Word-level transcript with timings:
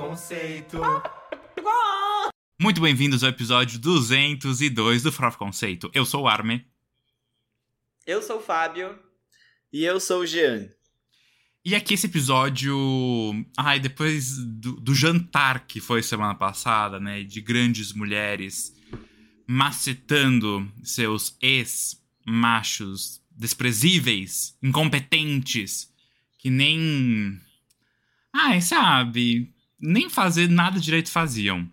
Conceito. 0.00 0.78
Muito 2.58 2.80
bem-vindos 2.80 3.22
ao 3.22 3.28
episódio 3.28 3.78
202 3.78 5.02
do 5.02 5.12
Farofa 5.12 5.36
Conceito. 5.36 5.90
Eu 5.92 6.06
sou 6.06 6.22
o 6.22 6.28
Arme. 6.28 6.64
Eu 8.06 8.22
sou 8.22 8.38
o 8.38 8.42
Fábio. 8.42 8.98
E 9.70 9.84
eu 9.84 10.00
sou 10.00 10.22
o 10.22 10.26
Jean. 10.26 10.70
E 11.62 11.74
aqui 11.74 11.92
esse 11.92 12.06
episódio. 12.06 12.74
Ai, 13.54 13.78
depois 13.78 14.38
do, 14.38 14.80
do 14.80 14.94
jantar 14.94 15.66
que 15.66 15.82
foi 15.82 16.02
semana 16.02 16.34
passada, 16.34 16.98
né? 16.98 17.22
De 17.22 17.42
grandes 17.42 17.92
mulheres 17.92 18.74
macetando 19.46 20.66
seus 20.82 21.36
ex-machos 21.42 23.22
desprezíveis, 23.30 24.56
incompetentes, 24.62 25.92
que 26.38 26.48
nem. 26.48 27.38
Ai, 28.32 28.62
sabe? 28.62 29.52
Nem 29.80 30.10
fazer 30.10 30.48
nada 30.48 30.78
direito 30.78 31.10
faziam. 31.10 31.68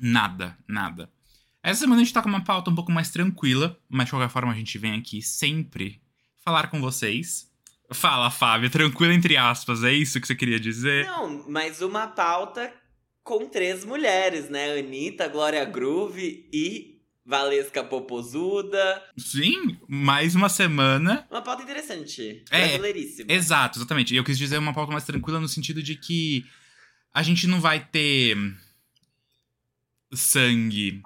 Nada, 0.00 0.56
nada. 0.68 1.10
Essa 1.62 1.80
semana 1.80 2.00
a 2.00 2.04
gente 2.04 2.12
tá 2.12 2.22
com 2.22 2.28
uma 2.28 2.44
pauta 2.44 2.70
um 2.70 2.74
pouco 2.74 2.92
mais 2.92 3.10
tranquila, 3.10 3.78
mas 3.88 4.06
de 4.06 4.10
qualquer 4.12 4.28
forma 4.28 4.52
a 4.52 4.56
gente 4.56 4.76
vem 4.76 4.94
aqui 4.98 5.22
sempre 5.22 6.00
falar 6.44 6.68
com 6.68 6.80
vocês. 6.80 7.50
Fala, 7.90 8.30
Fábio, 8.30 8.68
tranquila 8.68 9.14
entre 9.14 9.36
aspas, 9.36 9.82
é 9.82 9.92
isso 9.92 10.20
que 10.20 10.26
você 10.26 10.34
queria 10.34 10.60
dizer? 10.60 11.06
Não, 11.06 11.44
mas 11.48 11.80
uma 11.80 12.06
pauta 12.06 12.72
com 13.22 13.46
três 13.48 13.84
mulheres, 13.84 14.50
né? 14.50 14.78
Anitta, 14.78 15.26
Glória 15.28 15.64
Groove 15.64 16.48
e 16.52 17.00
Valesca 17.24 17.82
Popozuda. 17.82 19.02
Sim, 19.16 19.78
mais 19.88 20.34
uma 20.34 20.50
semana. 20.50 21.26
Uma 21.30 21.40
pauta 21.40 21.62
interessante. 21.62 22.44
É, 22.50 22.68
Brasileiríssima. 22.68 23.32
Exato, 23.32 23.78
exatamente. 23.78 24.12
E 24.12 24.18
eu 24.18 24.24
quis 24.24 24.36
dizer 24.36 24.58
uma 24.58 24.74
pauta 24.74 24.92
mais 24.92 25.04
tranquila 25.04 25.40
no 25.40 25.48
sentido 25.48 25.82
de 25.82 25.94
que 25.94 26.44
a 27.14 27.22
gente 27.22 27.46
não 27.46 27.60
vai 27.60 27.78
ter 27.78 28.36
sangue 30.12 31.00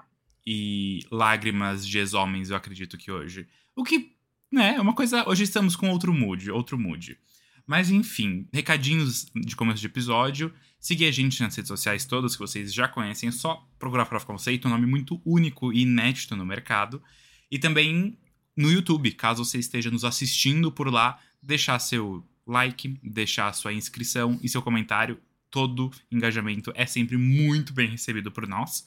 e 0.46 1.00
lágrimas 1.10 1.86
de 1.86 1.98
ex-homens, 1.98 2.48
eu 2.48 2.56
acredito 2.56 2.96
que 2.96 3.12
hoje. 3.12 3.46
O 3.76 3.84
que, 3.84 4.16
né, 4.50 4.76
é 4.76 4.80
uma 4.80 4.94
coisa. 4.94 5.28
Hoje 5.28 5.44
estamos 5.44 5.76
com 5.76 5.90
outro 5.90 6.14
mood, 6.14 6.50
outro 6.50 6.78
mood. 6.78 7.18
Mas 7.66 7.90
enfim, 7.90 8.48
recadinhos 8.50 9.26
de 9.34 9.54
começo 9.54 9.80
de 9.80 9.86
episódio. 9.86 10.52
Seguir 10.80 11.06
a 11.06 11.10
gente 11.10 11.42
nas 11.42 11.54
redes 11.54 11.68
sociais 11.68 12.06
todas 12.06 12.34
que 12.34 12.40
vocês 12.40 12.72
já 12.72 12.88
conhecem, 12.88 13.28
é 13.28 13.32
só 13.32 13.68
procurar 13.78 14.06
Prof 14.06 14.24
Conceito, 14.24 14.66
um 14.66 14.70
nome 14.70 14.86
muito 14.86 15.20
único 15.24 15.72
e 15.72 15.82
inédito 15.82 16.34
no 16.34 16.46
mercado. 16.46 17.02
E 17.50 17.58
também 17.58 18.16
no 18.56 18.72
YouTube, 18.72 19.12
caso 19.12 19.44
você 19.44 19.58
esteja 19.58 19.90
nos 19.90 20.04
assistindo 20.04 20.72
por 20.72 20.90
lá, 20.90 21.20
deixar 21.42 21.78
seu 21.78 22.26
like, 22.46 22.98
deixar 23.02 23.52
sua 23.52 23.74
inscrição 23.74 24.40
e 24.42 24.48
seu 24.48 24.62
comentário. 24.62 25.20
Todo 25.50 25.90
engajamento 26.10 26.72
é 26.74 26.86
sempre 26.86 27.16
muito 27.16 27.72
bem 27.72 27.88
recebido 27.88 28.30
por 28.30 28.46
nós. 28.46 28.86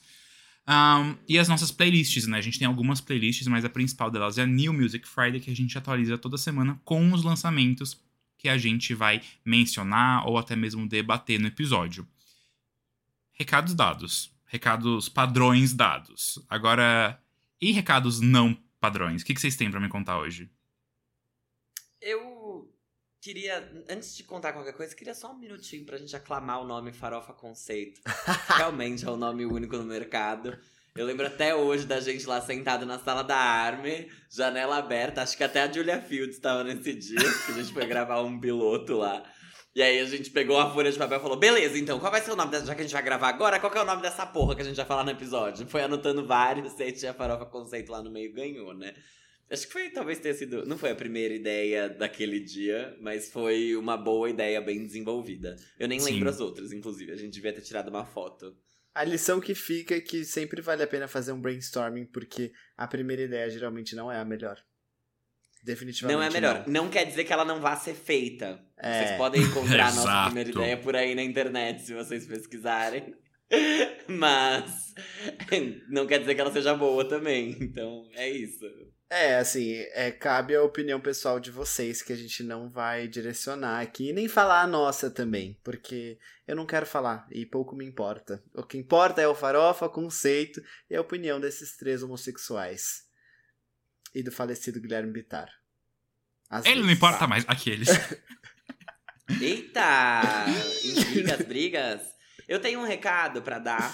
Um, 0.67 1.17
e 1.27 1.39
as 1.39 1.47
nossas 1.47 1.71
playlists, 1.71 2.27
né? 2.27 2.37
A 2.37 2.41
gente 2.41 2.59
tem 2.59 2.67
algumas 2.67 3.01
playlists, 3.01 3.47
mas 3.47 3.65
a 3.65 3.69
principal 3.69 4.11
delas 4.11 4.37
é 4.37 4.43
a 4.43 4.45
New 4.45 4.73
Music 4.73 5.07
Friday, 5.07 5.39
que 5.39 5.51
a 5.51 5.55
gente 5.55 5.77
atualiza 5.77 6.17
toda 6.17 6.37
semana 6.37 6.79
com 6.85 7.11
os 7.11 7.23
lançamentos 7.23 7.99
que 8.37 8.49
a 8.49 8.57
gente 8.57 8.93
vai 8.93 9.21
mencionar 9.45 10.27
ou 10.27 10.37
até 10.37 10.55
mesmo 10.55 10.87
debater 10.87 11.39
no 11.39 11.47
episódio. 11.47 12.07
Recados 13.33 13.73
dados. 13.73 14.31
Recados 14.45 15.07
padrões 15.07 15.73
dados. 15.73 16.43
Agora, 16.49 17.21
e 17.61 17.71
recados 17.71 18.19
não 18.19 18.57
padrões? 18.79 19.21
O 19.21 19.25
que, 19.25 19.39
vocês 19.39 19.55
têm 19.55 19.69
para 19.69 19.79
me 19.79 19.87
contar 19.87 20.17
hoje? 20.17 20.49
Eu 22.01 22.40
queria, 23.21 23.71
antes 23.87 24.17
de 24.17 24.23
contar 24.23 24.51
qualquer 24.51 24.73
coisa, 24.73 24.95
queria 24.95 25.13
só 25.13 25.31
um 25.31 25.37
minutinho 25.37 25.85
pra 25.85 25.97
gente 25.97 26.15
aclamar 26.15 26.61
o 26.61 26.65
nome 26.65 26.91
Farofa 26.91 27.31
Conceito. 27.31 28.01
Realmente 28.57 29.05
é 29.05 29.09
o 29.09 29.13
um 29.13 29.17
nome 29.17 29.45
único 29.45 29.77
no 29.77 29.83
mercado. 29.83 30.57
Eu 30.95 31.05
lembro 31.05 31.25
até 31.25 31.55
hoje 31.55 31.85
da 31.85 32.01
gente 32.01 32.25
lá 32.25 32.41
sentado 32.41 32.85
na 32.85 32.99
sala 32.99 33.23
da 33.23 33.37
Arme, 33.37 34.11
janela 34.29 34.77
aberta. 34.77 35.21
Acho 35.21 35.37
que 35.37 35.43
até 35.43 35.61
a 35.61 35.71
Julia 35.71 36.01
Fields 36.01 36.35
estava 36.35 36.63
nesse 36.65 36.93
dia, 36.93 37.19
que 37.45 37.51
a 37.51 37.55
gente 37.55 37.71
foi 37.71 37.85
gravar 37.85 38.21
um 38.21 38.37
piloto 38.37 38.97
lá. 38.97 39.23
E 39.73 39.81
aí 39.81 39.99
a 39.99 40.05
gente 40.05 40.29
pegou 40.31 40.59
a 40.59 40.73
folha 40.73 40.91
de 40.91 40.97
papel 40.97 41.19
e 41.19 41.21
falou: 41.21 41.37
beleza, 41.37 41.77
então, 41.77 41.97
qual 41.97 42.11
vai 42.11 42.19
ser 42.19 42.31
o 42.31 42.35
nome 42.35 42.51
dessa? 42.51 42.65
Já 42.65 42.75
que 42.75 42.81
a 42.81 42.83
gente 42.83 42.91
vai 42.91 43.03
gravar 43.03 43.29
agora, 43.29 43.57
qual 43.57 43.71
que 43.71 43.77
é 43.77 43.81
o 43.81 43.85
nome 43.85 44.01
dessa 44.01 44.25
porra 44.25 44.53
que 44.53 44.61
a 44.61 44.65
gente 44.65 44.75
vai 44.75 44.85
falar 44.85 45.05
no 45.05 45.11
episódio? 45.11 45.65
Foi 45.65 45.81
anotando 45.81 46.27
vários, 46.27 46.77
e 46.77 46.83
aí 46.83 46.91
tinha 46.91 47.11
a 47.11 47.13
farofa 47.13 47.45
conceito 47.45 47.89
lá 47.89 48.03
no 48.03 48.11
meio 48.11 48.33
ganhou, 48.33 48.73
né? 48.73 48.93
Acho 49.51 49.67
que 49.67 49.73
foi, 49.73 49.89
talvez 49.89 50.17
tenha 50.19 50.33
sido. 50.33 50.65
Não 50.65 50.77
foi 50.77 50.91
a 50.91 50.95
primeira 50.95 51.33
ideia 51.33 51.89
daquele 51.89 52.39
dia, 52.39 52.95
mas 53.01 53.29
foi 53.29 53.75
uma 53.75 53.97
boa 53.97 54.29
ideia 54.29 54.61
bem 54.61 54.81
desenvolvida. 54.85 55.57
Eu 55.77 55.89
nem 55.89 55.99
Sim. 55.99 56.13
lembro 56.13 56.29
as 56.29 56.39
outras, 56.39 56.71
inclusive. 56.71 57.11
A 57.11 57.17
gente 57.17 57.33
devia 57.33 57.51
ter 57.51 57.61
tirado 57.61 57.89
uma 57.89 58.05
foto. 58.05 58.55
A 58.95 59.03
lição 59.03 59.41
que 59.41 59.53
fica 59.53 59.95
é 59.95 60.01
que 60.01 60.23
sempre 60.23 60.61
vale 60.61 60.83
a 60.83 60.87
pena 60.87 61.07
fazer 61.07 61.33
um 61.33 61.41
brainstorming, 61.41 62.05
porque 62.05 62.53
a 62.77 62.87
primeira 62.87 63.23
ideia 63.23 63.49
geralmente 63.49 63.93
não 63.93 64.09
é 64.09 64.19
a 64.19 64.25
melhor. 64.25 64.57
Definitivamente. 65.63 66.15
Não 66.15 66.23
é 66.23 66.27
a 66.27 66.31
melhor. 66.31 66.67
Não. 66.67 66.89
quer 66.89 67.05
dizer 67.05 67.25
que 67.25 67.33
ela 67.33 67.45
não 67.45 67.59
vá 67.59 67.75
ser 67.75 67.93
feita. 67.93 68.63
É. 68.77 69.05
Vocês 69.05 69.17
podem 69.17 69.41
encontrar 69.41 69.87
a 69.91 69.93
nossa 69.93 70.25
primeira 70.25 70.49
ideia 70.49 70.77
por 70.77 70.95
aí 70.95 71.13
na 71.13 71.23
internet, 71.23 71.81
se 71.81 71.93
vocês 71.93 72.25
pesquisarem. 72.25 73.13
Mas 74.07 74.93
não 75.89 76.07
quer 76.07 76.19
dizer 76.19 76.35
que 76.35 76.41
ela 76.41 76.51
seja 76.51 76.73
boa 76.73 77.07
também. 77.07 77.57
Então 77.61 78.09
é 78.13 78.29
isso. 78.29 78.65
É, 79.13 79.35
assim, 79.35 79.73
é, 79.91 80.09
cabe 80.09 80.55
a 80.55 80.63
opinião 80.63 80.97
pessoal 80.97 81.37
de 81.37 81.51
vocês 81.51 82.01
que 82.01 82.13
a 82.13 82.15
gente 82.15 82.43
não 82.43 82.69
vai 82.69 83.09
direcionar 83.09 83.81
aqui, 83.81 84.07
e 84.07 84.13
nem 84.13 84.25
falar 84.29 84.61
a 84.61 84.67
nossa 84.67 85.11
também, 85.11 85.59
porque 85.65 86.17
eu 86.47 86.55
não 86.55 86.65
quero 86.65 86.85
falar 86.85 87.27
e 87.29 87.45
pouco 87.45 87.75
me 87.75 87.83
importa. 87.85 88.41
O 88.53 88.63
que 88.63 88.77
importa 88.77 89.21
é 89.21 89.27
o 89.27 89.35
farofa, 89.35 89.89
conceito 89.89 90.63
e 90.89 90.95
a 90.95 91.01
opinião 91.01 91.41
desses 91.41 91.75
três 91.75 92.01
homossexuais. 92.01 93.03
E 94.15 94.23
do 94.23 94.31
falecido 94.31 94.79
Guilherme 94.79 95.11
Bittar. 95.11 95.49
Às 96.49 96.65
Ele 96.65 96.75
não 96.75 96.83
vezes. 96.83 96.97
importa 96.97 97.27
mais. 97.27 97.43
Aqueles. 97.49 97.89
Eita! 99.41 100.21
Intrigas, 100.85 101.41
brigas. 101.41 102.01
Eu 102.47 102.61
tenho 102.61 102.79
um 102.79 102.85
recado 102.85 103.41
pra 103.41 103.59
dar. 103.59 103.93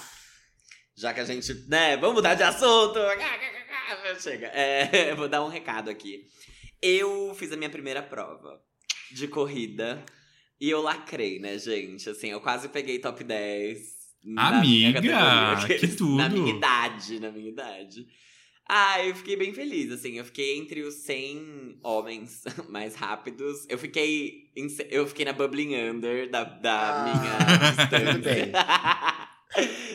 Já 0.94 1.12
que 1.12 1.18
a 1.18 1.24
gente, 1.24 1.52
né, 1.68 1.96
vamos 1.96 2.14
mudar 2.14 2.34
de 2.34 2.44
assunto. 2.44 3.00
Chega. 4.20 4.48
É, 4.54 5.14
vou 5.14 5.28
dar 5.28 5.44
um 5.44 5.48
recado 5.48 5.88
aqui. 5.90 6.26
Eu 6.80 7.34
fiz 7.34 7.50
a 7.52 7.56
minha 7.56 7.70
primeira 7.70 8.02
prova 8.02 8.60
de 9.12 9.26
corrida 9.28 10.04
e 10.60 10.68
eu 10.70 10.80
lacrei, 10.82 11.38
né, 11.38 11.58
gente? 11.58 12.08
Assim, 12.08 12.28
eu 12.30 12.40
quase 12.40 12.68
peguei 12.68 12.98
top 12.98 13.22
10. 13.24 13.78
na 14.24 14.60
minha 14.60 14.88
Amiga, 14.90 15.00
categoria, 15.02 15.78
que 15.78 15.88
tudo. 15.96 16.16
Na 16.16 16.28
minha 16.28 16.54
idade, 16.54 17.20
na 17.20 17.30
minha 17.30 17.48
idade. 17.48 18.06
Ah, 18.70 19.02
eu 19.02 19.14
fiquei 19.14 19.34
bem 19.34 19.54
feliz, 19.54 19.90
assim, 19.90 20.18
eu 20.18 20.24
fiquei 20.26 20.58
entre 20.58 20.82
os 20.82 20.96
100 20.96 21.78
homens 21.82 22.44
mais 22.68 22.94
rápidos. 22.94 23.64
Eu 23.68 23.78
fiquei 23.78 24.50
em 24.54 24.66
eu 24.90 25.06
fiquei 25.06 25.24
na 25.24 25.32
bubbling 25.32 25.74
under 25.74 26.28
da, 26.30 26.44
da 26.44 26.90
Ah, 26.90 27.04
minha 27.04 28.18
distância. 28.20 28.52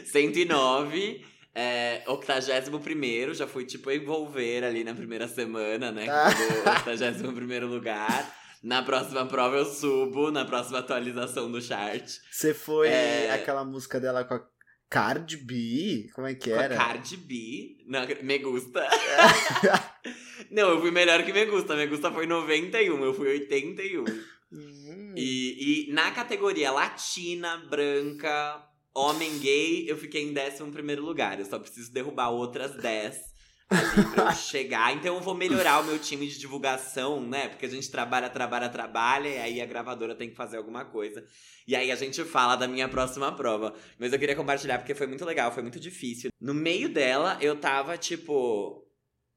109, 0.05 1.23
é, 1.55 2.03
81 2.07 3.33
já 3.33 3.47
fui 3.47 3.65
tipo 3.65 3.91
envolver 3.91 4.63
ali 4.63 4.83
na 4.83 4.93
primeira 4.93 5.27
semana, 5.27 5.91
né? 5.91 6.07
Ah. 6.09 6.29
Com 6.33 6.89
o 6.89 6.91
81 6.91 7.67
lugar. 7.67 8.35
Na 8.63 8.81
próxima 8.81 9.25
prova 9.25 9.57
eu 9.57 9.65
subo, 9.65 10.31
na 10.31 10.45
próxima 10.45 10.79
atualização 10.79 11.51
do 11.51 11.61
chart. 11.61 12.09
Você 12.31 12.53
foi 12.53 12.87
É. 12.87 13.31
aquela 13.33 13.65
música 13.65 13.99
dela 13.99 14.23
com 14.23 14.35
a 14.35 14.47
Cardi 14.89 15.37
B? 15.37 16.09
Como 16.13 16.27
é 16.27 16.33
que 16.33 16.49
Com 16.49 16.55
era? 16.59 16.73
a 16.73 16.77
Cardi 16.77 17.17
B. 17.17 17.77
Não, 17.87 18.05
me 18.21 18.37
gusta. 18.39 18.87
Não, 20.49 20.69
eu 20.69 20.81
fui 20.81 20.91
melhor 20.91 21.23
que 21.23 21.33
me 21.33 21.45
gusta. 21.45 21.75
Me 21.75 21.87
gusta 21.87 22.11
foi 22.11 22.25
91, 22.25 23.03
eu 23.03 23.13
fui 23.13 23.27
81. 23.27 24.05
Hum. 24.51 25.13
E, 25.17 25.87
e 25.89 25.93
na 25.93 26.11
categoria 26.11 26.71
latina, 26.71 27.57
branca, 27.69 28.63
homem 28.93 29.39
gay, 29.39 29.89
eu 29.89 29.97
fiquei 29.97 30.23
em 30.23 30.33
11 30.33 30.95
lugar. 30.95 31.39
Eu 31.39 31.45
só 31.45 31.59
preciso 31.59 31.91
derrubar 31.91 32.29
outras 32.29 32.75
10 32.75 33.33
ali 33.69 34.05
pra 34.13 34.25
eu 34.25 34.35
chegar. 34.35 34.93
Então 34.93 35.15
eu 35.15 35.21
vou 35.21 35.33
melhorar 35.33 35.79
o 35.79 35.83
meu 35.83 35.97
time 35.97 36.27
de 36.27 36.37
divulgação, 36.37 37.21
né? 37.21 37.49
Porque 37.49 37.65
a 37.65 37.69
gente 37.69 37.89
trabalha, 37.89 38.29
trabalha, 38.29 38.69
trabalha, 38.69 39.27
e 39.27 39.39
aí 39.39 39.61
a 39.61 39.65
gravadora 39.65 40.15
tem 40.15 40.29
que 40.29 40.35
fazer 40.35 40.57
alguma 40.57 40.85
coisa. 40.85 41.25
E 41.67 41.75
aí 41.75 41.91
a 41.91 41.95
gente 41.95 42.23
fala 42.23 42.55
da 42.55 42.67
minha 42.67 42.87
próxima 42.87 43.31
prova. 43.35 43.73
Mas 43.97 44.13
eu 44.13 44.19
queria 44.19 44.35
compartilhar 44.35 44.77
porque 44.77 44.95
foi 44.95 45.07
muito 45.07 45.25
legal, 45.25 45.51
foi 45.51 45.63
muito 45.63 45.79
difícil. 45.79 46.29
No 46.39 46.53
meio 46.53 46.89
dela, 46.89 47.37
eu 47.41 47.55
tava 47.55 47.97
tipo. 47.97 48.83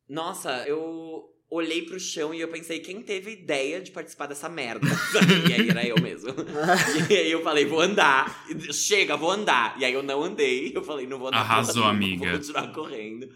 Nossa, 0.09 0.67
eu 0.69 1.36
olhei 1.49 1.83
pro 1.83 1.99
chão 2.01 2.35
e 2.35 2.41
eu 2.41 2.49
pensei, 2.49 2.81
quem 2.81 3.01
teve 3.03 3.31
ideia 3.33 3.81
de 3.81 3.91
participar 3.91 4.27
dessa 4.27 4.49
merda? 4.49 4.87
e 5.49 5.53
aí 5.53 5.69
era 5.69 5.87
eu 5.87 6.01
mesmo. 6.01 6.31
E 7.11 7.15
aí 7.17 7.31
eu 7.31 7.43
falei, 7.43 7.65
vou 7.65 7.81
andar. 7.81 8.47
Chega, 8.73 9.17
vou 9.17 9.31
andar. 9.31 9.79
E 9.81 9.85
aí 9.85 9.93
eu 9.93 10.03
não 10.03 10.23
andei. 10.23 10.73
Eu 10.75 10.83
falei, 10.83 11.07
não 11.07 11.19
vou 11.19 11.29
andar. 11.29 11.39
Arrasou, 11.39 11.85
amiga. 11.85 12.31
Vou 12.31 12.39
continuar 12.39 12.73
correndo. 12.73 13.29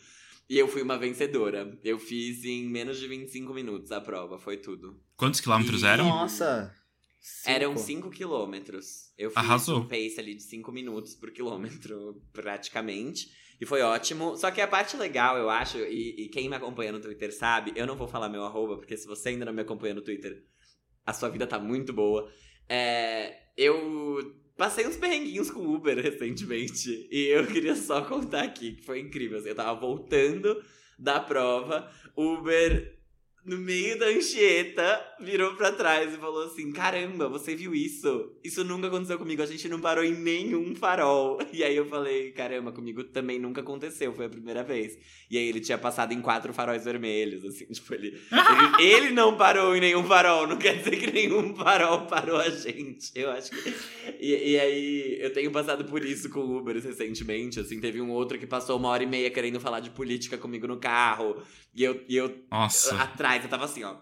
E 0.48 0.58
eu 0.58 0.66
fui 0.66 0.82
uma 0.82 0.98
vencedora. 0.98 1.78
Eu 1.84 1.98
fiz 1.98 2.44
em 2.44 2.64
menos 2.68 2.98
de 2.98 3.06
25 3.06 3.54
minutos 3.54 3.92
a 3.92 4.00
prova, 4.00 4.36
foi 4.38 4.56
tudo. 4.56 5.00
Quantos 5.16 5.40
quilômetros 5.40 5.82
E- 5.82 5.86
eram? 5.86 6.08
Nossa! 6.08 6.74
Cinco. 7.22 7.50
Eram 7.54 7.76
5 7.76 8.10
quilômetros. 8.10 9.12
Eu 9.16 9.28
fiz 9.30 9.36
Arrasou. 9.36 9.80
um 9.80 9.86
pace 9.86 10.16
ali 10.18 10.34
de 10.34 10.42
5 10.42 10.72
minutos 10.72 11.14
por 11.14 11.30
quilômetro, 11.30 12.20
praticamente. 12.32 13.28
E 13.60 13.66
foi 13.66 13.82
ótimo. 13.82 14.36
Só 14.36 14.50
que 14.50 14.60
a 14.60 14.66
parte 14.66 14.96
legal, 14.96 15.36
eu 15.36 15.50
acho, 15.50 15.78
e, 15.78 16.24
e 16.24 16.28
quem 16.28 16.48
me 16.48 16.56
acompanha 16.56 16.92
no 16.92 17.00
Twitter 17.00 17.32
sabe, 17.32 17.72
eu 17.76 17.86
não 17.86 17.96
vou 17.96 18.08
falar 18.08 18.28
meu 18.28 18.44
arroba, 18.44 18.78
porque 18.78 18.96
se 18.96 19.06
você 19.06 19.30
ainda 19.30 19.44
não 19.44 19.52
me 19.52 19.60
acompanha 19.60 19.94
no 19.94 20.00
Twitter, 20.00 20.42
a 21.04 21.12
sua 21.12 21.28
vida 21.28 21.46
tá 21.46 21.58
muito 21.58 21.92
boa. 21.92 22.30
É, 22.68 23.36
eu 23.56 24.34
passei 24.56 24.86
uns 24.86 24.96
perrenguinhos 24.96 25.50
com 25.50 25.60
Uber 25.60 25.96
recentemente. 26.00 27.08
E 27.10 27.26
eu 27.26 27.46
queria 27.46 27.76
só 27.76 28.02
contar 28.02 28.44
aqui, 28.44 28.76
que 28.76 28.84
foi 28.84 29.00
incrível. 29.00 29.38
assim, 29.38 29.48
eu 29.48 29.54
tava 29.54 29.78
voltando 29.78 30.62
da 30.98 31.20
prova, 31.20 31.90
Uber 32.16 32.99
no 33.44 33.56
meio 33.56 33.98
da 33.98 34.06
Anchieta, 34.06 35.00
virou 35.20 35.54
pra 35.54 35.72
trás 35.72 36.12
e 36.12 36.18
falou 36.18 36.44
assim: 36.44 36.70
Caramba, 36.72 37.28
você 37.28 37.54
viu 37.54 37.74
isso? 37.74 38.32
Isso 38.44 38.62
nunca 38.64 38.88
aconteceu 38.88 39.18
comigo, 39.18 39.42
a 39.42 39.46
gente 39.46 39.68
não 39.68 39.80
parou 39.80 40.04
em 40.04 40.14
nenhum 40.14 40.74
farol. 40.74 41.38
E 41.52 41.64
aí 41.64 41.76
eu 41.76 41.86
falei: 41.86 42.32
Caramba, 42.32 42.72
comigo 42.72 43.02
também 43.04 43.38
nunca 43.38 43.60
aconteceu, 43.60 44.14
foi 44.14 44.26
a 44.26 44.30
primeira 44.30 44.62
vez. 44.62 44.96
E 45.30 45.36
aí 45.36 45.48
ele 45.48 45.60
tinha 45.60 45.76
passado 45.76 46.12
em 46.12 46.20
quatro 46.20 46.52
faróis 46.52 46.84
vermelhos, 46.84 47.44
assim, 47.44 47.66
tipo, 47.72 47.94
ele. 47.94 48.20
Ele, 48.78 48.84
ele 48.84 49.10
não 49.10 49.36
parou 49.36 49.76
em 49.76 49.80
nenhum 49.80 50.04
farol, 50.04 50.46
não 50.46 50.56
quer 50.56 50.76
dizer 50.78 50.96
que 50.96 51.10
nenhum 51.10 51.54
farol 51.54 52.06
parou 52.06 52.36
a 52.36 52.48
gente. 52.48 53.10
Eu 53.14 53.30
acho 53.30 53.50
que. 53.50 53.74
E, 54.20 54.52
e 54.52 54.60
aí 54.60 55.18
eu 55.20 55.32
tenho 55.32 55.50
passado 55.50 55.84
por 55.84 56.04
isso 56.04 56.28
com 56.30 56.40
Uber 56.40 56.74
recentemente, 56.80 57.58
assim, 57.58 57.80
teve 57.80 58.00
um 58.00 58.10
outro 58.10 58.38
que 58.38 58.46
passou 58.46 58.76
uma 58.76 58.88
hora 58.88 59.02
e 59.02 59.06
meia 59.06 59.30
querendo 59.30 59.60
falar 59.60 59.80
de 59.80 59.90
política 59.90 60.38
comigo 60.38 60.66
no 60.66 60.76
carro. 60.76 61.42
E 61.74 61.84
eu, 61.84 62.04
e 62.08 62.16
eu 62.16 62.36
Nossa. 62.50 62.96
atrás, 63.00 63.29
eu 63.38 63.48
tava 63.48 63.64
assim, 63.64 63.84
ó. 63.84 63.94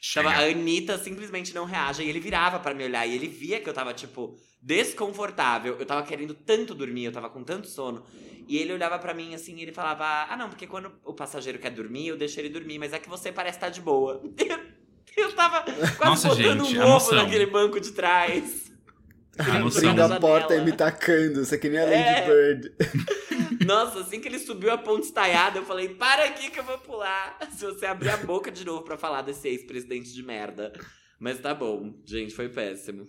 chega. 0.00 0.28
Tava, 0.30 0.42
a 0.42 0.46
Anitta 0.48 0.98
simplesmente 0.98 1.54
não 1.54 1.64
reage. 1.64 2.02
E 2.02 2.08
ele 2.08 2.20
virava 2.20 2.58
pra 2.58 2.74
me 2.74 2.84
olhar. 2.84 3.06
E 3.06 3.14
ele 3.14 3.26
via 3.28 3.60
que 3.60 3.68
eu 3.68 3.74
tava, 3.74 3.92
tipo, 3.94 4.36
desconfortável. 4.60 5.76
Eu 5.78 5.86
tava 5.86 6.02
querendo 6.06 6.34
tanto 6.34 6.74
dormir, 6.74 7.04
eu 7.04 7.12
tava 7.12 7.28
com 7.30 7.42
tanto 7.42 7.66
sono. 7.68 8.04
E 8.48 8.58
ele 8.58 8.72
olhava 8.72 8.98
pra 8.98 9.14
mim 9.14 9.34
assim 9.34 9.56
e 9.56 9.62
ele 9.62 9.72
falava: 9.72 10.04
Ah, 10.28 10.36
não, 10.36 10.48
porque 10.48 10.66
quando 10.66 10.92
o 11.04 11.14
passageiro 11.14 11.58
quer 11.58 11.70
dormir, 11.70 12.08
eu 12.08 12.16
deixo 12.16 12.40
ele 12.40 12.48
dormir, 12.48 12.78
mas 12.78 12.92
é 12.92 12.98
que 12.98 13.08
você 13.08 13.30
parece 13.30 13.58
estar 13.58 13.68
de 13.68 13.80
boa. 13.80 14.20
Eu 15.16 15.34
tava 15.34 15.64
quase 15.98 15.98
Nossa, 16.04 16.28
botando 16.28 16.64
gente, 16.64 16.78
um 16.78 16.86
ovo 16.86 17.14
naquele 17.16 17.46
banco 17.46 17.80
de 17.80 17.90
trás. 17.90 18.70
Ah, 18.70 18.70
Querendo 18.70 18.78
noção. 18.78 18.78
jogar 18.80 19.28
Abrindo 19.40 20.08
na 20.08 20.16
a 20.16 20.20
porta 20.20 20.54
e 20.56 20.64
me 20.64 20.72
tacando, 20.72 21.42
isso 21.42 21.54
aqui 21.54 21.68
nem 21.68 21.80
a 21.80 21.84
Lady 21.84 21.96
É. 21.96 22.26
Bird. 22.26 22.72
Nossa, 23.66 24.00
assim 24.00 24.20
que 24.20 24.28
ele 24.28 24.38
subiu 24.38 24.70
a 24.72 24.78
ponte 24.78 25.04
estaiada, 25.06 25.58
eu 25.58 25.64
falei, 25.64 25.88
para 25.90 26.24
aqui 26.24 26.50
que 26.50 26.58
eu 26.58 26.64
vou 26.64 26.78
pular. 26.78 27.38
Se 27.52 27.64
você 27.64 27.86
abrir 27.86 28.10
a 28.10 28.16
boca 28.18 28.50
de 28.50 28.64
novo 28.64 28.82
pra 28.82 28.96
falar 28.96 29.22
desse 29.22 29.48
ex-presidente 29.48 30.12
de 30.12 30.22
merda. 30.22 30.72
Mas 31.18 31.38
tá 31.38 31.54
bom, 31.54 31.94
gente, 32.04 32.34
foi 32.34 32.48
péssimo. 32.48 33.06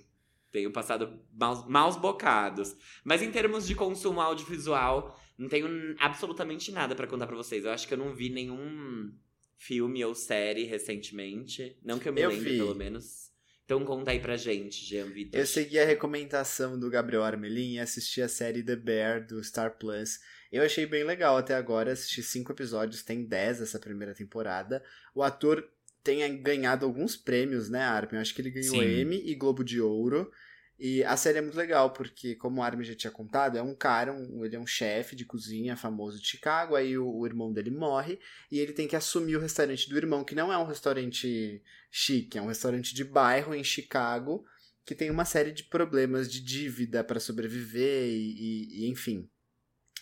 Tenho 0.51 0.69
passado 0.71 1.19
maus, 1.33 1.65
maus 1.67 1.95
bocados. 1.95 2.75
Mas 3.05 3.21
em 3.21 3.31
termos 3.31 3.65
de 3.65 3.73
consumo 3.73 4.19
audiovisual, 4.19 5.17
não 5.37 5.47
tenho 5.47 5.95
absolutamente 5.97 6.71
nada 6.73 6.93
pra 6.93 7.07
contar 7.07 7.25
pra 7.27 7.37
vocês. 7.37 7.63
Eu 7.63 7.71
acho 7.71 7.87
que 7.87 7.93
eu 7.93 7.97
não 7.97 8.13
vi 8.13 8.29
nenhum 8.29 9.13
filme 9.57 10.03
ou 10.03 10.13
série 10.13 10.65
recentemente. 10.65 11.77
Não 11.81 11.97
que 11.97 12.09
eu 12.09 12.13
me 12.13 12.19
Eu 12.21 12.29
lembre, 12.29 12.49
vi. 12.51 12.57
pelo 12.57 12.75
menos. 12.75 13.30
Então 13.71 13.85
conta 13.85 14.11
aí 14.11 14.19
pra 14.19 14.35
gente, 14.35 14.83
Jean 14.85 15.05
Vitor. 15.05 15.39
Eu 15.39 15.47
segui 15.47 15.79
a 15.79 15.85
recomendação 15.85 16.77
do 16.77 16.89
Gabriel 16.89 17.23
Armelin 17.23 17.75
e 17.75 17.79
assisti 17.79 18.21
a 18.21 18.27
série 18.27 18.61
The 18.61 18.75
Bear 18.75 19.25
do 19.25 19.41
Star 19.41 19.77
Plus. 19.77 20.19
Eu 20.51 20.61
achei 20.61 20.85
bem 20.85 21.05
legal 21.05 21.37
até 21.37 21.55
agora, 21.55 21.93
assisti 21.93 22.21
cinco 22.21 22.51
episódios, 22.51 23.01
tem 23.01 23.23
dez 23.23 23.61
essa 23.61 23.79
primeira 23.79 24.13
temporada. 24.13 24.83
O 25.15 25.23
ator 25.23 25.65
tem 26.03 26.43
ganhado 26.43 26.85
alguns 26.85 27.15
prêmios, 27.15 27.69
né, 27.69 27.79
Armin? 27.79 28.15
Eu 28.15 28.19
acho 28.19 28.35
que 28.35 28.41
ele 28.41 28.51
ganhou 28.51 28.75
Sim. 28.75 28.99
Emmy 28.99 29.23
e 29.25 29.33
Globo 29.35 29.63
de 29.63 29.79
Ouro. 29.79 30.29
E 30.83 31.03
a 31.03 31.15
série 31.15 31.37
é 31.37 31.41
muito 31.41 31.55
legal, 31.57 31.93
porque, 31.93 32.35
como 32.35 32.59
o 32.59 32.63
Armin 32.63 32.83
já 32.83 32.95
tinha 32.95 33.11
contado, 33.11 33.55
é 33.57 33.61
um 33.61 33.75
cara, 33.75 34.11
um- 34.13 34.43
ele 34.43 34.55
é 34.55 34.59
um 34.59 34.65
chefe 34.65 35.15
de 35.15 35.25
cozinha 35.25 35.77
famoso 35.77 36.19
de 36.19 36.27
Chicago, 36.27 36.75
aí 36.75 36.97
o, 36.97 37.07
o 37.07 37.25
irmão 37.27 37.53
dele 37.53 37.69
morre, 37.69 38.19
e 38.51 38.57
ele 38.59 38.73
tem 38.73 38.87
que 38.87 38.95
assumir 38.95 39.35
o 39.37 39.39
restaurante 39.39 39.87
do 39.89 39.95
irmão, 39.97 40.23
que 40.25 40.33
não 40.35 40.51
é 40.51 40.57
um 40.57 40.65
restaurante 40.65 41.63
chique, 41.91 42.37
é 42.37 42.41
um 42.41 42.47
restaurante 42.47 42.95
de 42.95 43.03
bairro 43.03 43.53
em 43.53 43.63
Chicago, 43.63 44.43
que 44.85 44.95
tem 44.95 45.11
uma 45.11 45.25
série 45.25 45.51
de 45.51 45.65
problemas 45.65 46.31
de 46.31 46.41
dívida 46.43 47.03
para 47.03 47.19
sobreviver 47.19 48.07
e, 48.09 48.81
e- 48.83 48.85
e, 48.87 48.89
enfim. 48.89 49.29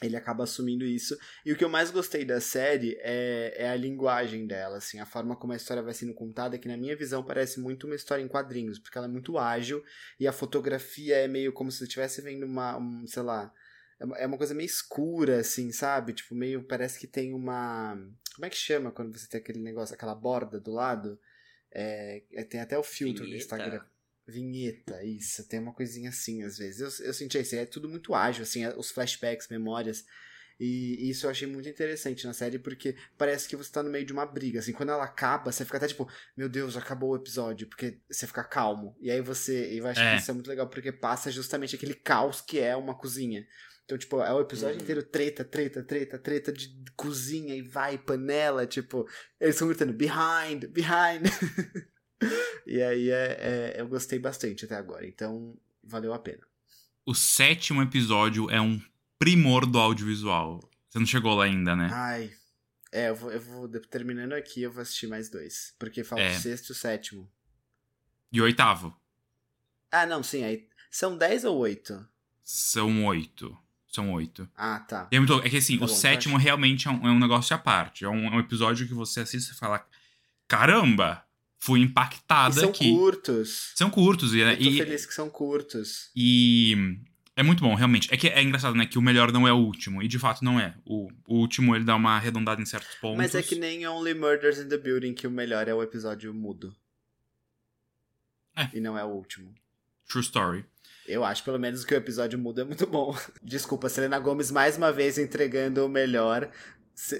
Ele 0.01 0.16
acaba 0.16 0.44
assumindo 0.44 0.86
isso. 0.86 1.18
E 1.46 1.51
o 1.51 1.57
que 1.57 1.63
eu 1.63 1.69
mais 1.69 1.92
gostei 1.92 2.24
da 2.24 2.40
série 2.40 2.98
é, 3.01 3.54
é 3.66 3.69
a 3.69 3.75
linguagem 3.75 4.48
dela, 4.48 4.78
assim, 4.78 5.00
a 5.00 5.06
forma 5.06 5.36
como 5.36 5.51
a 5.54 5.56
história 5.56 5.84
vai 5.84 5.94
sendo 5.94 6.13
contada, 6.13 6.57
que 6.57 6.68
na 6.68 6.78
minha 6.78 6.96
visão 6.96 7.24
parece 7.24 7.60
muito 7.60 7.86
uma 7.86 7.96
história 7.96 8.22
em 8.24 8.28
quadrinhos, 8.28 8.80
porque 8.80 8.98
ela 8.98 9.07
é 9.07 9.12
muito 9.12 9.38
ágil 9.38 9.84
e 10.19 10.28
a 10.28 10.31
fotografia 10.31 11.18
é 11.18 11.28
meio 11.28 11.51
como 11.51 11.72
se 11.72 11.80
você 11.80 11.84
estivesse 11.86 12.22
vendo 12.22 12.46
uma, 12.46 12.78
um, 12.78 13.06
sei 13.07 13.24
lá, 13.24 13.54
é 14.00 14.06
uma- 14.06 14.18
é 14.18 14.25
uma 14.25 14.38
coisa 14.38 14.54
meio 14.54 14.66
escura, 14.68 15.40
assim, 15.42 15.72
sabe? 15.74 16.13
Tipo, 16.13 16.34
meio, 16.34 16.63
parece 16.63 16.98
que 16.98 17.07
tem 17.07 17.34
uma... 17.34 17.96
Como 18.36 18.46
é 18.46 18.50
que 18.50 18.56
chama 18.56 18.92
quando 18.92 19.18
você 19.18 19.28
tem 19.28 19.42
aquele 19.42 19.60
negócio, 19.60 19.94
aquela 19.94 20.16
borda 20.16 20.60
do 20.60 20.72
lado? 20.72 21.19
É, 21.72 22.24
é- 22.34 22.44
tem 22.46 22.62
até 22.62 22.78
o 22.80 22.84
filtro 22.84 23.24
no 23.24 23.30
Vinheta? 23.30 23.44
Instagram. 23.44 23.81
Vinheta, 24.29 25.03
isso. 25.03 25.47
Tem 25.47 25.59
uma 25.59 25.73
coisinha 25.73 26.09
assim, 26.09 26.43
às 26.43 26.57
vezes. 26.57 26.79
Eu, 26.99 27.07
eu 27.07 27.13
senti 27.13 27.37
isso. 27.39 27.55
É 27.55 27.65
tudo 27.65 27.89
muito 27.89 28.13
ágil, 28.13 28.43
assim, 28.43 28.65
os 28.77 28.91
flashbacks, 28.91 29.47
memórias. 29.49 30.05
E 30.61 31.09
isso 31.09 31.25
eu 31.25 31.29
achei 31.29 31.47
muito 31.47 31.69
interessante 31.69 32.27
na 32.27 32.33
série, 32.33 32.59
porque 32.59 32.93
parece 33.17 33.47
que 33.47 33.55
você 33.55 33.71
tá 33.71 33.81
no 33.81 33.89
meio 33.89 34.05
de 34.05 34.11
uma 34.11 34.25
briga. 34.25 34.59
Assim, 34.59 34.73
quando 34.73 34.89
ela 34.91 35.05
acaba, 35.05 35.51
você 35.53 35.63
fica 35.63 35.77
até 35.77 35.87
tipo, 35.87 36.05
meu 36.35 36.49
Deus, 36.49 36.75
acabou 36.75 37.11
o 37.11 37.15
episódio, 37.15 37.65
porque 37.67 37.97
você 38.09 38.27
fica 38.27 38.43
calmo. 38.43 38.93
E 38.99 39.09
aí 39.09 39.21
você. 39.21 39.69
Eu 39.71 39.87
acho 39.87 40.01
É. 40.01 40.15
que 40.15 40.21
isso 40.21 40.31
é 40.31 40.33
muito 40.33 40.49
legal, 40.49 40.67
porque 40.67 40.91
passa 40.91 41.31
justamente 41.31 41.75
aquele 41.77 41.93
caos 41.93 42.41
que 42.41 42.59
é 42.59 42.75
uma 42.75 42.93
cozinha. 42.93 43.47
Então, 43.85 43.97
tipo, 43.97 44.21
é 44.21 44.31
o 44.33 44.41
episódio 44.41 44.75
Uhum. 44.75 44.81
inteiro 44.83 45.01
treta, 45.01 45.43
treta, 45.45 45.81
treta, 45.81 46.19
treta 46.19 46.51
de 46.51 46.69
cozinha 46.95 47.55
e 47.55 47.61
vai, 47.61 47.97
panela, 47.97 48.67
tipo, 48.67 49.07
eles 49.39 49.55
estão 49.55 49.67
gritando 49.67 49.93
behind, 49.93 50.65
behind. 50.67 51.23
e 52.66 52.81
aí 52.81 53.10
é, 53.10 53.74
é- 53.75 53.81
eu 53.81 53.88
gostei 53.88 54.19
bastante 54.19 54.66
até 54.66 54.75
agora, 54.75 55.06
então 55.07 55.56
valeu 55.83 56.13
a 56.13 56.19
pena. 56.19 56.45
O 57.06 57.16
sétimo 57.16 57.81
episódio 57.81 58.50
é 58.50 58.60
um 58.62 58.80
primor 59.18 59.66
do 59.66 59.80
audiovisual. 59.80 60.60
Você 60.89 61.00
não 61.00 61.06
chegou 61.06 61.36
lá 61.36 61.45
ainda, 61.45 61.75
né? 61.75 61.89
Ai. 61.92 62.31
É, 62.92 63.10
eu 63.10 63.16
vou, 63.16 63.31
eu 63.31 63.39
vou 63.42 63.68
terminando 63.68 64.33
aqui, 64.33 64.62
eu 64.63 64.71
vou 64.71 64.81
assistir 64.81 65.07
mais 65.07 65.30
dois. 65.30 65.74
Porque 65.79 66.03
falta 66.03 66.24
É. 66.24 66.36
o 66.36 66.39
sexto 66.39 66.70
e 66.70 66.72
o 66.72 66.75
sétimo. 66.75 67.32
E 68.32 68.41
o 68.41 68.43
oitavo? 68.43 68.96
Ah, 69.91 70.05
não, 70.05 70.22
sim, 70.24 70.43
aí. 70.43 70.67
São 70.91 71.17
dez 71.17 71.43
ou 71.46 71.58
oito? 71.58 72.08
São 72.43 73.05
oito. 73.05 73.55
São 73.88 74.12
oito. 74.13 74.48
Ah, 74.55 74.79
tá. 74.79 75.08
É, 75.12 75.17
muito- 75.20 75.39
é 75.43 75.50
que 75.50 75.58
assim, 75.58 75.77
Tá 75.77 75.86
o 75.86 75.88
bom, 75.88 75.93
sétimo 75.93 76.38
realmente 76.38 76.88
é 76.88 76.91
um, 76.91 77.08
é 77.08 77.12
um 77.12 77.20
negócio 77.20 77.55
à 77.55 77.60
parte. 77.60 78.05
É 78.05 78.10
um, 78.10 78.25
é 78.27 78.32
um 78.36 78.39
episódio 78.39 78.88
que 78.88 78.93
você 78.93 79.22
assiste 79.22 79.50
e 79.51 79.55
fala: 79.55 79.84
caramba, 80.48 81.24
fui 81.60 81.82
E 81.82 81.84
impactada 81.84 82.54
são 82.62 82.70
aqui. 82.70 82.92
curtos. 82.92 83.74
São 83.75 83.89
curtos. 83.89 84.34
E, 84.34 84.39
Eu 84.39 84.58
tô 84.58 84.63
e, 84.63 84.78
feliz 84.78 85.06
que 85.06 85.13
são 85.13 85.30
curtos. 85.30 86.10
e 86.16 86.98
é 87.36 87.44
muito 87.44 87.62
bom, 87.63 87.74
realmente. 87.75 88.13
É 88.13 88.18
que 88.18 88.28
é 88.28 88.42
engraçado, 88.42 88.75
né? 88.75 88.86
Que 88.86 88.98
o 88.98 89.01
melhor 89.01 89.32
não 89.32 89.48
é 89.48 89.54
o 89.54 89.58
último. 89.58 90.01
E 90.01 90.08
de 90.08 90.20
fato 90.20 90.44
não 90.44 90.60
é. 90.60 90.75
O, 90.86 91.08
o 91.28 91.36
último 91.38 91.75
ele 91.75 91.86
dá 91.86 91.96
uma 91.96 92.16
arredondada 92.16 92.62
em 92.62 92.66
certos 92.66 92.96
pontos. 92.96 93.18
Mas 93.18 93.36
é 93.36 93.42
que 93.42 93.56
nem 93.56 93.88
Only 93.88 94.13
Murders 94.13 94.58
in 94.60 94.68
the 94.68 94.78
Building, 94.78 95.13
que 95.13 95.28
o 95.28 95.32
melhor 95.32 95.68
é 95.68 95.74
o 95.74 95.82
episódio 95.84 96.34
mudo. 96.34 96.75
É. 98.56 98.70
E 98.74 98.80
não 98.82 98.98
é 98.98 99.04
o 99.04 99.10
último. 99.10 99.54
True 100.10 100.22
story. 100.24 100.66
Eu 101.08 101.24
acho, 101.24 101.44
pelo 101.44 101.58
menos, 101.58 101.86
que 101.86 101.94
o 101.94 101.98
episódio 101.98 102.38
mudo 102.38 102.62
é 102.62 102.63
muito 102.63 102.86
bom. 102.86 103.18
Desculpa, 103.42 103.89
Selena 103.89 104.20
Gomes 104.20 104.51
mais 104.51 104.78
uma 104.78 104.92
vez 104.92 105.18
entregando 105.18 105.86
o 105.86 105.89
melhor 105.89 106.51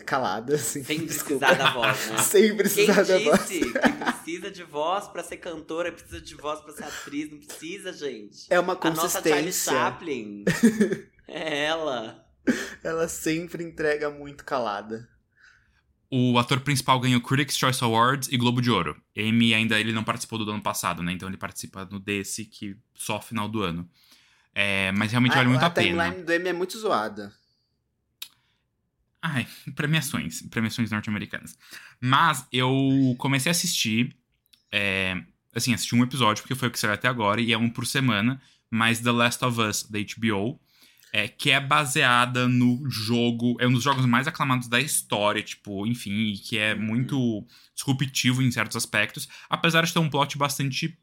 calada, 0.06 0.56
assim. 0.56 0.84
Sem 0.84 1.06
Desculpa. 1.06 1.46
precisar 1.48 1.64
da 1.64 1.72
voz, 1.74 2.08
né? 2.10 2.18
Sem 2.20 2.42
Quem 2.48 2.58
precisar 2.58 3.04
da 3.04 3.20
voz. 3.20 3.48
disse 3.48 3.60
que 3.60 3.80
precisa 3.80 4.52
de 4.52 4.64
voz 4.64 5.08
pra 5.08 5.24
ser 5.24 5.38
cantora, 5.38 5.92
precisa 5.92 6.22
de 6.22 6.36
voz 6.36 6.60
pra 6.62 6.74
ser 6.74 6.84
atriz? 6.84 7.32
Não 7.32 7.40
precisa, 7.40 7.94
gente. 7.94 8.46
É 8.50 8.60
uma 8.60 8.78
A 8.80 8.90
nossa 8.90 9.22
Charlie 9.22 9.44
consistência. 9.46 9.74
Chaplin. 9.74 10.46
é 11.28 11.66
ela. 11.66 12.26
Ela 12.84 13.08
sempre 13.08 13.64
entrega 13.64 14.10
muito 14.10 14.44
calada. 14.44 15.08
O 16.12 16.40
ator 16.40 16.60
principal 16.62 17.00
ganhou 17.00 17.22
Critics' 17.22 17.56
Choice 17.56 17.84
Awards 17.84 18.30
e 18.32 18.38
Globo 18.38 18.62
de 18.62 18.72
Ouro. 18.72 19.00
Amy 19.16 19.54
ainda 19.54 19.80
ele 19.80 19.94
não 19.94 20.04
participou 20.04 20.44
do 20.44 20.50
ano 20.52 20.62
passado, 20.62 21.04
né? 21.04 21.12
Então 21.12 21.28
ele 21.30 21.38
participa 21.38 21.88
no 21.92 22.00
desse, 22.00 22.46
que 22.46 22.76
só 22.96 23.22
final 23.22 23.48
do 23.48 23.62
ano. 23.62 23.88
É, 24.56 24.92
mas 24.94 25.12
realmente 25.12 25.34
vale 25.36 25.46
Ah, 25.46 25.50
muito 25.50 25.62
a 25.64 25.68
a 25.68 25.70
pena. 25.70 26.04
timeline 26.06 26.26
do 26.26 26.32
M 26.34 26.50
é 26.50 26.54
muito 26.54 26.78
zoada. 26.80 27.32
Ai, 29.22 29.46
premiações. 29.76 30.42
Premiações 30.44 30.92
norte-americanas. 30.92 31.58
Mas 32.00 32.46
eu 32.52 33.16
comecei 33.18 33.50
a 33.50 33.52
assistir. 33.52 34.16
é, 34.72 35.22
assim, 35.54 35.74
assisti 35.74 35.96
um 35.96 36.04
episódio, 36.04 36.44
porque 36.44 36.56
foi 36.56 36.68
o 36.68 36.72
que 36.72 36.80
saiu 36.80 36.94
até 36.94 37.08
agora, 37.08 37.42
e 37.42 37.52
é 37.52 37.58
um 37.58 37.70
por 37.70 37.86
semana. 37.88 38.42
Mas 38.72 39.00
The 39.00 39.12
Last 39.12 39.44
of 39.44 39.60
Us, 39.60 39.84
da 39.84 39.98
HBO, 40.00 40.60
é, 41.12 41.28
que 41.28 41.50
é 41.50 41.60
baseada 41.60 42.48
no 42.48 42.88
jogo. 42.90 43.58
É 43.60 43.68
um 43.68 43.74
dos 43.74 43.84
jogos 43.84 44.06
mais 44.06 44.28
aclamados 44.28 44.68
da 44.68 44.80
história, 44.80 45.42
tipo, 45.42 45.88
enfim, 45.88 46.34
e 46.34 46.38
que 46.38 46.58
é 46.58 46.76
Uhum. 46.76 46.82
muito 46.82 47.48
disruptivo 47.76 48.44
em 48.44 48.52
certos 48.52 48.78
aspectos. 48.78 49.28
Apesar 49.50 49.84
de 49.86 49.92
ter 49.92 49.98
um 50.00 50.10
plot 50.10 50.38
bastante 50.38 50.96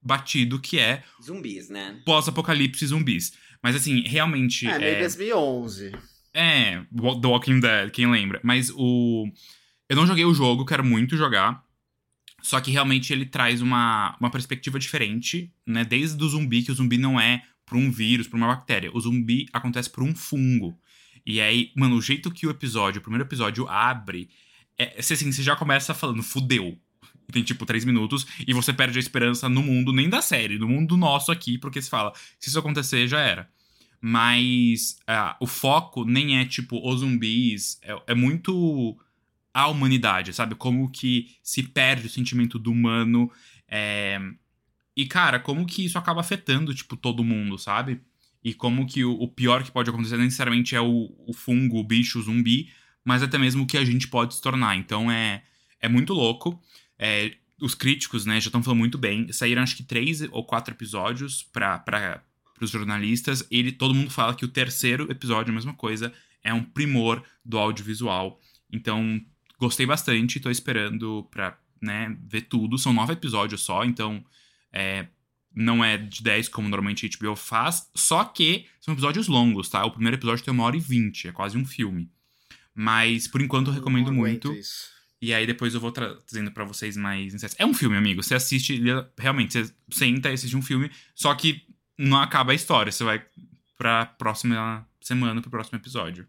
batido 0.00 0.60
que 0.60 0.78
é 0.78 1.02
Zumbis, 1.20 1.68
né? 1.68 2.00
pós-apocalipse 2.04 2.86
zumbis. 2.86 3.32
Mas 3.60 3.74
assim, 3.74 4.02
realmente. 4.02 4.64
É, 4.68 4.78
meio 4.78 4.98
2011. 5.00 5.92
É, 6.36 6.82
The 7.20 7.26
Walking 7.26 7.60
Dead, 7.60 7.90
quem 7.90 8.10
lembra. 8.10 8.38
Mas 8.42 8.70
o. 8.70 9.26
Eu 9.88 9.96
não 9.96 10.06
joguei 10.06 10.24
o 10.24 10.34
jogo, 10.34 10.66
quero 10.66 10.84
muito 10.84 11.16
jogar. 11.16 11.64
Só 12.42 12.60
que 12.60 12.70
realmente 12.70 13.12
ele 13.12 13.24
traz 13.24 13.62
uma, 13.62 14.14
uma 14.20 14.30
perspectiva 14.30 14.78
diferente, 14.78 15.50
né? 15.66 15.82
Desde 15.82 16.22
o 16.22 16.28
zumbi, 16.28 16.62
que 16.62 16.70
o 16.70 16.74
zumbi 16.74 16.98
não 16.98 17.18
é 17.18 17.42
por 17.64 17.78
um 17.78 17.90
vírus, 17.90 18.28
por 18.28 18.36
uma 18.36 18.48
bactéria. 18.48 18.90
O 18.92 19.00
zumbi 19.00 19.46
acontece 19.52 19.88
por 19.88 20.04
um 20.04 20.14
fungo. 20.14 20.78
E 21.24 21.40
aí, 21.40 21.72
mano, 21.74 21.96
o 21.96 22.02
jeito 22.02 22.30
que 22.30 22.46
o 22.46 22.50
episódio, 22.50 22.98
o 23.00 23.02
primeiro 23.02 23.24
episódio 23.24 23.66
abre, 23.66 24.28
é, 24.78 24.96
assim, 24.98 25.32
você 25.32 25.42
já 25.42 25.56
começa 25.56 25.94
falando, 25.94 26.22
fudeu. 26.22 26.78
Tem 27.32 27.42
tipo 27.42 27.66
três 27.66 27.84
minutos 27.84 28.26
e 28.46 28.52
você 28.52 28.72
perde 28.72 28.98
a 28.98 29.00
esperança 29.00 29.48
no 29.48 29.62
mundo, 29.62 29.92
nem 29.92 30.08
da 30.08 30.22
série, 30.22 30.58
no 30.58 30.68
mundo 30.68 30.96
nosso 30.96 31.32
aqui, 31.32 31.58
porque 31.58 31.82
se 31.82 31.90
fala, 31.90 32.12
se 32.38 32.50
isso 32.50 32.58
acontecer, 32.58 33.08
já 33.08 33.20
era. 33.20 33.50
Mas 34.00 34.98
uh, 35.08 35.34
o 35.40 35.46
foco 35.46 36.04
nem 36.04 36.38
é 36.38 36.44
tipo 36.44 36.78
os 36.86 37.00
zumbis, 37.00 37.78
é, 37.82 37.96
é 38.08 38.14
muito 38.14 38.96
a 39.56 39.68
humanidade, 39.68 40.34
sabe? 40.34 40.54
Como 40.54 40.90
que 40.90 41.30
se 41.42 41.62
perde 41.62 42.06
o 42.06 42.10
sentimento 42.10 42.58
do 42.58 42.70
humano. 42.70 43.32
É... 43.66 44.20
E, 44.94 45.06
cara, 45.06 45.40
como 45.40 45.64
que 45.64 45.84
isso 45.84 45.98
acaba 45.98 46.20
afetando, 46.20 46.74
tipo, 46.74 46.96
todo 46.96 47.24
mundo, 47.24 47.58
sabe? 47.58 48.00
E 48.44 48.52
como 48.52 48.86
que 48.86 49.02
o, 49.02 49.12
o 49.12 49.28
pior 49.28 49.64
que 49.64 49.72
pode 49.72 49.88
acontecer 49.88 50.16
não 50.16 50.24
necessariamente 50.24 50.76
é 50.76 50.80
o, 50.80 51.10
o, 51.26 51.32
fungo, 51.32 51.78
o 51.78 51.84
bicho, 51.84 52.18
o 52.18 52.22
zumbi, 52.22 52.70
mas 53.04 53.22
até 53.22 53.38
mesmo 53.38 53.64
o 53.64 53.66
que 53.66 53.78
a 53.78 53.84
gente 53.84 54.08
pode 54.08 54.34
se 54.34 54.42
tornar. 54.42 54.76
Então 54.76 55.10
é, 55.10 55.42
é 55.80 55.88
muito 55.88 56.12
louco. 56.12 56.60
É, 56.98 57.32
os 57.60 57.74
críticos, 57.74 58.26
né, 58.26 58.40
já 58.40 58.48
estão 58.48 58.62
falando 58.62 58.78
muito 58.78 58.98
bem. 58.98 59.32
Saíram 59.32 59.62
acho 59.62 59.76
que 59.76 59.82
três 59.82 60.20
ou 60.30 60.44
quatro 60.44 60.74
episódios 60.74 61.42
para 61.42 62.22
os 62.64 62.70
jornalistas. 62.70 63.46
Ele, 63.50 63.72
todo 63.72 63.94
mundo 63.94 64.10
fala 64.10 64.34
que 64.34 64.44
o 64.44 64.48
terceiro 64.48 65.10
episódio, 65.10 65.50
a 65.50 65.54
mesma 65.54 65.74
coisa, 65.74 66.12
é 66.42 66.52
um 66.52 66.62
primor 66.62 67.22
do 67.44 67.58
audiovisual. 67.58 68.40
Então, 68.72 69.20
gostei 69.58 69.86
bastante, 69.86 70.40
tô 70.40 70.50
esperando 70.50 71.26
pra 71.30 71.58
né, 71.80 72.16
ver 72.26 72.42
tudo. 72.42 72.78
São 72.78 72.92
nove 72.92 73.12
episódios 73.12 73.62
só, 73.62 73.84
então 73.84 74.24
é, 74.72 75.06
não 75.54 75.84
é 75.84 75.96
de 75.96 76.22
10 76.22 76.48
como 76.48 76.68
normalmente 76.68 77.06
a 77.06 77.18
HBO 77.18 77.34
faz, 77.34 77.90
só 77.94 78.24
que 78.24 78.66
são 78.80 78.94
episódios 78.94 79.28
longos, 79.28 79.68
tá? 79.68 79.84
O 79.84 79.90
primeiro 79.90 80.16
episódio 80.16 80.44
tem 80.44 80.52
uma 80.52 80.64
hora 80.64 80.76
e 80.76 80.80
vinte, 80.80 81.28
é 81.28 81.32
quase 81.32 81.56
um 81.56 81.64
filme. 81.64 82.10
Mas, 82.74 83.26
por 83.26 83.40
enquanto, 83.40 83.68
eu 83.68 83.74
recomendo 83.74 84.12
muito. 84.12 84.52
Isso. 84.52 84.96
E 85.20 85.32
aí 85.32 85.46
depois 85.46 85.72
eu 85.72 85.80
vou 85.80 85.90
trazendo 85.90 86.50
para 86.50 86.64
vocês 86.64 86.94
mais 86.94 87.32
insights. 87.32 87.56
É 87.58 87.64
um 87.64 87.72
filme, 87.72 87.96
amigo. 87.96 88.22
Você 88.22 88.34
assiste, 88.34 88.80
realmente, 89.18 89.54
você 89.54 89.74
senta 89.90 90.28
e 90.28 90.34
assiste 90.34 90.54
um 90.54 90.62
filme, 90.62 90.90
só 91.14 91.34
que 91.34 91.62
não 91.98 92.20
acaba 92.20 92.52
a 92.52 92.54
história. 92.54 92.92
Você 92.92 93.04
vai 93.04 93.24
pra 93.76 94.06
próxima 94.06 94.88
semana, 95.00 95.40
pro 95.40 95.50
próximo 95.50 95.78
episódio. 95.78 96.28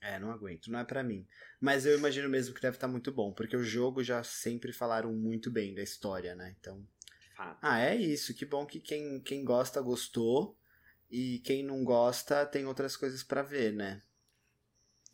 É, 0.00 0.20
não 0.20 0.30
aguento, 0.30 0.70
não 0.70 0.78
é 0.78 0.84
para 0.84 1.02
mim. 1.02 1.26
Mas 1.60 1.84
eu 1.84 1.98
imagino 1.98 2.28
mesmo 2.28 2.54
que 2.54 2.60
deve 2.60 2.76
estar 2.76 2.86
tá 2.86 2.90
muito 2.90 3.10
bom, 3.10 3.32
porque 3.32 3.56
o 3.56 3.64
jogo 3.64 4.04
já 4.04 4.22
sempre 4.22 4.72
falaram 4.72 5.12
muito 5.12 5.50
bem 5.50 5.74
da 5.74 5.82
história, 5.82 6.34
né? 6.34 6.54
Então. 6.60 6.86
Fato. 7.36 7.58
Ah, 7.60 7.80
é 7.80 7.96
isso. 7.96 8.34
Que 8.34 8.46
bom 8.46 8.64
que 8.64 8.78
quem, 8.78 9.20
quem 9.20 9.44
gosta 9.44 9.80
gostou. 9.80 10.56
E 11.10 11.40
quem 11.40 11.64
não 11.64 11.84
gosta 11.84 12.46
tem 12.46 12.66
outras 12.66 12.96
coisas 12.96 13.22
para 13.22 13.42
ver, 13.42 13.72
né? 13.72 14.02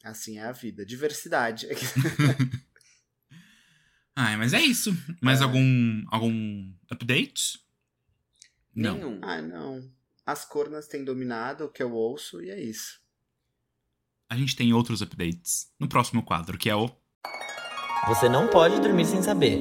Assim 0.02 0.38
é 0.38 0.42
a 0.42 0.52
vida. 0.52 0.84
Diversidade. 0.84 1.68
ah, 4.16 4.36
mas 4.36 4.52
é 4.52 4.60
isso. 4.60 4.92
Mais 5.20 5.40
é. 5.40 5.44
algum 5.44 6.04
algum 6.08 6.72
update? 6.90 7.61
Não. 8.74 8.94
Nenhum. 8.94 9.18
Ah, 9.22 9.42
não. 9.42 9.90
As 10.24 10.44
cornas 10.44 10.86
têm 10.86 11.04
dominado 11.04 11.64
o 11.64 11.68
que 11.68 11.82
eu 11.82 11.92
ouço 11.92 12.42
e 12.42 12.50
é 12.50 12.60
isso 12.60 13.02
a 14.32 14.34
gente 14.34 14.56
tem 14.56 14.72
outros 14.72 15.02
updates 15.02 15.70
no 15.78 15.86
próximo 15.86 16.22
quadro, 16.22 16.56
que 16.56 16.70
é 16.70 16.74
o. 16.74 16.90
Você 18.08 18.30
não 18.30 18.48
pode 18.48 18.80
dormir 18.80 19.04
sem 19.04 19.22
saber. 19.22 19.58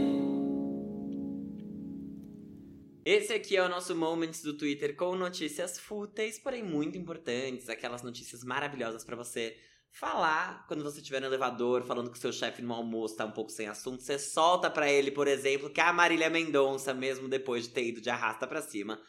Esse 3.03 3.34
aqui 3.34 3.58
é 3.58 3.65
o 3.65 3.68
nosso 3.68 3.94
Moments 3.94 4.41
do 4.41 4.58
Twitter 4.58 4.96
com 4.96 5.13
notícias 5.13 5.77
fúteis, 5.77 6.39
porém 6.39 6.63
muito 6.63 6.98
importantes, 6.98 7.68
aquelas 7.68 8.01
notícias 8.01 8.46
maravilhosas 8.46 9.03
para 9.03 9.18
você 9.18 9.58
falar 9.91 10.65
quando 10.67 10.83
você 10.83 11.00
estiver 11.00 11.19
no 11.19 11.27
elevador, 11.27 11.83
falando 11.83 12.10
que 12.10 12.17
seu 12.17 12.31
chefe 12.31 12.62
no 12.62 12.74
almoço 12.74 13.17
tá 13.17 13.25
um 13.25 13.31
pouco 13.31 13.51
sem 13.51 13.67
assunto, 13.67 14.01
você 14.01 14.17
solta 14.17 14.69
para 14.69 14.91
ele, 14.91 15.12
por 15.12 15.27
exemplo, 15.27 15.69
que 15.69 15.81
a 15.81 15.91
Marília 15.91 16.29
Mendonça, 16.29 16.93
mesmo 16.93 17.27
depois 17.27 17.65
de 17.65 17.69
ter 17.69 17.86
ido 17.86 18.01
de 18.01 18.10
arrasta 18.10 18.48
para 18.48 18.62
cima, 18.62 19.00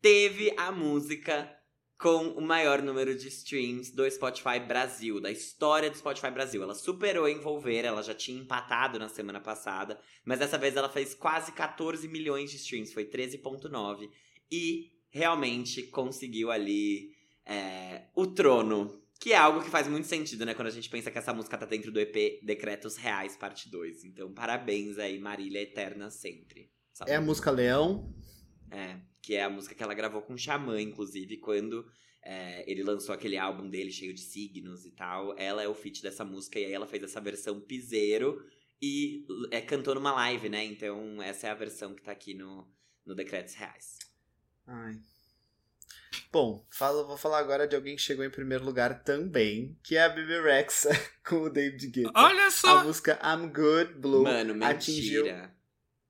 teve 0.00 0.52
a 0.56 0.72
música 0.72 1.52
com 1.98 2.28
o 2.28 2.42
maior 2.42 2.82
número 2.82 3.16
de 3.16 3.28
streams 3.28 3.90
do 3.94 4.08
Spotify 4.10 4.60
Brasil, 4.60 5.20
da 5.20 5.30
história 5.30 5.90
do 5.90 5.96
Spotify 5.96 6.30
Brasil. 6.30 6.62
Ela 6.62 6.74
superou 6.74 7.28
Envolver, 7.28 7.84
ela 7.84 8.02
já 8.02 8.14
tinha 8.14 8.38
empatado 8.38 8.98
na 8.98 9.08
semana 9.08 9.40
passada, 9.40 9.98
mas 10.24 10.38
dessa 10.38 10.58
vez 10.58 10.76
ela 10.76 10.90
fez 10.90 11.14
quase 11.14 11.52
14 11.52 12.06
milhões 12.08 12.50
de 12.50 12.56
streams, 12.56 12.92
foi 12.92 13.06
13,9 13.06 14.10
e 14.50 14.92
realmente 15.08 15.84
conseguiu 15.84 16.50
ali 16.50 17.14
é, 17.46 18.08
o 18.14 18.26
trono. 18.26 19.02
Que 19.18 19.32
é 19.32 19.36
algo 19.36 19.62
que 19.62 19.70
faz 19.70 19.88
muito 19.88 20.06
sentido, 20.06 20.44
né? 20.44 20.54
Quando 20.54 20.68
a 20.68 20.72
gente 20.72 20.90
pensa 20.90 21.10
que 21.10 21.18
essa 21.18 21.32
música 21.32 21.56
tá 21.56 21.66
dentro 21.66 21.90
do 21.90 21.98
EP 21.98 22.40
Decretos 22.42 22.96
Reais, 22.96 23.36
parte 23.36 23.68
2. 23.70 24.04
Então, 24.04 24.32
parabéns 24.32 24.98
aí, 24.98 25.18
Marília 25.18 25.62
Eterna 25.62 26.10
sempre. 26.10 26.70
Sabe? 26.92 27.10
É 27.10 27.16
a 27.16 27.20
música 27.20 27.50
Leão. 27.50 28.14
É 28.70 29.00
que 29.26 29.34
é 29.34 29.42
a 29.42 29.50
música 29.50 29.74
que 29.74 29.82
ela 29.82 29.92
gravou 29.92 30.22
com 30.22 30.34
o 30.34 30.38
Xamã, 30.38 30.80
inclusive, 30.80 31.38
quando 31.38 31.84
é, 32.22 32.64
ele 32.70 32.84
lançou 32.84 33.12
aquele 33.12 33.36
álbum 33.36 33.68
dele 33.68 33.90
cheio 33.90 34.14
de 34.14 34.20
signos 34.20 34.86
e 34.86 34.92
tal. 34.92 35.36
Ela 35.36 35.64
é 35.64 35.68
o 35.68 35.74
feat 35.74 36.00
dessa 36.00 36.24
música, 36.24 36.60
e 36.60 36.64
aí 36.64 36.72
ela 36.72 36.86
fez 36.86 37.02
essa 37.02 37.20
versão 37.20 37.60
piseiro 37.60 38.40
e 38.80 39.26
é, 39.50 39.60
cantou 39.60 39.96
numa 39.96 40.12
live, 40.12 40.48
né? 40.48 40.64
Então, 40.64 41.20
essa 41.20 41.48
é 41.48 41.50
a 41.50 41.54
versão 41.56 41.92
que 41.92 42.02
tá 42.02 42.12
aqui 42.12 42.34
no, 42.34 42.72
no 43.04 43.16
Decretos 43.16 43.54
Reais. 43.54 43.98
Ai. 44.64 44.94
Bom, 46.36 46.66
falo, 46.68 47.06
vou 47.06 47.16
falar 47.16 47.38
agora 47.38 47.66
de 47.66 47.74
alguém 47.74 47.96
que 47.96 48.02
chegou 48.02 48.22
em 48.22 48.28
primeiro 48.28 48.62
lugar 48.62 49.02
também, 49.02 49.74
que 49.82 49.96
é 49.96 50.04
a 50.04 50.08
Bibi 50.10 50.38
Rexa 50.42 50.90
com 51.26 51.36
o 51.36 51.48
David 51.48 51.86
Guetta. 51.86 52.12
Olha 52.14 52.50
só! 52.50 52.80
A 52.80 52.84
música 52.84 53.18
I'm 53.24 53.48
Good 53.48 53.94
Blue 53.94 54.22
Mano, 54.22 54.52
mentira. 54.52 54.70
atingiu 54.70 55.24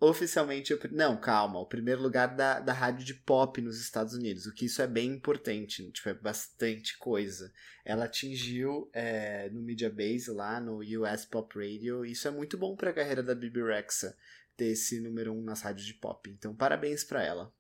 oficialmente. 0.01 0.77
Não, 0.91 1.17
calma. 1.17 1.61
O 1.61 1.67
primeiro 1.67 2.03
lugar 2.03 2.35
da, 2.35 2.59
da 2.59 2.73
rádio 2.73 3.07
de 3.07 3.15
pop 3.15 3.61
nos 3.63 3.81
Estados 3.81 4.15
Unidos. 4.15 4.47
O 4.47 4.53
que 4.53 4.65
isso 4.65 4.83
é 4.83 4.87
bem 4.89 5.13
importante. 5.13 5.89
Tipo, 5.93 6.09
é 6.09 6.15
bastante 6.15 6.99
coisa. 6.99 7.53
Ela 7.85 8.07
atingiu 8.07 8.91
é, 8.93 9.49
no 9.51 9.63
Media 9.63 9.89
Base 9.89 10.29
lá 10.33 10.59
no 10.59 10.81
US 10.81 11.25
Pop 11.25 11.57
Radio. 11.57 12.05
E 12.05 12.11
isso 12.11 12.27
é 12.27 12.33
muito 12.33 12.59
bom 12.59 12.75
para 12.75 12.91
a 12.91 12.95
carreira 12.95 13.23
da 13.23 13.33
Bibi 13.33 13.63
Rexa 13.63 14.17
ter 14.57 14.73
esse 14.73 14.99
número 14.99 15.33
um 15.33 15.41
nas 15.41 15.63
rádios 15.63 15.87
de 15.87 15.95
pop. 15.95 16.29
Então, 16.29 16.53
parabéns 16.53 17.05
para 17.05 17.23
ela. 17.23 17.55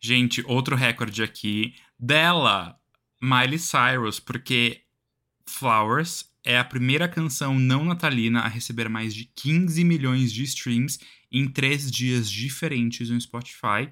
Gente, 0.00 0.42
outro 0.46 0.76
recorde 0.76 1.22
aqui 1.22 1.74
dela, 1.98 2.76
Miley 3.20 3.58
Cyrus, 3.58 4.18
porque 4.18 4.82
Flowers 5.46 6.24
é 6.44 6.58
a 6.58 6.64
primeira 6.64 7.08
canção 7.08 7.58
não 7.58 7.84
natalina 7.84 8.40
a 8.40 8.48
receber 8.48 8.88
mais 8.88 9.14
de 9.14 9.24
15 9.24 9.84
milhões 9.84 10.32
de 10.32 10.42
streams 10.44 10.98
em 11.30 11.46
três 11.46 11.90
dias 11.90 12.30
diferentes 12.30 13.10
no 13.10 13.20
Spotify. 13.20 13.90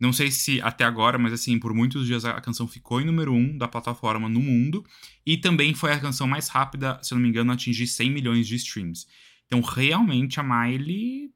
Não 0.00 0.12
sei 0.12 0.30
se 0.30 0.60
até 0.60 0.84
agora, 0.84 1.18
mas 1.18 1.32
assim, 1.32 1.58
por 1.58 1.72
muitos 1.72 2.06
dias 2.06 2.24
a 2.24 2.40
canção 2.40 2.66
ficou 2.66 3.00
em 3.00 3.04
número 3.04 3.32
um 3.32 3.56
da 3.56 3.68
plataforma 3.68 4.28
no 4.28 4.40
mundo. 4.40 4.84
E 5.24 5.36
também 5.36 5.72
foi 5.72 5.92
a 5.92 6.00
canção 6.00 6.26
mais 6.26 6.48
rápida, 6.48 6.98
se 7.02 7.14
eu 7.14 7.16
não 7.16 7.22
me 7.22 7.28
engano, 7.28 7.52
a 7.52 7.54
atingir 7.54 7.86
100 7.86 8.10
milhões 8.10 8.46
de 8.46 8.56
streams. 8.56 9.06
Então, 9.46 9.60
realmente, 9.60 10.40
a 10.40 10.42
Miley. 10.42 11.30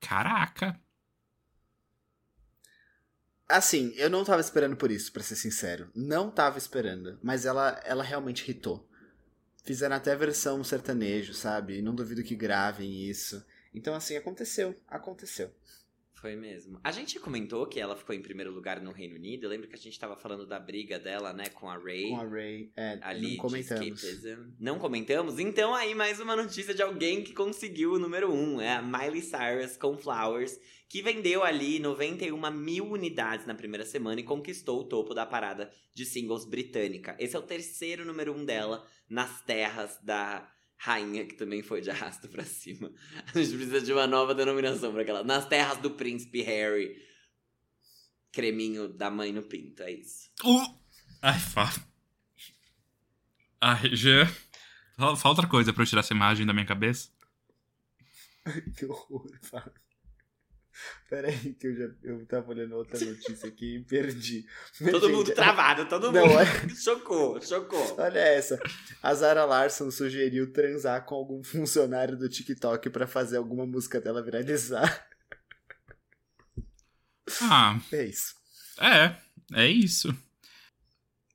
Caraca! 0.00 0.80
Assim, 3.48 3.92
eu 3.96 4.08
não 4.08 4.24
tava 4.24 4.40
esperando 4.40 4.76
por 4.76 4.90
isso, 4.90 5.12
para 5.12 5.22
ser 5.22 5.36
sincero. 5.36 5.90
Não 5.94 6.30
tava 6.30 6.58
esperando. 6.58 7.18
Mas 7.22 7.44
ela, 7.44 7.80
ela 7.84 8.02
realmente 8.02 8.50
hitou. 8.50 8.88
Fizeram 9.64 9.96
até 9.96 10.14
versão 10.16 10.62
sertanejo, 10.64 11.34
sabe? 11.34 11.82
Não 11.82 11.94
duvido 11.94 12.22
que 12.22 12.34
gravem 12.34 13.08
isso. 13.08 13.44
Então, 13.74 13.94
assim, 13.94 14.16
aconteceu. 14.16 14.74
Aconteceu. 14.88 15.50
Foi 16.24 16.36
mesmo. 16.36 16.80
A 16.82 16.90
gente 16.90 17.20
comentou 17.20 17.66
que 17.66 17.78
ela 17.78 17.94
ficou 17.94 18.14
em 18.14 18.22
primeiro 18.22 18.50
lugar 18.50 18.80
no 18.80 18.92
Reino 18.92 19.14
Unido. 19.14 19.44
Eu 19.44 19.50
lembro 19.50 19.68
que 19.68 19.74
a 19.74 19.78
gente 19.78 20.00
tava 20.00 20.16
falando 20.16 20.46
da 20.46 20.58
briga 20.58 20.98
dela, 20.98 21.34
né, 21.34 21.50
com 21.50 21.68
a 21.68 21.76
Ray. 21.76 22.08
Com 22.08 22.16
a 22.18 22.26
Ray, 22.26 22.72
é, 22.74 22.98
ali 23.02 23.32
não 23.32 23.36
comentamos. 23.36 24.02
Não 24.58 24.78
comentamos? 24.78 25.38
Então 25.38 25.74
aí 25.74 25.94
mais 25.94 26.20
uma 26.20 26.34
notícia 26.34 26.72
de 26.72 26.80
alguém 26.80 27.22
que 27.22 27.34
conseguiu 27.34 27.92
o 27.92 27.98
número 27.98 28.32
um. 28.32 28.58
É 28.58 28.72
a 28.72 28.80
Miley 28.80 29.20
Cyrus 29.20 29.76
com 29.76 29.98
Flowers, 29.98 30.58
que 30.88 31.02
vendeu 31.02 31.44
ali 31.44 31.78
91 31.78 32.50
mil 32.52 32.86
unidades 32.86 33.44
na 33.44 33.54
primeira 33.54 33.84
semana 33.84 34.18
e 34.18 34.24
conquistou 34.24 34.80
o 34.80 34.84
topo 34.84 35.12
da 35.12 35.26
parada 35.26 35.70
de 35.92 36.06
singles 36.06 36.46
britânica. 36.46 37.14
Esse 37.18 37.36
é 37.36 37.38
o 37.38 37.42
terceiro 37.42 38.02
número 38.02 38.34
um 38.34 38.46
dela 38.46 38.82
nas 39.10 39.42
terras 39.42 39.98
da 40.02 40.50
rainha, 40.76 41.24
que 41.24 41.34
também 41.34 41.62
foi 41.62 41.80
de 41.80 41.90
arrasto 41.90 42.28
pra 42.28 42.44
cima. 42.44 42.92
A 43.34 43.38
gente 43.38 43.56
precisa 43.56 43.80
de 43.80 43.92
uma 43.92 44.06
nova 44.06 44.34
denominação 44.34 44.92
pra 44.92 45.02
aquela. 45.02 45.24
Nas 45.24 45.46
terras 45.46 45.78
do 45.78 45.90
príncipe 45.90 46.42
Harry. 46.42 47.02
Creminho 48.32 48.88
da 48.88 49.10
mãe 49.10 49.32
no 49.32 49.42
pinto, 49.42 49.82
é 49.82 49.92
isso. 49.92 50.30
Uh! 50.44 50.78
Ai, 51.22 51.38
fa... 51.38 51.72
Ai, 53.60 53.94
Jean. 53.94 54.26
Fala 54.96 55.16
fala 55.16 55.32
outra 55.32 55.48
coisa 55.48 55.72
pra 55.72 55.82
eu 55.82 55.86
tirar 55.86 56.00
essa 56.00 56.12
imagem 56.12 56.44
da 56.44 56.52
minha 56.52 56.66
cabeça. 56.66 57.10
que 58.76 58.84
horror, 58.84 59.30
Fábio. 59.42 59.83
Peraí, 61.08 61.54
que 61.54 61.66
eu 61.68 61.76
já 61.76 61.94
eu 62.02 62.26
tava 62.26 62.50
olhando 62.50 62.74
outra 62.76 62.98
notícia 62.98 63.48
aqui 63.48 63.76
e 63.76 63.84
perdi. 63.84 64.44
Mas, 64.80 64.90
Todo 64.92 65.06
gente, 65.06 65.16
mundo 65.16 65.34
travado, 65.34 65.88
todo 65.88 66.10
Não, 66.12 66.26
mundo. 66.26 66.38
é- 66.40 66.68
Chocou, 66.74 67.40
chocou. 67.40 67.96
Olha 68.00 68.18
essa. 68.18 68.58
A 69.02 69.14
Zara 69.14 69.44
Larson 69.44 69.90
sugeriu 69.90 70.52
transar 70.52 71.04
com 71.06 71.14
algum 71.14 71.42
funcionário 71.44 72.16
do 72.16 72.28
TikTok 72.28 72.90
pra 72.90 73.06
fazer 73.06 73.36
alguma 73.36 73.64
música 73.66 74.00
dela 74.00 74.22
viralizar. 74.22 75.06
Ah, 77.40 77.80
É 77.92 78.04
isso. 78.04 78.34
é. 78.80 79.16
É 79.52 79.66
isso. 79.68 80.16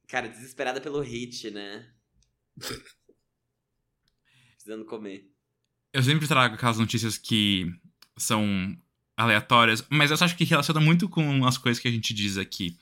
Cara, 0.08 0.28
desesperada 0.28 0.82
pelo 0.82 1.00
hit, 1.02 1.52
né? 1.52 1.88
Precisando 4.56 4.86
comer. 4.86 5.30
Eu 5.94 6.04
sempre 6.04 6.28
trago 6.28 6.56
aquelas 6.56 6.78
notícias 6.78 7.18
que 7.18 7.66
são 8.18 8.46
aleatórias, 9.20 9.86
mas 9.90 10.10
eu 10.10 10.18
acho 10.20 10.36
que 10.38 10.46
relaciona 10.46 10.80
muito 10.80 11.10
com 11.10 11.46
as 11.46 11.58
coisas 11.58 11.82
que 11.82 11.88
a 11.88 11.92
gente 11.92 12.14
diz 12.14 12.38
aqui. 12.38 12.78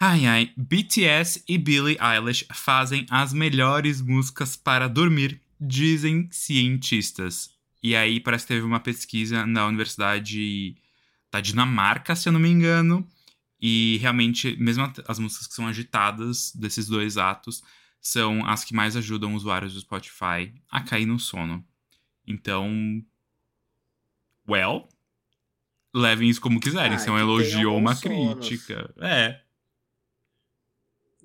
Ai 0.00 0.26
ai, 0.26 0.52
BTS 0.56 1.42
e 1.48 1.58
Billie 1.58 1.98
Eilish 2.00 2.46
fazem 2.54 3.04
as 3.10 3.32
melhores 3.32 4.00
músicas 4.00 4.56
para 4.56 4.88
dormir, 4.88 5.40
dizem 5.60 6.28
cientistas. 6.30 7.50
E 7.82 7.96
aí 7.96 8.20
parece 8.20 8.46
que 8.46 8.54
teve 8.54 8.64
uma 8.64 8.78
pesquisa 8.78 9.44
na 9.44 9.66
Universidade 9.66 10.76
da 11.32 11.40
Dinamarca, 11.40 12.14
se 12.14 12.28
eu 12.28 12.32
não 12.32 12.40
me 12.40 12.48
engano, 12.48 13.06
e 13.60 13.98
realmente, 14.00 14.56
mesmo 14.56 14.90
as 15.08 15.18
músicas 15.18 15.48
que 15.48 15.54
são 15.54 15.66
agitadas 15.66 16.52
desses 16.54 16.86
dois 16.86 17.16
atos, 17.16 17.62
são 18.00 18.46
as 18.46 18.64
que 18.64 18.74
mais 18.74 18.94
ajudam 18.94 19.34
usuários 19.34 19.74
do 19.74 19.80
Spotify 19.80 20.52
a 20.70 20.80
cair 20.80 21.06
no 21.06 21.18
sono. 21.18 21.64
Então, 22.24 23.02
well, 24.48 24.88
levem 25.94 26.28
isso 26.28 26.40
como 26.40 26.60
quiserem, 26.60 26.94
Ah, 26.94 26.98
se 26.98 27.08
é 27.08 27.12
um 27.12 27.18
elogio 27.18 27.70
ou 27.72 27.78
uma 27.78 27.94
sonos. 27.94 28.46
crítica. 28.46 28.92
É. 29.00 29.40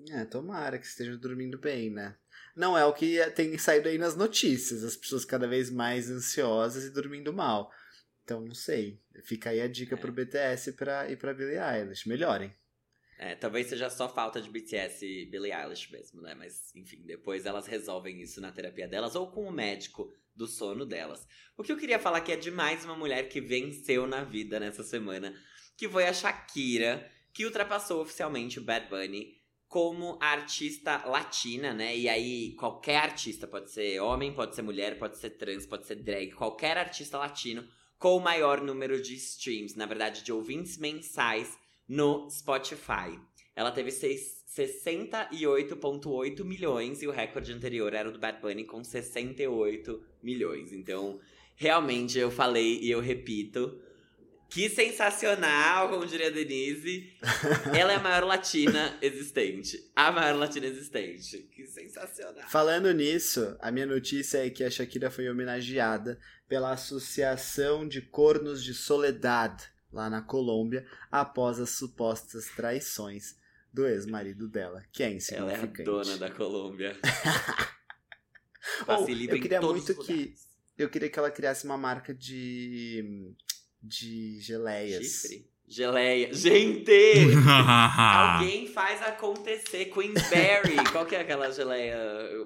É, 0.10 0.26
tomara 0.26 0.78
que 0.78 0.86
esteja 0.86 1.18
dormindo 1.18 1.58
bem, 1.58 1.90
né? 1.90 2.16
Não 2.56 2.78
é 2.78 2.86
o 2.86 2.94
que 2.94 3.18
tem 3.32 3.58
saído 3.58 3.88
aí 3.88 3.98
nas 3.98 4.16
notícias. 4.16 4.84
As 4.84 4.96
pessoas 4.96 5.24
cada 5.26 5.48
vez 5.48 5.70
mais 5.70 6.10
ansiosas 6.10 6.84
e 6.86 6.90
dormindo 6.92 7.32
mal. 7.34 7.72
Então, 8.24 8.42
não 8.42 8.54
sei. 8.54 9.00
Fica 9.24 9.50
aí 9.50 9.62
a 9.62 9.68
dica 9.68 9.98
pro 9.98 10.12
BTS 10.12 10.70
e 10.70 10.74
pra, 10.74 11.10
e 11.10 11.16
pra 11.16 11.34
Billie 11.34 11.58
Eilish. 11.58 12.08
Melhorem. 12.08 12.54
É, 13.18 13.36
talvez 13.36 13.68
seja 13.68 13.90
só 13.90 14.10
falta 14.10 14.42
de 14.42 14.50
BTS 14.50 15.06
e 15.06 15.26
Billie 15.26 15.54
Eilish 15.54 15.92
mesmo, 15.92 16.22
né? 16.22 16.36
Mas, 16.36 16.74
enfim, 16.76 17.02
depois 17.06 17.46
elas 17.46 17.68
resolvem 17.68 18.22
isso 18.22 18.42
na 18.42 18.52
terapia 18.52 18.88
delas 18.88 19.16
ou 19.16 19.32
com 19.32 19.46
o 19.48 19.52
médico 19.52 20.12
do 20.36 20.48
sono 20.48 20.86
delas. 20.86 21.28
O 21.58 21.64
que 21.64 21.72
eu 21.72 21.78
queria 21.78 22.00
falar 22.00 22.22
que 22.22 22.32
é 22.32 22.36
de 22.36 22.52
mais 22.52 22.84
uma 22.84 22.96
mulher 22.96 23.30
que 23.30 23.40
venceu 23.40 24.08
na 24.08 24.24
vida 24.24 24.60
nessa 24.60 24.84
semana, 24.84 25.34
que 25.78 25.88
foi 25.88 26.06
a 26.06 26.14
Shakira, 26.14 27.10
que 27.34 27.46
ultrapassou 27.46 28.02
oficialmente 28.02 28.60
o 28.60 28.64
Bad 28.64 28.90
Bunny 28.90 29.42
como 29.68 30.20
artista 30.22 31.04
latina, 31.04 31.74
né? 31.74 31.98
E 31.98 32.08
aí, 32.08 32.54
qualquer 32.56 32.98
artista, 32.98 33.48
pode 33.48 33.72
ser 33.72 34.00
homem, 34.00 34.32
pode 34.32 34.56
ser 34.56 34.62
mulher, 34.62 35.00
pode 35.00 35.18
ser 35.18 35.32
trans, 35.32 35.66
pode 35.66 35.88
ser 35.88 35.96
drag, 35.96 36.32
qualquer 36.34 36.78
artista 36.78 37.18
latino 37.18 37.68
com 37.98 38.16
o 38.16 38.20
maior 38.20 38.62
número 38.62 39.02
de 39.02 39.16
streams, 39.16 39.76
na 39.76 39.86
verdade, 39.86 40.24
de 40.24 40.32
ouvintes 40.32 40.78
mensais 40.78 41.58
no 41.88 42.30
Spotify. 42.30 43.20
Ela 43.56 43.72
teve 43.72 43.92
seis- 43.92 44.44
68,8 44.56 46.44
milhões 46.44 47.02
e 47.02 47.08
o 47.08 47.12
recorde 47.12 47.52
anterior 47.52 47.94
era 47.94 48.08
o 48.10 48.12
do 48.12 48.20
Bad 48.20 48.40
Bunny 48.42 48.66
com 48.66 48.84
68 48.84 50.04
milhões. 50.22 50.72
Então, 50.72 51.20
realmente 51.56 52.18
eu 52.20 52.30
falei 52.30 52.80
e 52.82 52.92
eu 52.92 53.00
repito. 53.00 53.80
Que 54.50 54.70
sensacional, 54.70 55.90
como 55.90 56.06
diria 56.06 56.28
a 56.28 56.30
Denise. 56.30 57.12
Ela 57.76 57.94
é 57.94 57.96
a 57.96 58.00
maior 58.00 58.24
latina 58.24 58.96
existente. 59.02 59.80
A 59.96 60.12
maior 60.12 60.38
latina 60.38 60.68
existente. 60.68 61.40
Que 61.52 61.66
sensacional. 61.66 62.48
Falando 62.50 62.94
nisso, 62.94 63.58
a 63.60 63.72
minha 63.72 63.88
notícia 63.88 64.46
é 64.46 64.52
que 64.52 64.64
a 64.64 64.70
Shakira 64.70 65.10
foi 65.10 65.28
homenageada 65.28 66.20
pela 66.48 66.72
Associação 66.72 67.88
de 67.88 68.00
Cornos 68.02 68.64
de 68.64 68.76
Soledad, 68.76 69.60
lá 69.92 70.08
na 70.08 70.22
Colômbia, 70.22 70.86
após 71.12 71.60
as 71.60 71.72
supostas 71.72 72.46
traições 72.56 73.42
do 73.74 73.88
ex-marido 73.88 74.48
dela, 74.48 74.84
que 74.92 75.02
é 75.04 75.08
Ela 75.08 75.12
é 75.12 75.16
a 75.16 75.18
insignificante. 75.18 75.84
dona 75.84 76.18
da 76.18 76.30
Colômbia. 76.30 76.96
Oh, 78.88 78.92
eu 78.94 79.06
queria 79.42 79.60
muito 79.62 79.94
que 80.06 80.34
eu 80.78 80.90
queria 80.90 81.10
que 81.10 81.20
ela 81.20 81.30
criasse 81.30 81.66
uma 81.66 81.78
marca 81.78 82.14
de 82.14 83.34
de 83.82 84.40
geleias. 84.40 85.04
Chifre? 85.06 85.50
Geleia. 85.68 86.34
Gente! 86.34 86.92
Alguém 87.48 88.68
faz 88.68 89.02
acontecer. 89.02 89.86
Queensberry. 89.86 90.76
Qual 90.94 91.06
que 91.06 91.14
é 91.16 91.20
aquela 91.22 91.52
geleia? 91.52 91.98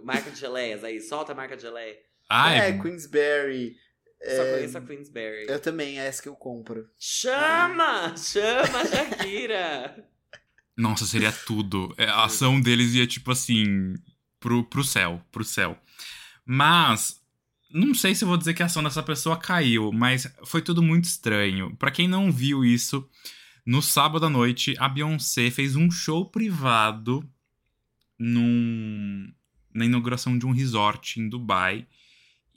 Marca 0.04 0.32
de 0.32 0.40
geleias 0.40 0.84
aí. 0.84 1.00
Solta 1.02 1.34
a 1.34 1.36
marca 1.36 1.56
de 1.56 1.62
geleia. 1.62 1.98
Ai, 2.30 2.70
É, 2.72 2.82
Queensberry. 2.82 3.76
Só 4.24 4.44
É, 4.44 4.54
conheço 4.56 4.78
a 4.78 4.82
Queensberry. 4.82 5.46
eu 5.48 5.60
também, 5.60 6.00
é 6.00 6.06
essa 6.08 6.22
que 6.24 6.30
eu 6.30 6.36
compro. 6.36 6.90
Chama! 6.98 8.16
Chama 8.18 8.86
Shakira! 8.86 10.04
Nossa, 10.78 11.06
seria 11.06 11.32
tudo. 11.46 11.94
É, 11.98 12.08
A 12.08 12.26
ação 12.26 12.62
deles 12.62 12.94
ia, 12.94 13.08
tipo 13.08 13.32
assim, 13.32 13.96
pro, 14.40 14.64
pro 14.64 14.84
céu, 14.84 15.22
pro 15.32 15.44
céu. 15.44 15.78
Mas, 16.46 17.20
não 17.72 17.94
sei 17.94 18.16
se 18.16 18.24
eu 18.24 18.28
vou 18.28 18.38
dizer 18.38 18.54
que 18.54 18.64
a 18.64 18.68
ação 18.68 18.84
dessa 18.84 19.04
pessoa 19.04 19.36
caiu, 19.38 19.92
mas 19.92 20.32
foi 20.46 20.62
tudo 20.62 20.82
muito 20.82 21.06
estranho. 21.06 21.76
Pra 21.76 21.92
quem 21.92 22.08
não 22.08 22.32
viu 22.32 22.64
isso, 22.64 23.08
no 23.66 23.82
sábado 23.82 24.26
à 24.26 24.30
noite, 24.30 24.76
a 24.78 24.88
Beyoncé 24.88 25.52
fez 25.52 25.76
um 25.76 25.92
show 25.92 26.26
privado 26.30 27.28
num, 28.18 29.30
na 29.74 29.86
inauguração 29.86 30.38
de 30.38 30.46
um 30.46 30.52
resort 30.52 31.20
em 31.20 31.28
Dubai. 31.28 31.86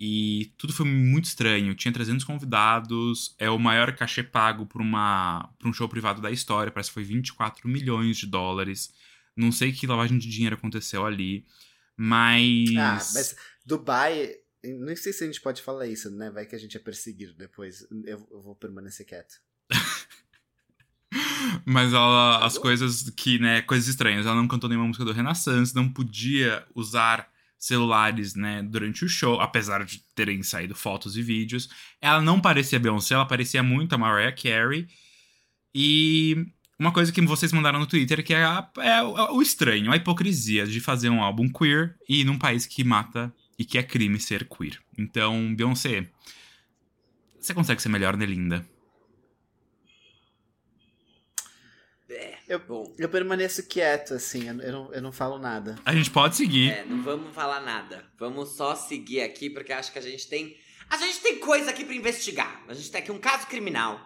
E 0.03 0.55
tudo 0.57 0.73
foi 0.73 0.87
muito 0.87 1.27
estranho. 1.27 1.75
Tinha 1.75 1.93
300 1.93 2.25
convidados. 2.25 3.35
É 3.39 3.51
o 3.51 3.59
maior 3.59 3.95
cachê 3.95 4.23
pago 4.23 4.65
por, 4.65 4.81
uma, 4.81 5.53
por 5.59 5.69
um 5.69 5.75
show 5.75 5.87
privado 5.87 6.23
da 6.23 6.31
história. 6.31 6.73
Parece 6.73 6.89
que 6.89 6.95
foi 6.95 7.05
24 7.05 7.69
milhões 7.69 8.17
de 8.17 8.27
dólares. 8.27 8.95
Não 9.37 9.53
sei 9.53 9.73
que 9.73 9.87
lavagem 9.87 10.17
de 10.17 10.31
dinheiro 10.31 10.57
aconteceu 10.57 11.05
ali. 11.05 11.45
Mas. 11.95 12.75
Ah, 12.79 12.99
mas 13.13 13.37
Dubai, 13.67 14.37
não 14.65 14.97
sei 14.97 15.13
se 15.13 15.23
a 15.23 15.27
gente 15.27 15.41
pode 15.41 15.61
falar 15.61 15.87
isso, 15.87 16.11
né? 16.11 16.31
Vai 16.31 16.47
que 16.47 16.57
a 16.57 16.59
gente 16.59 16.79
é 16.79 16.81
perseguido 16.81 17.35
depois. 17.35 17.87
Eu, 18.07 18.27
eu 18.31 18.41
vou 18.41 18.55
permanecer 18.55 19.05
quieto. 19.05 19.35
Mas 21.67 21.93
ela, 21.93 22.45
as 22.45 22.55
Alô? 22.55 22.63
coisas 22.63 23.11
que, 23.11 23.39
né, 23.39 23.63
coisas 23.63 23.89
estranhas. 23.89 24.25
Ela 24.25 24.37
não 24.37 24.49
cantou 24.49 24.69
nenhuma 24.69 24.87
música 24.87 25.05
do 25.05 25.13
Renaissance, 25.13 25.75
não 25.75 25.93
podia 25.93 26.65
usar 26.75 27.30
celulares, 27.61 28.35
né, 28.35 28.63
durante 28.63 29.05
o 29.05 29.09
show, 29.09 29.39
apesar 29.41 29.85
de 29.85 30.03
terem 30.15 30.43
saído 30.43 30.75
fotos 30.75 31.17
e 31.17 31.23
vídeos. 31.23 31.69
Ela 32.01 32.21
não 32.23 32.41
parecia 32.41 32.81
Beyoncé, 32.81 33.15
ela 33.15 33.27
parecia 33.27 33.63
muito 33.63 33.95
a 33.95 33.99
Mariah 33.99 34.33
Carey. 34.35 34.89
E 35.75 36.47
uma 36.79 36.91
coisa 36.91 37.13
que 37.13 37.21
vocês 37.21 37.53
mandaram 37.53 37.79
no 37.79 37.87
Twitter 37.87 38.25
que 38.25 38.33
é, 38.35 38.43
a- 38.43 38.69
é 38.79 39.03
o, 39.03 39.37
o 39.37 39.43
estranho, 39.43 39.93
a 39.93 39.97
hipocrisia 39.97 40.67
de 40.67 40.81
fazer 40.81 41.11
um 41.11 41.23
álbum 41.23 41.49
queer 41.49 41.97
e 42.09 42.25
num 42.25 42.39
país 42.39 42.65
que 42.67 42.83
mata 42.83 43.33
e 43.59 43.65
que 43.65 43.77
é 43.77 43.83
crime 43.83 44.19
ser 44.19 44.49
queer. 44.49 44.81
Então, 44.99 45.55
Beyoncé, 45.55 46.09
você 47.39 47.53
consegue 47.53 47.83
ser 47.83 47.91
melhor, 47.91 48.17
né, 48.17 48.25
linda? 48.25 48.67
É, 52.09 52.39
Eu- 52.51 52.59
bom. 52.61 52.95
Eu 52.99 53.09
permaneço 53.09 53.67
quieto, 53.67 54.15
assim, 54.15 54.49
eu, 54.49 54.61
eu 54.61 54.73
não, 54.73 54.93
eu 54.95 55.03
não 55.03 55.13
falo 55.13 55.39
nada. 55.39 55.77
A 55.85 55.95
gente 55.95 56.11
pode 56.11 56.37
seguir. 56.37 56.71
É, 56.73 56.85
não 56.85 57.03
vamos 57.03 57.35
falar 57.35 57.61
nada. 57.61 58.05
Vamos 58.19 58.57
só 58.57 58.75
seguir 58.75 59.21
aqui, 59.23 59.49
porque 59.49 59.73
acho 59.73 59.93
que 59.93 59.99
a 59.99 60.03
gente 60.03 60.29
tem. 60.29 60.57
A 60.89 60.97
gente 60.97 61.21
tem 61.21 61.39
coisa 61.39 61.71
aqui 61.71 61.85
pra 61.85 61.95
investigar. 61.95 62.65
A 62.69 62.75
gente 62.75 62.91
tem 62.91 63.01
aqui 63.01 63.13
um 63.13 63.19
caso 63.21 63.47
criminal. 63.47 64.01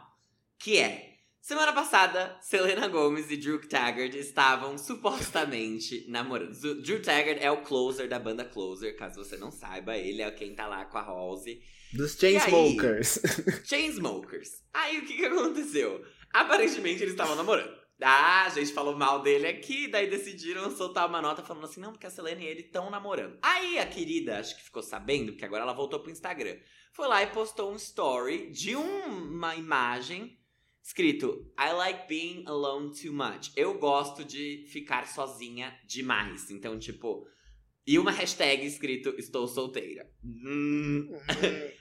Que 0.59 0.79
é. 0.79 1.11
Semana 1.41 1.73
passada, 1.75 2.39
Selena 2.41 2.89
Gomez 2.89 3.31
e 3.31 3.37
Drew 3.37 3.61
Taggart 3.69 4.15
estavam 4.15 4.79
supostamente 4.79 6.05
namorando. 6.09 6.55
Drew 6.83 7.03
Taggart 7.03 7.39
é 7.41 7.51
o 7.51 7.63
closer 7.63 8.09
da 8.09 8.19
banda 8.19 8.45
Closer, 8.45 8.97
caso 8.97 9.23
você 9.23 9.37
não 9.37 9.51
saiba. 9.51 9.97
Ele 9.97 10.23
é 10.23 10.31
quem 10.31 10.55
tá 10.55 10.67
lá 10.67 10.85
com 10.87 10.97
a 10.99 11.03
Halsey. 11.03 11.61
Dos 11.93 12.21
E 12.23 12.27
aí? 12.27 12.41
Chainsmokers. 12.41 13.19
Chainsmokers. 13.65 14.49
Aí 14.73 14.99
o 14.99 15.07
que 15.07 15.17
que 15.17 15.25
aconteceu? 15.27 16.03
Aparentemente 16.33 17.03
eles 17.03 17.13
estavam 17.13 17.37
namorando. 17.37 17.84
Ah, 18.03 18.45
a 18.47 18.49
gente 18.51 18.73
falou 18.73 18.97
mal 18.97 19.23
dele 19.23 19.47
aqui, 19.47 19.87
daí 19.89 20.09
decidiram 20.11 20.71
soltar 20.77 21.09
uma 21.09 21.23
nota 21.23 21.43
falando 21.43 21.65
assim, 21.65 21.81
não, 21.81 21.93
porque 21.93 22.07
a 22.07 22.11
Selena 22.11 22.43
e 22.43 22.47
ele 22.47 22.61
estão 22.63 22.91
namorando. 22.91 23.39
Aí 23.41 23.79
a 23.79 23.87
querida, 23.87 24.39
acho 24.39 24.57
que 24.57 24.63
ficou 24.65 24.83
sabendo, 24.83 25.33
porque 25.33 25.45
agora 25.45 25.63
ela 25.63 25.73
voltou 25.73 26.01
pro 26.01 26.11
Instagram, 26.11 26.57
foi 26.93 27.07
lá 27.07 27.23
e 27.23 27.29
postou 27.29 27.73
um 27.73 27.77
story 27.77 28.51
de 28.51 28.75
um- 28.77 29.31
uma 29.33 29.55
imagem 29.55 30.37
escrito 30.83 31.51
I 31.59 31.73
like 31.73 32.09
being 32.09 32.45
alone 32.47 32.93
too 33.01 33.13
much. 33.13 33.53
Eu 33.57 33.79
gosto 33.79 34.25
de 34.25 34.67
ficar 34.69 35.07
sozinha 35.07 35.75
demais. 35.87 36.51
Então, 36.51 36.79
tipo, 36.79 37.27
e 37.87 37.99
uma 37.99 38.11
hashtag 38.11 38.67
escrito 38.67 39.15
estou 39.17 39.47
solteira. 39.47 40.11
Hum, 40.25 41.09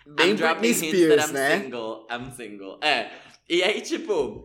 Bem 0.08 0.30
I'm 0.32 0.36
dropping 0.36 0.60
Britney 0.62 0.90
hints 0.92 1.08
that 1.08 1.22
Spears, 1.24 1.30
I'm 1.30 1.34
né? 1.34 1.62
single. 1.64 2.08
I'm 2.10 2.32
single. 2.36 2.80
É. 2.84 3.12
E 3.50 3.62
aí, 3.64 3.82
tipo, 3.82 4.44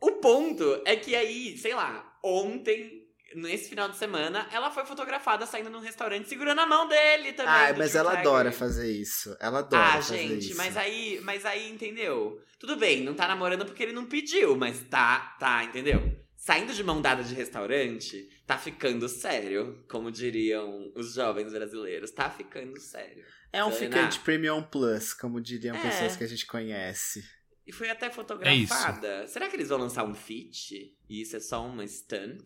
o 0.00 0.12
ponto 0.12 0.82
é 0.84 0.96
que 0.96 1.14
aí, 1.14 1.56
sei 1.58 1.74
lá, 1.74 2.16
ontem, 2.22 3.06
nesse 3.34 3.68
final 3.68 3.88
de 3.88 3.96
semana, 3.96 4.48
ela 4.52 4.70
foi 4.70 4.84
fotografada 4.86 5.44
saindo 5.46 5.70
num 5.70 5.80
restaurante 5.80 6.28
segurando 6.28 6.60
a 6.60 6.66
mão 6.66 6.88
dele 6.88 7.32
também. 7.32 7.52
Ah, 7.52 7.74
mas 7.76 7.94
ela 7.94 8.10
Tiger. 8.10 8.26
adora 8.26 8.52
fazer 8.52 8.90
isso. 8.90 9.36
Ela 9.40 9.58
adora 9.60 9.82
Ah, 9.82 9.92
fazer 10.02 10.18
gente, 10.18 10.46
isso. 10.48 10.56
mas 10.56 10.76
aí, 10.76 11.20
mas 11.22 11.44
aí, 11.44 11.70
entendeu? 11.70 12.40
Tudo 12.58 12.76
bem, 12.76 13.02
não 13.02 13.14
tá 13.14 13.28
namorando 13.28 13.64
porque 13.64 13.82
ele 13.82 13.92
não 13.92 14.06
pediu, 14.06 14.56
mas 14.56 14.82
tá, 14.88 15.36
tá, 15.38 15.64
entendeu? 15.64 16.00
Saindo 16.36 16.72
de 16.72 16.82
mão 16.82 17.02
dada 17.02 17.22
de 17.22 17.34
restaurante, 17.34 18.28
tá 18.46 18.56
ficando 18.56 19.08
sério, 19.08 19.84
como 19.90 20.10
diriam 20.10 20.90
os 20.94 21.12
jovens 21.14 21.52
brasileiros. 21.52 22.10
Tá 22.10 22.30
ficando 22.30 22.78
sério. 22.80 23.24
É 23.52 23.64
um 23.64 23.72
Serena. 23.72 23.96
ficante 23.96 24.20
premium 24.20 24.62
plus, 24.62 25.12
como 25.12 25.40
diriam 25.40 25.76
É. 25.76 25.80
pessoas 25.82 26.16
que 26.16 26.24
a 26.24 26.26
gente 26.26 26.46
conhece. 26.46 27.22
E 27.68 27.72
foi 27.72 27.90
até 27.90 28.06
É 28.06 28.10
fotografada. 28.10 29.26
Será 29.28 29.46
que 29.48 29.54
eles 29.54 29.68
vão 29.68 29.78
lançar 29.78 30.02
um 30.04 30.14
feat? 30.14 30.96
E 31.08 31.20
isso 31.20 31.36
é 31.36 31.40
só 31.40 31.64
uma 31.66 31.86
stunt? 31.86 32.42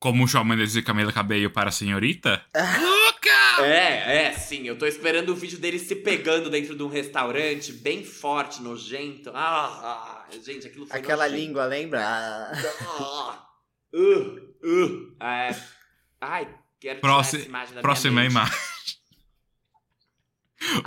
Como 0.00 0.24
o 0.24 0.28
Shawn 0.28 0.44
Mendes 0.44 0.74
e 0.76 0.82
Camila 0.82 1.12
Cabello 1.12 1.50
para 1.50 1.68
a 1.68 1.72
senhorita? 1.72 2.44
Louca! 2.54 3.64
É, 3.64 4.26
é, 4.26 4.32
sim. 4.32 4.64
Eu 4.66 4.76
tô 4.78 4.86
esperando 4.86 5.30
o 5.30 5.34
vídeo 5.36 5.58
deles 5.58 5.82
se 5.82 5.94
pegando 5.96 6.50
dentro 6.50 6.76
de 6.76 6.82
um 6.82 6.88
restaurante 6.88 7.72
bem 7.72 8.04
forte, 8.04 8.60
nojento. 8.62 9.30
Ah, 9.34 10.26
ah, 10.28 10.28
gente, 10.44 10.66
aquilo 10.66 10.86
foi 10.86 10.98
Aquela 10.98 11.24
nojento. 11.28 11.40
língua, 11.44 11.64
lembra? 11.66 12.00
Ah. 12.04 12.52
Ah, 12.80 13.48
uh, 13.94 14.38
uh. 14.64 15.16
É, 15.22 15.56
ai, 16.20 16.44
quero 16.80 16.96
tirar 16.96 17.00
Próxima- 17.00 17.40
essa 17.40 17.48
imagem 17.48 17.74
da 17.74 17.80
Próxima 17.80 18.10
minha 18.12 18.22
mente. 18.24 18.32
imagem. 18.32 18.58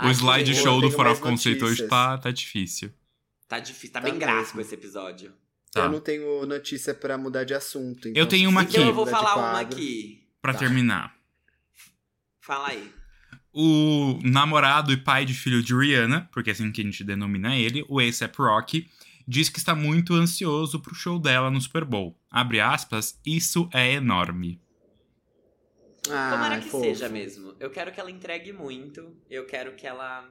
O 0.02 0.10
slideshow 0.10 0.80
do 0.80 0.88
of 0.88 1.20
Conceito 1.20 1.64
hoje 1.64 1.86
tá, 1.88 2.18
tá 2.18 2.30
difícil. 2.30 2.92
Tá 3.48 3.58
difícil, 3.58 3.90
tá, 3.92 4.00
Tá 4.00 4.08
bem 4.10 4.18
gráfico 4.18 4.60
esse 4.60 4.74
episódio. 4.74 5.32
Tá. 5.72 5.82
Eu 5.84 5.90
não 5.90 6.00
tenho 6.00 6.44
notícia 6.46 6.94
pra 6.94 7.16
mudar 7.16 7.44
de 7.44 7.54
assunto. 7.54 8.08
então 8.08 8.22
Eu 8.22 8.26
tenho 8.26 8.48
uma 8.50 8.62
você 8.62 8.66
aqui. 8.68 8.76
Então 8.76 8.88
eu 8.88 8.94
vou 8.94 9.06
falar 9.06 9.36
uma 9.36 9.60
aqui. 9.60 10.22
Pra 10.40 10.52
Tá. 10.52 10.58
terminar. 10.58 11.14
Fala 12.40 12.68
aí. 12.68 12.92
O 13.54 14.18
namorado 14.22 14.92
e 14.92 14.96
pai 14.96 15.24
de 15.24 15.34
filho 15.34 15.62
de 15.62 15.74
Rihanna, 15.74 16.28
porque 16.32 16.50
é 16.50 16.52
assim 16.52 16.70
que 16.72 16.80
a 16.80 16.84
gente 16.84 17.04
denomina 17.04 17.56
ele, 17.56 17.84
o 17.88 17.98
A$AP 18.00 18.36
Rocky, 18.38 18.88
diz 19.28 19.48
que 19.48 19.58
está 19.58 19.74
muito 19.74 20.14
ansioso 20.14 20.80
pro 20.80 20.94
show 20.94 21.18
dela 21.18 21.50
no 21.50 21.60
Super 21.60 21.84
Bowl. 21.84 22.18
Abre 22.30 22.60
aspas, 22.60 23.18
isso 23.24 23.68
é 23.72 23.92
enorme. 23.92 24.60
Ah, 26.10 26.30
Tomara 26.32 26.60
que 26.60 26.68
fofo. 26.68 26.84
seja 26.84 27.08
mesmo. 27.08 27.54
Eu 27.60 27.70
quero 27.70 27.92
que 27.92 28.00
ela 28.00 28.10
entregue 28.10 28.52
muito. 28.52 29.16
Eu 29.30 29.46
quero 29.46 29.74
que 29.76 29.86
ela 29.86 30.28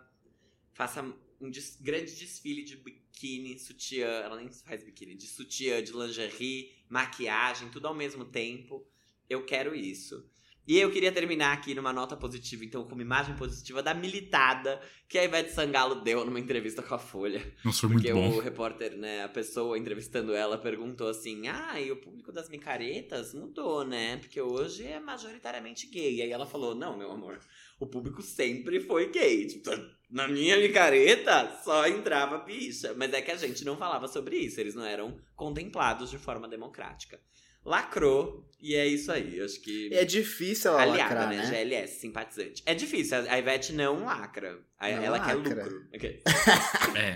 faça 0.73 1.01
um 1.39 1.49
des- 1.49 1.77
grande 1.79 2.13
desfile 2.15 2.63
de 2.63 2.75
biquíni, 2.75 3.57
sutiã. 3.57 4.07
Ela 4.07 4.35
nem 4.37 4.49
faz 4.51 4.83
biquíni, 4.83 5.15
de 5.15 5.27
sutiã, 5.27 5.81
de 5.81 5.91
lingerie, 5.93 6.73
maquiagem, 6.89 7.69
tudo 7.69 7.87
ao 7.87 7.95
mesmo 7.95 8.25
tempo. 8.25 8.85
Eu 9.29 9.45
quero 9.45 9.73
isso. 9.73 10.29
E 10.67 10.77
eu 10.77 10.91
queria 10.91 11.11
terminar 11.11 11.53
aqui 11.53 11.73
numa 11.73 11.91
nota 11.91 12.15
positiva, 12.15 12.63
então, 12.63 12.83
com 12.83 12.93
uma 12.93 13.01
imagem 13.01 13.35
positiva 13.35 13.81
da 13.81 13.93
militada 13.93 14.79
que 15.09 15.17
a 15.17 15.23
Ivete 15.23 15.51
Sangalo 15.51 15.95
deu 15.95 16.23
numa 16.23 16.39
entrevista 16.39 16.83
com 16.83 16.93
a 16.93 16.99
Folha. 16.99 17.41
Nossa, 17.65 17.81
foi 17.81 17.89
muito 17.89 18.03
Porque 18.03 18.13
bom. 18.13 18.37
o 18.37 18.39
repórter, 18.39 18.95
né, 18.95 19.23
a 19.23 19.29
pessoa 19.29 19.77
entrevistando 19.77 20.33
ela 20.33 20.57
perguntou 20.57 21.09
assim: 21.09 21.47
Ah, 21.47 21.81
e 21.81 21.91
o 21.91 21.97
público 21.97 22.31
das 22.31 22.47
micaretas 22.47 23.33
mudou, 23.33 23.83
né? 23.83 24.17
Porque 24.17 24.39
hoje 24.39 24.85
é 24.85 24.99
majoritariamente 24.99 25.87
gay. 25.87 26.17
E 26.17 26.21
aí 26.21 26.31
ela 26.31 26.45
falou: 26.45 26.75
Não, 26.75 26.95
meu 26.95 27.11
amor, 27.11 27.39
o 27.79 27.87
público 27.87 28.21
sempre 28.21 28.79
foi 28.79 29.11
gay. 29.11 29.47
Tipo, 29.47 29.71
na 30.09 30.27
minha 30.27 30.57
micareta 30.57 31.59
só 31.63 31.87
entrava 31.87 32.37
bicha. 32.37 32.93
Mas 32.95 33.11
é 33.13 33.21
que 33.21 33.31
a 33.31 33.37
gente 33.37 33.65
não 33.65 33.75
falava 33.75 34.07
sobre 34.07 34.37
isso, 34.37 34.59
eles 34.59 34.75
não 34.75 34.85
eram 34.85 35.17
contemplados 35.35 36.11
de 36.11 36.19
forma 36.19 36.47
democrática. 36.47 37.19
Lacrou, 37.63 38.49
e 38.61 38.75
é 38.75 38.85
isso 38.85 39.11
aí. 39.11 39.41
Acho 39.41 39.59
que. 39.59 39.93
É 39.93 40.05
difícil 40.05 40.71
ela 40.71 40.81
Aliada, 40.83 41.15
lacrar, 41.15 41.29
né? 41.29 41.37
né? 41.37 41.63
GLS, 41.63 41.99
simpatizante. 41.99 42.63
É 42.65 42.75
difícil, 42.75 43.17
a 43.17 43.39
Ivete 43.39 43.73
não 43.73 44.05
lacra. 44.05 44.53
Não 44.53 44.87
ela 44.87 45.19
quer 45.19 45.33
lacra. 45.35 45.63
lucro. 45.63 45.87
Ok. 45.93 46.21
É. 46.95 47.15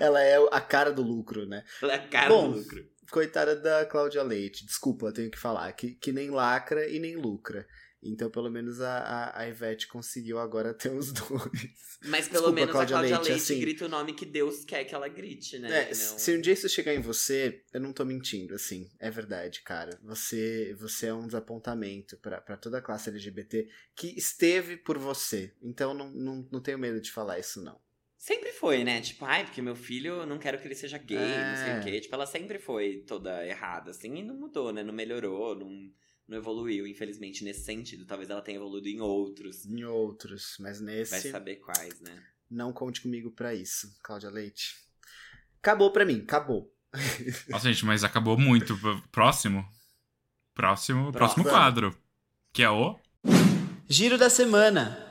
Ela 0.00 0.20
é 0.20 0.36
a 0.50 0.60
cara 0.60 0.90
do 0.92 1.02
lucro, 1.02 1.46
né? 1.46 1.64
Ela 1.80 1.92
é 1.92 1.96
a 1.96 2.08
cara 2.08 2.28
Bom, 2.28 2.50
do 2.50 2.58
lucro. 2.58 2.84
Coitada 3.10 3.54
da 3.54 3.84
Cláudia 3.86 4.22
Leite. 4.22 4.66
Desculpa, 4.66 5.06
eu 5.06 5.12
tenho 5.12 5.30
que 5.30 5.38
falar. 5.38 5.72
Que, 5.72 5.94
que 5.94 6.12
nem 6.12 6.30
lacra 6.30 6.88
e 6.88 6.98
nem 6.98 7.16
lucra. 7.16 7.66
Então, 8.02 8.30
pelo 8.30 8.50
menos 8.50 8.80
a, 8.80 8.98
a, 8.98 9.40
a 9.40 9.48
Ivete 9.48 9.86
conseguiu 9.86 10.38
agora 10.38 10.72
ter 10.72 10.90
os 10.90 11.12
dois. 11.12 11.98
Mas 12.04 12.28
pelo 12.28 12.46
Desculpa, 12.46 12.52
menos 12.52 12.72
Cláudia 12.72 12.96
a 12.96 12.98
Cláudia 13.00 13.18
Leite, 13.18 13.28
Leite, 13.30 13.42
assim- 13.42 13.60
grita 13.60 13.84
o 13.84 13.88
nome 13.88 14.14
que 14.14 14.24
Deus 14.24 14.64
quer 14.64 14.84
que 14.84 14.94
ela 14.94 15.06
grite, 15.06 15.58
né? 15.58 15.82
É, 15.82 15.86
não- 15.88 15.94
Se 15.94 16.34
um 16.34 16.40
dia 16.40 16.54
isso 16.54 16.66
chegar 16.68 16.94
em 16.94 17.00
você, 17.02 17.62
eu 17.74 17.80
não 17.80 17.92
tô 17.92 18.04
mentindo, 18.04 18.54
assim. 18.54 18.90
É 18.98 19.10
verdade, 19.10 19.60
cara. 19.62 19.98
Você, 20.02 20.74
você 20.78 21.08
é 21.08 21.14
um 21.14 21.26
desapontamento 21.26 22.16
pra 22.16 22.40
pra 22.40 22.56
toda 22.56 22.78
a 22.78 22.82
classe 22.82 23.10
LGBT 23.10 23.68
que 23.94 24.16
esteve 24.18 24.78
por 24.78 24.96
você. 24.96 25.52
Então, 25.60 25.92
não, 25.92 26.10
não, 26.10 26.48
não 26.50 26.60
tenho 26.62 26.78
medo 26.78 27.00
de 27.02 27.10
falar 27.12 27.38
isso, 27.38 27.62
não. 27.62 27.78
Sempre 28.16 28.50
foi, 28.52 28.82
né? 28.84 29.00
Tipo, 29.00 29.24
ai, 29.26 29.44
porque 29.44 29.62
meu 29.62 29.74
filho, 29.76 30.24
não 30.26 30.38
quero 30.38 30.58
que 30.58 30.66
ele 30.66 30.74
seja 30.74 30.98
gay, 30.98 31.16
não 31.18 31.56
sei 31.56 31.70
É. 31.72 31.80
o 31.80 31.82
quê. 31.82 32.00
Tipo, 32.00 32.14
ela 32.14 32.26
sempre 32.26 32.58
foi 32.58 33.02
toda 33.06 33.46
errada, 33.46 33.90
assim, 33.92 34.14
e 34.16 34.22
não 34.22 34.34
mudou, 34.36 34.72
né? 34.72 34.82
Não 34.82 34.92
melhorou, 34.92 35.54
não, 35.54 35.90
não 36.30 36.38
evoluiu, 36.38 36.86
infelizmente, 36.86 37.42
nesse 37.42 37.64
sentido. 37.64 38.06
Talvez 38.06 38.30
ela 38.30 38.40
tenha 38.40 38.56
evoluído 38.56 38.88
em 38.88 39.00
outros. 39.00 39.66
Em 39.66 39.84
outros, 39.84 40.56
mas 40.60 40.80
Vai 40.80 40.94
nesse, 40.94 41.30
saber 41.30 41.56
quais, 41.56 42.00
né? 42.00 42.22
não 42.48 42.72
conte 42.72 43.00
comigo 43.00 43.30
pra 43.30 43.54
isso, 43.54 43.92
Cláudia 44.02 44.30
Leite. 44.30 44.76
Acabou 45.58 45.92
pra 45.92 46.04
mim, 46.04 46.20
acabou. 46.22 46.72
Nossa, 47.50 47.68
gente, 47.72 47.84
mas 47.84 48.02
acabou 48.04 48.38
muito. 48.38 48.76
Próximo? 49.12 49.64
Próximo, 50.54 51.12
próximo 51.12 51.44
Próximo. 51.44 51.44
quadro. 51.44 51.96
Que 52.52 52.62
é 52.62 52.70
o. 52.70 52.98
Giro 53.88 54.16
da 54.18 54.30
semana. 54.30 55.09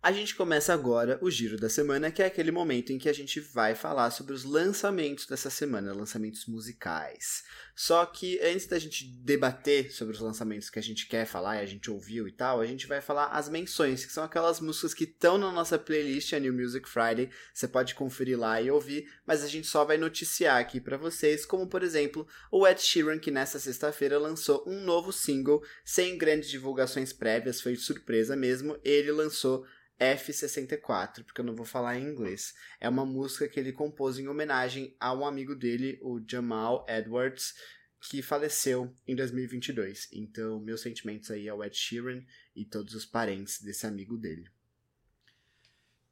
A 0.00 0.12
gente 0.12 0.36
começa 0.36 0.72
agora 0.72 1.18
o 1.20 1.28
Giro 1.28 1.56
da 1.56 1.68
Semana, 1.68 2.08
que 2.12 2.22
é 2.22 2.26
aquele 2.26 2.52
momento 2.52 2.92
em 2.92 2.98
que 2.98 3.08
a 3.08 3.12
gente 3.12 3.40
vai 3.40 3.74
falar 3.74 4.12
sobre 4.12 4.32
os 4.32 4.44
lançamentos 4.44 5.26
dessa 5.26 5.50
semana, 5.50 5.92
lançamentos 5.92 6.46
musicais. 6.46 7.42
Só 7.74 8.06
que 8.06 8.40
antes 8.40 8.66
da 8.66 8.78
gente 8.78 9.04
debater 9.04 9.92
sobre 9.92 10.14
os 10.14 10.20
lançamentos 10.20 10.70
que 10.70 10.78
a 10.78 10.82
gente 10.82 11.08
quer 11.08 11.26
falar 11.26 11.56
e 11.56 11.62
a 11.62 11.66
gente 11.66 11.90
ouviu 11.90 12.28
e 12.28 12.32
tal, 12.32 12.60
a 12.60 12.66
gente 12.66 12.86
vai 12.86 13.00
falar 13.00 13.26
as 13.26 13.48
menções, 13.48 14.04
que 14.04 14.12
são 14.12 14.22
aquelas 14.22 14.60
músicas 14.60 14.94
que 14.94 15.02
estão 15.02 15.36
na 15.36 15.50
nossa 15.50 15.76
playlist, 15.76 16.32
a 16.32 16.38
New 16.38 16.54
Music 16.54 16.88
Friday. 16.88 17.28
Você 17.52 17.66
pode 17.66 17.96
conferir 17.96 18.38
lá 18.38 18.62
e 18.62 18.70
ouvir, 18.70 19.10
mas 19.26 19.42
a 19.42 19.48
gente 19.48 19.66
só 19.66 19.84
vai 19.84 19.98
noticiar 19.98 20.60
aqui 20.60 20.80
pra 20.80 20.96
vocês, 20.96 21.44
como 21.44 21.66
por 21.66 21.82
exemplo, 21.82 22.26
o 22.52 22.64
Ed 22.64 22.80
Sheeran, 22.80 23.18
que 23.18 23.32
nessa 23.32 23.58
sexta-feira 23.58 24.16
lançou 24.16 24.62
um 24.64 24.80
novo 24.80 25.12
single 25.12 25.60
sem 25.84 26.16
grandes 26.16 26.48
divulgações 26.48 27.12
prévias, 27.12 27.60
foi 27.60 27.72
de 27.72 27.80
surpresa 27.80 28.36
mesmo. 28.36 28.78
Ele 28.84 29.10
lançou 29.10 29.66
F64, 30.00 31.24
porque 31.24 31.40
eu 31.40 31.44
não 31.44 31.54
vou 31.54 31.66
falar 31.66 31.98
em 31.98 32.04
inglês. 32.04 32.54
É 32.80 32.88
uma 32.88 33.04
música 33.04 33.48
que 33.48 33.58
ele 33.58 33.72
compôs 33.72 34.18
em 34.18 34.28
homenagem 34.28 34.94
a 35.00 35.12
um 35.12 35.26
amigo 35.26 35.54
dele, 35.54 35.98
o 36.02 36.20
Jamal 36.26 36.86
Edwards, 36.88 37.54
que 38.00 38.22
faleceu 38.22 38.94
em 39.06 39.16
2022. 39.16 40.08
Então, 40.12 40.60
meus 40.60 40.82
sentimentos 40.82 41.30
aí 41.30 41.48
ao 41.48 41.62
Ed 41.64 41.76
Sheeran 41.76 42.22
e 42.54 42.64
todos 42.64 42.94
os 42.94 43.04
parentes 43.04 43.60
desse 43.60 43.86
amigo 43.86 44.16
dele. 44.16 44.48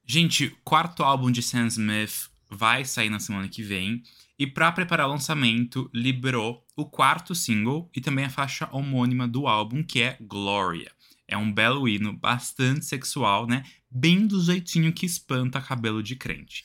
Gente, 0.04 0.50
quarto 0.64 1.02
álbum 1.02 1.30
de 1.30 1.42
Sam 1.42 1.66
Smith 1.66 2.30
vai 2.48 2.84
sair 2.84 3.10
na 3.10 3.18
semana 3.18 3.48
que 3.48 3.62
vem. 3.62 4.02
E 4.38 4.46
pra 4.46 4.70
preparar 4.70 5.06
o 5.06 5.10
lançamento, 5.10 5.90
liberou 5.92 6.64
o 6.76 6.84
quarto 6.84 7.34
single 7.34 7.90
e 7.94 8.00
também 8.00 8.24
a 8.24 8.30
faixa 8.30 8.68
homônima 8.70 9.26
do 9.26 9.46
álbum, 9.46 9.82
que 9.82 10.02
é 10.02 10.16
Gloria. 10.20 10.92
É 11.28 11.36
um 11.36 11.52
belo 11.52 11.88
hino 11.88 12.12
bastante 12.12 12.84
sexual, 12.84 13.46
né? 13.46 13.64
Bem 13.90 14.26
do 14.26 14.40
jeitinho 14.40 14.92
que 14.92 15.04
espanta 15.04 15.60
cabelo 15.60 16.02
de 16.02 16.14
crente. 16.14 16.64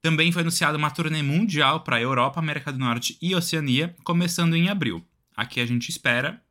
Também 0.00 0.30
foi 0.30 0.42
anunciada 0.42 0.78
uma 0.78 0.90
turnê 0.90 1.22
mundial 1.22 1.82
para 1.82 2.00
Europa, 2.00 2.38
América 2.38 2.72
do 2.72 2.78
Norte 2.78 3.18
e 3.20 3.34
Oceania, 3.34 3.96
começando 4.04 4.54
em 4.54 4.68
abril. 4.68 5.04
Aqui 5.36 5.60
a 5.60 5.66
gente 5.66 5.88
espera, 5.88 6.42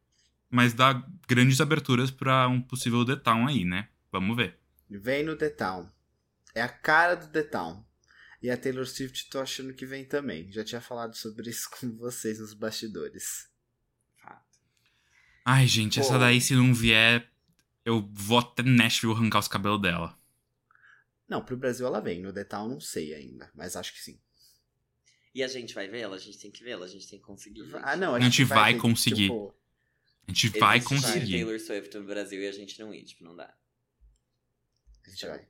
mas 0.50 0.74
dá 0.74 1.02
grandes 1.28 1.62
aberturas 1.62 2.12
para 2.12 2.48
um 2.48 2.62
possível 2.62 3.06
The 3.06 3.16
Town 3.16 3.48
aí, 3.48 3.64
né? 3.64 3.88
Vamos 4.12 4.36
ver. 4.36 4.58
Vem 4.90 5.24
no 5.24 5.36
The 5.36 5.50
Town. 5.50 5.90
É 6.54 6.62
a 6.62 6.70
cara 6.70 7.16
do 7.16 7.28
The 7.28 7.44
Town. 7.44 7.86
E 8.42 8.50
a 8.50 8.58
Taylor 8.58 8.86
Swift 8.86 9.30
tô 9.30 9.40
achando 9.40 9.74
que 9.74 9.86
vem 9.86 10.06
também. 10.06 10.52
Já 10.52 10.64
tinha 10.64 10.82
falado 10.82 11.16
sobre 11.16 11.50
isso 11.50 11.70
com 11.80 11.96
vocês 11.98 12.40
nos 12.40 12.54
bastidores. 12.54 13.50
Fato. 14.22 14.60
Ai, 15.46 15.68
gente, 15.68 16.00
essa 16.00 16.14
Pô. 16.14 16.20
daí, 16.20 16.40
se 16.40 16.54
não 16.54 16.74
vier, 16.74 17.30
eu 17.88 18.08
vou 18.12 18.39
até 18.39 18.62
Nashville 18.63 19.13
arrancar 19.13 19.39
os 19.39 19.47
cabelos 19.47 19.82
dela. 19.82 20.17
Não, 21.28 21.43
pro 21.43 21.56
Brasil 21.58 21.86
ela 21.88 22.00
vem. 22.02 22.21
No 22.21 22.32
Detal 22.34 22.67
não 22.67 22.80
sei 22.80 23.13
ainda, 23.13 23.50
mas 23.56 23.76
acho 23.76 23.93
que 23.93 24.00
sim. 24.02 24.19
E 25.34 25.43
a 25.43 25.47
gente 25.47 25.73
vai 25.73 25.88
vê-la? 25.88 26.15
A 26.15 26.19
gente 26.19 26.38
tem 26.38 26.52
que 26.52 26.63
vê-la, 26.63 26.86
a 26.86 26.89
gente 26.89 27.08
tem 27.08 27.19
que 27.19 27.26
conseguir. 27.26 27.63
gente. 27.63 27.76
Ah, 27.84 27.95
não, 27.95 28.13
A 28.15 28.19
gente 28.19 28.43
vai 28.43 28.73
ver, 28.73 28.80
conseguir. 28.80 29.23
tipo, 29.23 29.54
A 30.28 30.32
gente 30.32 30.50
vai 30.60 30.78
Existe 30.78 30.95
conseguir. 30.95 31.32
Taylor 31.34 31.60
Swift 31.60 31.97
no 31.97 32.06
Brasil 32.06 32.41
e 32.41 32.47
a 32.47 32.52
gente 32.52 32.80
não 32.80 32.93
ir, 32.93 33.04
tipo, 33.04 33.23
não 33.23 33.36
dá. 33.36 33.54
a 35.06 35.10
gente 35.10 35.26
vai. 35.28 35.47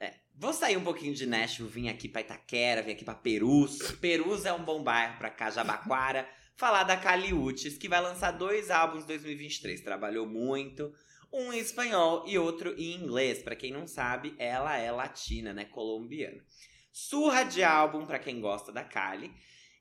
É. 0.00 0.20
Vou 0.36 0.52
sair 0.52 0.76
um 0.76 0.84
pouquinho 0.84 1.14
de 1.14 1.26
Nashville, 1.26 1.68
vim 1.68 1.88
aqui 1.88 2.08
pra 2.08 2.20
Itaquera, 2.20 2.82
vim 2.82 2.92
aqui 2.92 3.04
pra 3.04 3.14
Perus. 3.14 3.78
Perus 4.00 4.44
é 4.44 4.52
um 4.52 4.64
bom 4.64 4.82
bairro 4.84 5.18
pra 5.18 5.30
cá, 5.30 5.50
Jabaquara. 5.50 6.28
Falar 6.56 6.84
da 6.84 6.96
Kali 6.96 7.32
Uchis, 7.32 7.78
que 7.78 7.88
vai 7.88 8.00
lançar 8.00 8.32
dois 8.32 8.70
álbuns 8.70 9.04
em 9.04 9.06
2023. 9.08 9.80
Trabalhou 9.80 10.26
muito. 10.26 10.92
Um 11.32 11.52
em 11.52 11.58
espanhol 11.58 12.24
e 12.26 12.38
outro 12.38 12.74
em 12.78 12.94
inglês. 12.94 13.42
Pra 13.42 13.56
quem 13.56 13.72
não 13.72 13.86
sabe, 13.86 14.34
ela 14.38 14.76
é 14.76 14.90
latina, 14.90 15.52
né? 15.52 15.64
Colombiana. 15.64 16.44
Surra 16.92 17.44
de 17.44 17.62
álbum 17.62 18.06
pra 18.06 18.18
quem 18.18 18.40
gosta 18.40 18.72
da 18.72 18.82
Kali. 18.82 19.32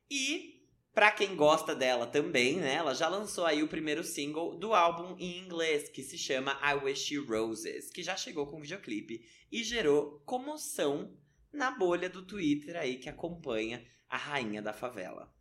E 0.09 0.57
pra 0.93 1.11
quem 1.11 1.35
gosta 1.35 1.75
dela 1.75 2.07
também, 2.07 2.57
né? 2.57 2.73
Ela 2.73 2.93
já 2.93 3.07
lançou 3.07 3.45
aí 3.45 3.61
o 3.61 3.67
primeiro 3.67 4.03
single 4.03 4.57
do 4.57 4.73
álbum 4.73 5.15
em 5.19 5.37
inglês, 5.37 5.89
que 5.89 6.01
se 6.01 6.17
chama 6.17 6.59
I 6.63 6.73
Wish 6.83 7.13
You 7.13 7.25
Roses, 7.27 7.91
que 7.91 8.01
já 8.03 8.17
chegou 8.17 8.47
com 8.47 8.59
videoclipe 8.59 9.23
e 9.51 9.63
gerou 9.63 10.21
comoção 10.25 11.15
na 11.53 11.71
bolha 11.71 12.09
do 12.09 12.25
Twitter 12.25 12.75
aí 12.75 12.97
que 12.97 13.09
acompanha 13.09 13.85
a 14.09 14.17
rainha 14.17 14.61
da 14.61 14.73
favela. 14.73 15.31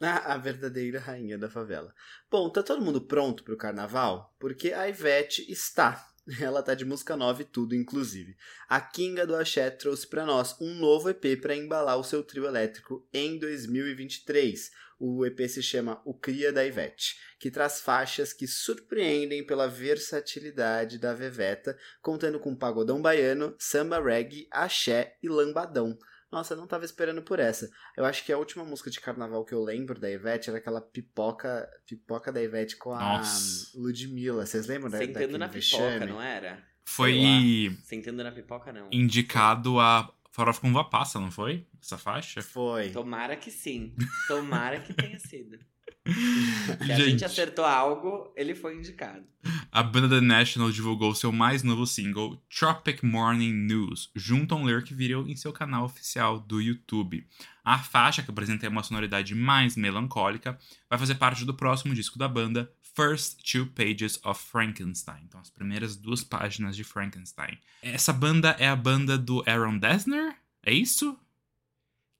A 0.00 0.36
verdadeira 0.36 1.00
rainha 1.00 1.36
da 1.36 1.50
favela. 1.50 1.92
Bom, 2.30 2.48
tá 2.50 2.62
todo 2.62 2.84
mundo 2.84 3.00
pronto 3.00 3.42
pro 3.42 3.56
carnaval? 3.56 4.32
Porque 4.38 4.72
a 4.72 4.88
Ivete 4.88 5.50
está. 5.50 6.08
Ela 6.40 6.62
tá 6.62 6.74
de 6.74 6.84
música 6.84 7.16
nova 7.16 7.42
e 7.42 7.44
tudo, 7.44 7.74
inclusive. 7.74 8.36
A 8.68 8.80
Kinga 8.80 9.26
do 9.26 9.34
Axé 9.34 9.70
trouxe 9.70 10.06
pra 10.06 10.24
nós 10.24 10.54
um 10.60 10.74
novo 10.74 11.10
EP 11.10 11.40
pra 11.40 11.56
embalar 11.56 11.98
o 11.98 12.04
seu 12.04 12.22
trio 12.22 12.46
elétrico 12.46 13.04
em 13.12 13.38
2023. 13.38 14.70
O 15.00 15.24
EP 15.24 15.48
se 15.48 15.62
chama 15.62 16.02
O 16.04 16.12
Cria 16.12 16.52
da 16.52 16.64
Ivete, 16.64 17.18
que 17.38 17.50
traz 17.50 17.80
faixas 17.80 18.32
que 18.32 18.46
surpreendem 18.46 19.46
pela 19.46 19.68
versatilidade 19.68 20.98
da 20.98 21.14
Veveta, 21.14 21.78
contando 22.02 22.38
com 22.38 22.54
pagodão 22.54 23.00
baiano, 23.00 23.54
samba 23.58 24.00
reggae, 24.00 24.48
axé 24.50 25.16
e 25.22 25.28
lambadão. 25.28 25.96
Nossa, 26.30 26.52
eu 26.54 26.58
não 26.58 26.66
tava 26.66 26.84
esperando 26.84 27.22
por 27.22 27.38
essa. 27.38 27.70
Eu 27.96 28.04
acho 28.04 28.24
que 28.24 28.32
a 28.32 28.36
última 28.38 28.64
música 28.64 28.90
de 28.90 29.00
carnaval 29.00 29.44
que 29.44 29.54
eu 29.54 29.62
lembro 29.64 29.98
da 29.98 30.10
Ivete 30.10 30.50
era 30.50 30.58
aquela 30.58 30.80
pipoca, 30.80 31.68
pipoca 31.86 32.30
da 32.30 32.42
Ivete 32.42 32.76
com 32.76 32.92
a 32.92 32.98
Nossa. 33.18 33.70
Ludmilla. 33.78 34.44
Vocês 34.44 34.66
lembram 34.66 34.90
da, 34.90 34.98
Sentando 34.98 35.38
na 35.38 35.48
pipoca, 35.48 35.84
vexame? 35.88 36.06
não 36.06 36.20
era? 36.20 36.62
Foi 36.84 37.76
Sentando 37.84 38.22
na 38.22 38.30
pipoca, 38.32 38.72
não. 38.72 38.88
indicado 38.92 39.80
a 39.80 40.12
Farofa 40.30 40.60
com 40.60 40.70
Uva 40.70 40.84
Passa, 40.84 41.18
não 41.18 41.30
foi? 41.30 41.66
Essa 41.82 41.96
faixa? 41.98 42.42
Foi. 42.42 42.90
Tomara 42.90 43.34
que 43.34 43.50
sim. 43.50 43.94
Tomara 44.26 44.80
que 44.80 44.92
tenha 44.92 45.18
sido. 45.18 45.58
Se 46.08 46.92
a 46.92 46.96
Gente. 46.96 47.10
gente 47.10 47.24
acertou 47.24 47.64
algo, 47.64 48.32
ele 48.36 48.54
foi 48.54 48.76
indicado. 48.76 49.26
A 49.70 49.82
banda 49.82 50.08
The 50.08 50.20
National 50.22 50.72
divulgou 50.72 51.14
seu 51.14 51.30
mais 51.30 51.62
novo 51.62 51.86
single, 51.86 52.42
Tropic 52.48 53.02
Morning 53.02 53.52
News, 53.52 54.10
junto 54.14 54.54
a 54.54 54.58
um 54.58 54.66
lyric 54.66 54.94
video 54.94 55.28
em 55.28 55.36
seu 55.36 55.52
canal 55.52 55.84
oficial 55.84 56.40
do 56.40 56.60
YouTube. 56.60 57.26
A 57.62 57.78
faixa, 57.78 58.22
que 58.22 58.30
apresenta 58.30 58.68
uma 58.68 58.82
sonoridade 58.82 59.34
mais 59.34 59.76
melancólica, 59.76 60.58
vai 60.88 60.98
fazer 60.98 61.16
parte 61.16 61.44
do 61.44 61.52
próximo 61.52 61.94
disco 61.94 62.18
da 62.18 62.26
banda, 62.26 62.72
First 62.96 63.42
Two 63.52 63.66
Pages 63.66 64.18
of 64.24 64.42
Frankenstein. 64.42 65.22
Então, 65.24 65.38
as 65.40 65.50
primeiras 65.50 65.96
duas 65.96 66.24
páginas 66.24 66.74
de 66.74 66.82
Frankenstein. 66.82 67.58
Essa 67.82 68.12
banda 68.12 68.56
é 68.58 68.68
a 68.68 68.74
banda 68.74 69.18
do 69.18 69.44
Aaron 69.46 69.78
Dessner? 69.78 70.34
É 70.62 70.72
isso? 70.72 71.16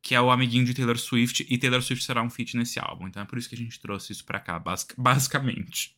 Que 0.03 0.15
é 0.15 0.21
o 0.21 0.31
amiguinho 0.31 0.67
de 0.67 0.75
Taylor 0.75 0.99
Swift, 0.99 1.47
e 1.49 1.59
Taylor 1.59 1.83
Swift 1.83 2.05
será 2.05 2.23
um 2.23 2.31
feat 2.31 2.57
nesse 2.57 2.79
álbum. 2.79 3.09
Então 3.09 3.23
é 3.23 3.27
por 3.27 3.39
isso 3.39 3.49
que 3.49 3.55
a 3.55 3.59
gente 3.59 3.81
trouxe 3.81 4.13
isso 4.13 4.25
pra 4.25 4.39
cá, 4.39 4.59
basic- 4.59 4.95
basicamente. 4.97 5.98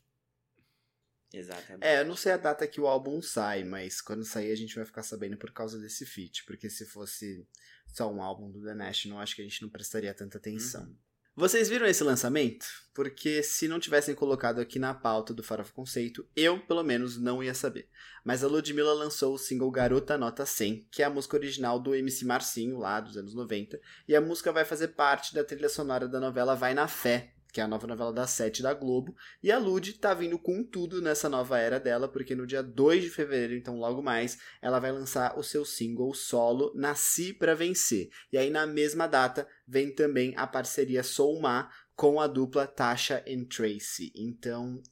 Exatamente. 1.33 1.85
É, 1.85 2.01
eu 2.01 2.05
não 2.05 2.17
sei 2.17 2.33
a 2.33 2.37
data 2.37 2.67
que 2.67 2.81
o 2.81 2.87
álbum 2.87 3.23
sai, 3.23 3.63
mas 3.65 4.01
quando 4.01 4.25
sair 4.25 4.51
a 4.51 4.57
gente 4.57 4.75
vai 4.75 4.85
ficar 4.85 5.03
sabendo 5.03 5.37
por 5.37 5.53
causa 5.53 5.79
desse 5.79 6.05
feat. 6.05 6.45
Porque 6.45 6.69
se 6.69 6.85
fosse 6.87 7.47
só 7.87 8.13
um 8.13 8.23
álbum 8.23 8.51
do 8.51 8.65
The 8.65 8.75
National, 8.75 9.21
acho 9.21 9.37
que 9.37 9.43
a 9.43 9.45
gente 9.45 9.63
não 9.63 9.69
prestaria 9.69 10.13
tanta 10.13 10.39
atenção. 10.39 10.83
Uhum. 10.83 10.97
Vocês 11.37 11.69
viram 11.69 11.87
esse 11.87 12.03
lançamento? 12.03 12.67
Porque 12.93 13.43
se 13.43 13.69
não 13.69 13.81
tivessem 13.81 14.15
colocado 14.15 14.61
aqui 14.61 14.79
na 14.79 14.93
pauta 14.93 15.33
do 15.33 15.43
Farofa 15.43 15.73
Conceito, 15.73 16.29
eu, 16.35 16.59
pelo 16.67 16.83
menos, 16.83 17.17
não 17.17 17.43
ia 17.43 17.55
saber. 17.55 17.89
Mas 18.25 18.43
a 18.43 18.49
Ludmilla 18.49 18.93
lançou 18.93 19.33
o 19.35 19.39
single 19.39 19.71
Garota 19.71 20.19
Nota 20.19 20.45
100, 20.45 20.89
que 20.91 21.03
é 21.03 21.07
a 21.07 21.11
música 21.11 21.37
original 21.37 21.79
do 21.79 21.95
MC 21.95 22.25
Marcinho, 22.27 22.77
lá 22.77 23.01
dos 23.01 23.17
anos 23.17 23.35
90, 23.35 23.81
e 24.07 24.15
a 24.15 24.21
música 24.21 24.53
vai 24.53 24.65
fazer 24.65 24.89
parte 24.89 25.33
da 25.33 25.45
trilha 25.45 25.69
sonora 25.69 26.09
da 26.09 26.21
novela 26.21 26.55
Vai 26.55 26.75
na 26.75 26.89
Fé, 26.89 27.33
que 27.51 27.61
é 27.61 27.65
a 27.65 27.69
nova 27.69 27.87
novela 27.87 28.13
das 28.13 28.31
sete 28.31 28.63
da 28.63 28.73
Globo, 28.73 29.17
e 29.43 29.51
a 29.51 29.59
Lud 29.59 29.95
tá 29.95 30.15
vindo 30.15 30.39
com 30.39 30.63
tudo 30.63 31.03
nessa 31.03 31.29
nova 31.29 31.59
era 31.59 31.81
dela, 31.81 32.09
porque 32.09 32.35
no 32.35 32.47
dia 32.47 32.63
2 32.63 33.03
de 33.05 33.11
fevereiro, 33.11 33.55
então 33.55 33.79
logo 33.79 34.03
mais, 34.03 34.39
ela 34.63 34.79
vai 34.79 34.93
lançar 34.93 35.39
o 35.39 35.43
seu 35.43 35.65
single 35.65 36.15
solo 36.15 36.73
Nasci 36.75 37.33
Pra 37.33 37.55
Vencer. 37.55 38.11
E 38.33 38.39
aí 38.39 38.51
na 38.51 38.67
mesma 38.67 39.07
data 39.07 39.49
vem 39.67 39.95
também 39.95 40.35
a 40.37 40.47
parceria 40.47 41.03
Soulma 41.03 41.71
com 41.95 42.21
a 42.21 42.27
dupla 42.27 42.67
Tasha 42.67 43.25
and 43.29 43.45
Tracy. 43.45 44.13
Então, 44.15 44.83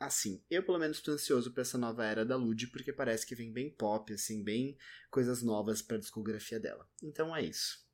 assim, 0.00 0.42
eu 0.50 0.62
pelo 0.64 0.78
menos 0.78 1.00
tô 1.00 1.12
ansioso 1.12 1.52
pra 1.52 1.62
essa 1.62 1.78
nova 1.78 2.04
era 2.04 2.24
da 2.24 2.36
Lud, 2.36 2.66
porque 2.68 2.92
parece 2.92 3.26
que 3.26 3.34
vem 3.34 3.52
bem 3.52 3.70
pop, 3.70 4.12
assim, 4.12 4.42
bem 4.42 4.76
coisas 5.10 5.42
novas 5.42 5.80
pra 5.80 5.98
discografia 5.98 6.58
dela. 6.58 6.88
Então 7.02 7.34
é 7.34 7.42
isso. 7.42 7.86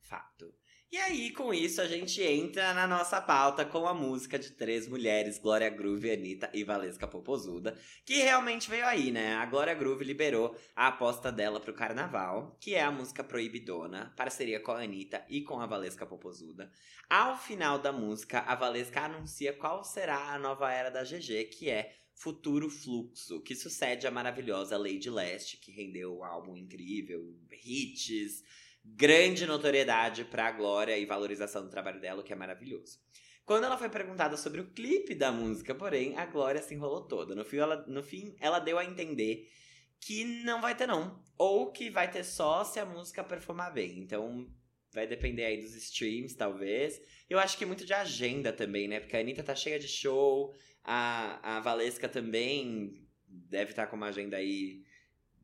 Fato. 0.00 0.52
E 0.88 0.96
aí, 0.98 1.32
com 1.32 1.52
isso, 1.52 1.80
a 1.80 1.88
gente 1.88 2.22
entra 2.22 2.72
na 2.72 2.86
nossa 2.86 3.20
pauta 3.20 3.64
com 3.64 3.88
a 3.88 3.92
música 3.92 4.38
de 4.38 4.52
três 4.52 4.86
mulheres, 4.86 5.36
Glória 5.36 5.68
Groove, 5.68 6.12
Anitta 6.12 6.48
e 6.54 6.62
Valesca 6.62 7.08
Popozuda, 7.08 7.76
que 8.04 8.22
realmente 8.22 8.70
veio 8.70 8.86
aí, 8.86 9.10
né? 9.10 9.34
A 9.34 9.44
Glória 9.46 9.74
Groove 9.74 10.04
liberou 10.04 10.56
a 10.76 10.86
aposta 10.86 11.32
dela 11.32 11.58
pro 11.58 11.74
carnaval, 11.74 12.56
que 12.60 12.76
é 12.76 12.82
a 12.82 12.92
música 12.92 13.24
Proibidona, 13.24 14.14
parceria 14.16 14.60
com 14.60 14.70
a 14.70 14.82
Anitta 14.82 15.26
e 15.28 15.42
com 15.42 15.60
a 15.60 15.66
Valesca 15.66 16.06
Popozuda. 16.06 16.70
Ao 17.10 17.36
final 17.36 17.80
da 17.80 17.90
música, 17.90 18.40
a 18.40 18.54
Valesca 18.54 19.00
anuncia 19.00 19.52
qual 19.52 19.82
será 19.82 20.32
a 20.32 20.38
nova 20.38 20.72
era 20.72 20.88
da 20.88 21.02
GG, 21.02 21.46
que 21.50 21.68
é 21.68 21.96
Futuro 22.14 22.70
Fluxo, 22.70 23.42
que 23.42 23.56
sucede 23.56 24.06
a 24.06 24.10
maravilhosa 24.10 24.78
Lady 24.78 25.10
Leste, 25.10 25.56
que 25.56 25.72
rendeu 25.72 26.16
um 26.16 26.24
álbum 26.24 26.56
incrível, 26.56 27.36
hits, 27.50 28.42
grande 28.94 29.46
notoriedade 29.46 30.24
pra 30.24 30.52
Glória 30.52 30.96
e 30.96 31.06
valorização 31.06 31.62
do 31.62 31.70
trabalho 31.70 32.00
dela, 32.00 32.20
o 32.20 32.24
que 32.24 32.32
é 32.32 32.36
maravilhoso. 32.36 32.98
Quando 33.44 33.64
ela 33.64 33.78
foi 33.78 33.88
perguntada 33.88 34.36
sobre 34.36 34.60
o 34.60 34.70
clipe 34.72 35.14
da 35.14 35.30
música, 35.30 35.74
porém, 35.74 36.16
a 36.16 36.26
Glória 36.26 36.60
se 36.60 36.74
enrolou 36.74 37.06
toda. 37.06 37.34
No 37.34 37.44
fim, 37.44 37.58
ela, 37.58 37.86
no 37.86 38.02
fim, 38.02 38.34
ela 38.40 38.58
deu 38.58 38.78
a 38.78 38.84
entender 38.84 39.48
que 40.00 40.24
não 40.44 40.60
vai 40.60 40.74
ter 40.76 40.86
não. 40.86 41.22
Ou 41.38 41.70
que 41.70 41.90
vai 41.90 42.10
ter 42.10 42.24
só 42.24 42.64
se 42.64 42.80
a 42.80 42.84
música 42.84 43.22
performar 43.22 43.72
bem. 43.72 43.98
Então, 43.98 44.48
vai 44.92 45.06
depender 45.06 45.44
aí 45.44 45.60
dos 45.60 45.74
streams, 45.74 46.34
talvez. 46.34 47.00
Eu 47.28 47.38
acho 47.38 47.56
que 47.56 47.66
muito 47.66 47.84
de 47.84 47.92
agenda 47.92 48.52
também, 48.52 48.88
né? 48.88 48.98
Porque 48.98 49.16
a 49.16 49.20
Anitta 49.20 49.42
tá 49.42 49.54
cheia 49.54 49.78
de 49.78 49.88
show, 49.88 50.52
a, 50.82 51.56
a 51.56 51.60
Valesca 51.60 52.08
também 52.08 53.06
deve 53.26 53.70
estar 53.70 53.86
com 53.86 53.96
uma 53.96 54.06
agenda 54.06 54.38
aí 54.38 54.82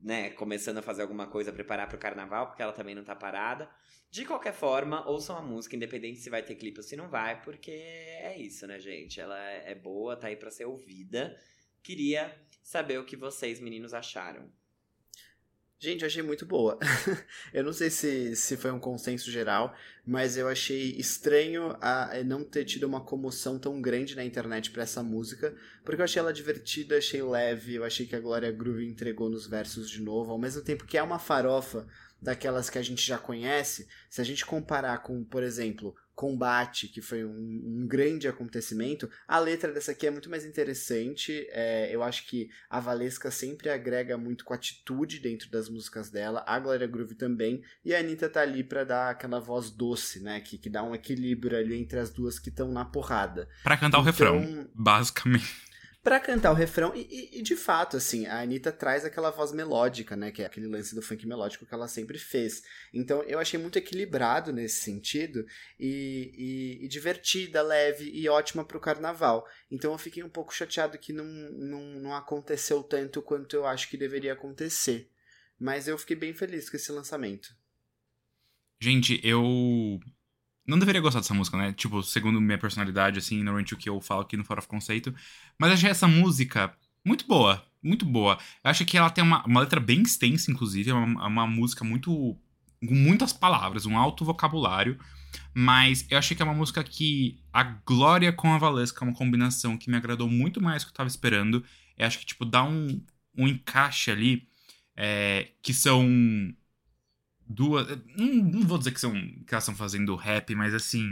né, 0.02 0.30
começando 0.30 0.78
a 0.78 0.82
fazer 0.82 1.02
alguma 1.02 1.26
coisa, 1.26 1.52
preparar 1.52 1.88
pro 1.88 1.98
carnaval, 1.98 2.48
porque 2.48 2.62
ela 2.62 2.72
também 2.72 2.94
não 2.94 3.04
tá 3.04 3.14
parada. 3.14 3.70
De 4.10 4.24
qualquer 4.24 4.52
forma, 4.52 5.08
ouçam 5.08 5.36
a 5.36 5.42
música, 5.42 5.76
independente 5.76 6.20
se 6.20 6.28
vai 6.28 6.42
ter 6.42 6.56
clipe 6.56 6.80
ou 6.80 6.82
se 6.82 6.96
não 6.96 7.08
vai, 7.08 7.40
porque 7.42 7.70
é 7.70 8.36
isso, 8.36 8.66
né, 8.66 8.78
gente? 8.78 9.20
Ela 9.20 9.38
é 9.40 9.74
boa, 9.74 10.16
tá 10.16 10.26
aí 10.26 10.36
pra 10.36 10.50
ser 10.50 10.66
ouvida. 10.66 11.34
Queria 11.82 12.34
saber 12.62 12.98
o 12.98 13.04
que 13.04 13.16
vocês, 13.16 13.60
meninos, 13.60 13.94
acharam. 13.94 14.52
Gente, 15.82 16.02
eu 16.02 16.06
achei 16.06 16.22
muito 16.22 16.46
boa. 16.46 16.78
eu 17.52 17.64
não 17.64 17.72
sei 17.72 17.90
se, 17.90 18.36
se 18.36 18.56
foi 18.56 18.70
um 18.70 18.78
consenso 18.78 19.28
geral, 19.32 19.74
mas 20.06 20.36
eu 20.36 20.46
achei 20.46 20.92
estranho 20.92 21.76
a 21.80 22.22
não 22.24 22.44
ter 22.44 22.64
tido 22.64 22.84
uma 22.84 23.00
comoção 23.00 23.58
tão 23.58 23.82
grande 23.82 24.14
na 24.14 24.24
internet 24.24 24.70
pra 24.70 24.84
essa 24.84 25.02
música, 25.02 25.52
porque 25.84 26.00
eu 26.00 26.04
achei 26.04 26.20
ela 26.20 26.32
divertida, 26.32 26.98
achei 26.98 27.20
leve, 27.20 27.74
eu 27.74 27.82
achei 27.82 28.06
que 28.06 28.14
a 28.14 28.20
Glória 28.20 28.52
Groove 28.52 28.86
entregou 28.86 29.28
nos 29.28 29.48
versos 29.48 29.90
de 29.90 30.00
novo, 30.00 30.30
ao 30.30 30.38
mesmo 30.38 30.62
tempo 30.62 30.86
que 30.86 30.96
é 30.96 31.02
uma 31.02 31.18
farofa 31.18 31.84
daquelas 32.20 32.70
que 32.70 32.78
a 32.78 32.82
gente 32.82 33.04
já 33.04 33.18
conhece, 33.18 33.88
se 34.08 34.20
a 34.20 34.24
gente 34.24 34.46
comparar 34.46 34.98
com, 35.02 35.24
por 35.24 35.42
exemplo, 35.42 35.96
combate, 36.14 36.88
que 36.88 37.01
foi 37.01 37.25
um, 37.25 37.31
um, 37.31 37.87
grande 37.87 38.29
acontecimento, 38.29 39.09
a 39.27 39.38
letra 39.38 39.72
dessa 39.72 39.92
aqui 39.92 40.07
é 40.07 40.11
muito 40.11 40.31
mais 40.31 40.44
interessante. 40.44 41.46
É, 41.51 41.88
eu 41.94 42.03
acho 42.03 42.27
que 42.27 42.51
a 42.68 42.81
Valesca 42.81 43.31
sempre 43.31 43.70
agrega 43.70 44.16
muito 44.18 44.44
com 44.44 44.55
atitude 44.55 45.18
dentro 45.18 45.51
das 45.51 45.68
músicas 45.68 46.11
dela, 46.11 46.44
a 46.46 46.59
Glória 46.59 46.87
Groove 46.87 47.14
também, 47.14 47.62
e 47.85 47.94
a 47.94 47.98
Anitta 47.98 48.29
tá 48.29 48.42
ali 48.42 48.62
pra 48.62 48.85
dar 48.85 49.11
aquela 49.11 49.40
voz 49.40 49.70
doce, 49.70 50.20
né? 50.20 50.40
Que, 50.40 50.59
que 50.59 50.68
dá 50.68 50.83
um 50.83 50.94
equilíbrio 50.94 51.59
ali 51.59 51.77
entre 51.77 51.98
as 51.98 52.11
duas 52.11 52.38
que 52.38 52.51
estão 52.51 52.70
na 52.70 52.85
porrada. 52.85 53.48
Pra 53.62 53.77
cantar 53.77 53.88
então, 53.98 54.01
o 54.01 54.05
refrão, 54.05 54.68
basicamente 54.75 55.71
para 56.02 56.18
cantar 56.18 56.50
o 56.50 56.54
refrão. 56.54 56.92
E, 56.94 57.06
e, 57.08 57.38
e, 57.38 57.42
de 57.42 57.54
fato, 57.54 57.96
assim, 57.96 58.26
a 58.26 58.40
Anitta 58.40 58.72
traz 58.72 59.04
aquela 59.04 59.30
voz 59.30 59.52
melódica, 59.52 60.16
né? 60.16 60.32
Que 60.32 60.42
é 60.42 60.46
aquele 60.46 60.66
lance 60.66 60.94
do 60.94 61.02
funk 61.02 61.26
melódico 61.26 61.64
que 61.64 61.72
ela 61.72 61.86
sempre 61.86 62.18
fez. 62.18 62.62
Então 62.92 63.22
eu 63.22 63.38
achei 63.38 63.58
muito 63.58 63.78
equilibrado 63.78 64.52
nesse 64.52 64.80
sentido 64.80 65.46
e, 65.78 66.80
e, 66.82 66.88
divertida, 66.88 67.62
leve 67.62 68.10
e 68.12 68.28
ótima 68.28 68.64
pro 68.64 68.80
carnaval. 68.80 69.46
Então 69.70 69.92
eu 69.92 69.98
fiquei 69.98 70.22
um 70.22 70.28
pouco 70.28 70.54
chateado 70.54 70.98
que 70.98 71.12
não, 71.12 71.24
não, 71.24 71.80
não 72.00 72.14
aconteceu 72.14 72.82
tanto 72.82 73.22
quanto 73.22 73.54
eu 73.54 73.64
acho 73.64 73.88
que 73.88 73.96
deveria 73.96 74.32
acontecer. 74.32 75.08
Mas 75.58 75.86
eu 75.86 75.96
fiquei 75.96 76.16
bem 76.16 76.34
feliz 76.34 76.68
com 76.68 76.76
esse 76.76 76.90
lançamento. 76.90 77.54
Gente, 78.80 79.20
eu 79.22 80.00
não 80.72 80.78
deveria 80.78 81.00
gostar 81.00 81.20
dessa 81.20 81.35
música, 81.35 81.56
né? 81.56 81.72
Tipo, 81.72 82.02
segundo 82.02 82.40
minha 82.40 82.58
personalidade, 82.58 83.18
assim, 83.18 83.42
normalmente 83.42 83.74
o 83.74 83.76
que 83.76 83.88
eu 83.88 84.00
falo 84.00 84.22
aqui 84.22 84.37
no 84.37 84.44
Fora 84.44 84.61
of 84.61 84.68
Conceito. 84.68 85.14
Mas 85.58 85.72
achei 85.72 85.90
essa 85.90 86.08
música 86.08 86.74
muito 87.04 87.26
boa, 87.26 87.62
muito 87.82 88.06
boa. 88.06 88.38
Eu 88.64 88.70
acho 88.70 88.85
que 88.85 88.96
ela 88.96 89.11
tem 89.11 89.22
uma, 89.22 89.44
uma 89.44 89.61
letra 89.61 89.78
bem 89.78 90.02
extensa, 90.02 90.50
inclusive, 90.50 90.90
é 90.90 90.94
uma, 90.94 91.26
uma 91.26 91.46
música 91.46 91.85
muito. 91.85 92.11
com 92.80 92.94
muitas 92.94 93.32
palavras, 93.32 93.87
um 93.87 93.96
alto 93.96 94.24
vocabulário. 94.24 94.98
Mas 95.54 96.06
eu 96.11 96.18
achei 96.18 96.37
que 96.37 96.42
é 96.42 96.44
uma 96.44 96.54
música 96.54 96.82
que 96.82 97.38
a 97.52 97.62
Glória 97.62 98.32
com 98.32 98.52
a 98.52 98.58
Valesca 98.58 99.04
é 99.04 99.08
uma 99.08 99.16
combinação 99.16 99.76
que 99.76 99.90
me 99.90 99.96
agradou 99.96 100.28
muito 100.28 100.62
mais 100.62 100.82
do 100.82 100.87
que 100.87 100.92
eu 100.92 100.96
tava 100.96 101.08
esperando. 101.08 101.62
Eu 101.98 102.06
acho 102.06 102.18
que, 102.18 102.26
tipo, 102.26 102.44
dá 102.44 102.64
um, 102.64 103.02
um 103.37 103.46
encaixe 103.46 104.11
ali 104.11 104.48
é, 104.96 105.48
que 105.62 105.74
são 105.74 106.06
duas. 107.52 107.86
Não, 108.16 108.26
não, 108.26 108.66
vou 108.66 108.78
dizer 108.78 108.92
que, 108.92 109.00
são, 109.00 109.12
que 109.12 109.52
elas 109.52 109.64
estão 109.64 109.74
fazendo 109.74 110.14
rap, 110.16 110.54
mas 110.54 110.74
assim. 110.74 111.08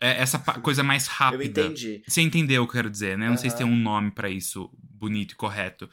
É 0.00 0.22
essa 0.22 0.38
coisa 0.38 0.84
mais 0.84 1.08
rápida. 1.08 1.60
Eu 1.60 1.66
entendi. 1.66 2.02
Você 2.06 2.20
entendeu 2.20 2.62
o 2.62 2.66
que 2.66 2.70
eu 2.70 2.74
quero 2.74 2.90
dizer, 2.90 3.18
né? 3.18 3.24
Não 3.24 3.32
uhum. 3.32 3.38
sei 3.38 3.50
se 3.50 3.56
tem 3.56 3.66
um 3.66 3.76
nome 3.76 4.12
para 4.12 4.30
isso 4.30 4.70
bonito 4.72 5.32
e 5.32 5.34
correto. 5.34 5.90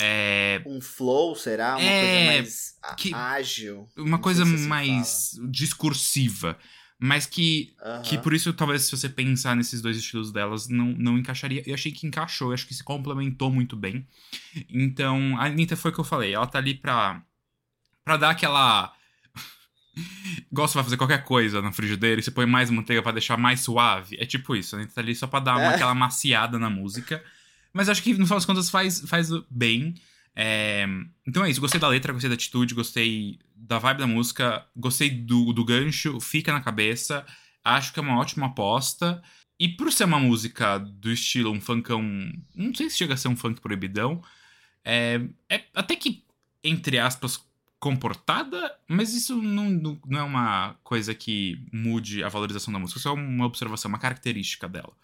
É... 0.00 0.60
Um 0.66 0.80
flow, 0.80 1.36
será? 1.36 1.76
Uma 1.76 1.84
é... 1.84 2.00
coisa 2.00 2.26
mais 2.26 2.74
que... 2.96 3.14
ágil. 3.14 3.88
Uma 3.96 4.10
não 4.10 4.18
coisa 4.18 4.44
mais 4.44 5.38
discursiva. 5.48 6.58
Mas 6.98 7.26
que, 7.26 7.74
uhum. 7.84 8.02
que 8.02 8.18
por 8.18 8.32
isso, 8.32 8.52
talvez, 8.52 8.82
se 8.82 8.96
você 8.96 9.08
pensar 9.08 9.54
nesses 9.54 9.82
dois 9.82 9.96
estilos 9.96 10.32
delas, 10.32 10.68
não, 10.68 10.86
não 10.86 11.18
encaixaria. 11.18 11.62
Eu 11.66 11.74
achei 11.74 11.92
que 11.92 12.06
encaixou, 12.06 12.48
eu 12.48 12.54
acho 12.54 12.66
que 12.66 12.74
se 12.74 12.82
complementou 12.82 13.50
muito 13.50 13.76
bem. 13.76 14.06
Então, 14.70 15.36
a 15.38 15.44
Anitta 15.46 15.76
foi 15.76 15.90
o 15.90 15.94
que 15.94 16.00
eu 16.00 16.04
falei. 16.04 16.34
Ela 16.34 16.46
tá 16.46 16.58
ali 16.58 16.74
pra 16.74 17.22
para 18.04 18.16
dar 18.16 18.30
aquela. 18.30 18.92
Você 20.50 20.74
vai 20.74 20.84
fazer 20.84 20.96
qualquer 20.96 21.24
coisa 21.24 21.62
na 21.62 21.72
frigideira 21.72 22.20
e 22.20 22.22
você 22.22 22.30
põe 22.30 22.46
mais 22.46 22.70
manteiga 22.70 23.02
para 23.02 23.12
deixar 23.12 23.36
mais 23.36 23.60
suave. 23.60 24.16
É 24.20 24.26
tipo 24.26 24.54
isso, 24.56 24.76
a 24.76 24.80
gente 24.80 24.92
tá 24.92 25.00
ali 25.00 25.14
só 25.14 25.26
pra 25.26 25.40
dar 25.40 25.56
uma, 25.56 25.72
é. 25.72 25.74
aquela 25.74 25.94
maciada 25.94 26.58
na 26.58 26.68
música. 26.68 27.22
Mas 27.72 27.88
acho 27.88 28.02
que 28.02 28.12
no 28.12 28.24
final 28.24 28.38
das 28.38 28.46
contas 28.46 28.70
faz, 28.70 29.00
faz 29.00 29.28
bem. 29.50 29.94
É... 30.36 30.86
Então 31.26 31.44
é 31.44 31.50
isso, 31.50 31.60
gostei 31.60 31.80
da 31.80 31.88
letra, 31.88 32.12
gostei 32.12 32.28
da 32.28 32.34
atitude, 32.34 32.74
gostei 32.74 33.38
da 33.54 33.78
vibe 33.78 33.98
da 33.98 34.06
música, 34.06 34.66
gostei 34.76 35.10
do, 35.10 35.52
do 35.52 35.64
gancho, 35.64 36.20
fica 36.20 36.52
na 36.52 36.60
cabeça. 36.60 37.24
Acho 37.64 37.92
que 37.92 37.98
é 37.98 38.02
uma 38.02 38.18
ótima 38.18 38.46
aposta. 38.46 39.22
E 39.58 39.68
por 39.68 39.92
ser 39.92 40.04
uma 40.04 40.18
música 40.18 40.78
do 40.78 41.10
estilo 41.10 41.50
um 41.50 41.60
funkão. 41.60 42.02
Não 42.54 42.74
sei 42.74 42.90
se 42.90 42.98
chega 42.98 43.14
a 43.14 43.16
ser 43.16 43.28
um 43.28 43.36
funk 43.36 43.60
proibidão. 43.60 44.22
É, 44.84 45.20
é 45.48 45.64
até 45.74 45.96
que, 45.96 46.24
entre 46.62 46.98
aspas, 46.98 47.40
comportada, 47.84 48.74
mas 48.88 49.12
isso 49.12 49.36
não, 49.42 50.00
não 50.06 50.18
é 50.18 50.22
uma 50.22 50.74
coisa 50.82 51.14
que 51.14 51.60
mude 51.70 52.24
a 52.24 52.30
valorização 52.30 52.72
da 52.72 52.78
música, 52.78 52.98
isso 52.98 53.08
é 53.08 53.12
uma 53.12 53.44
observação, 53.44 53.90
uma 53.90 53.98
característica 53.98 54.66
dela. 54.66 54.94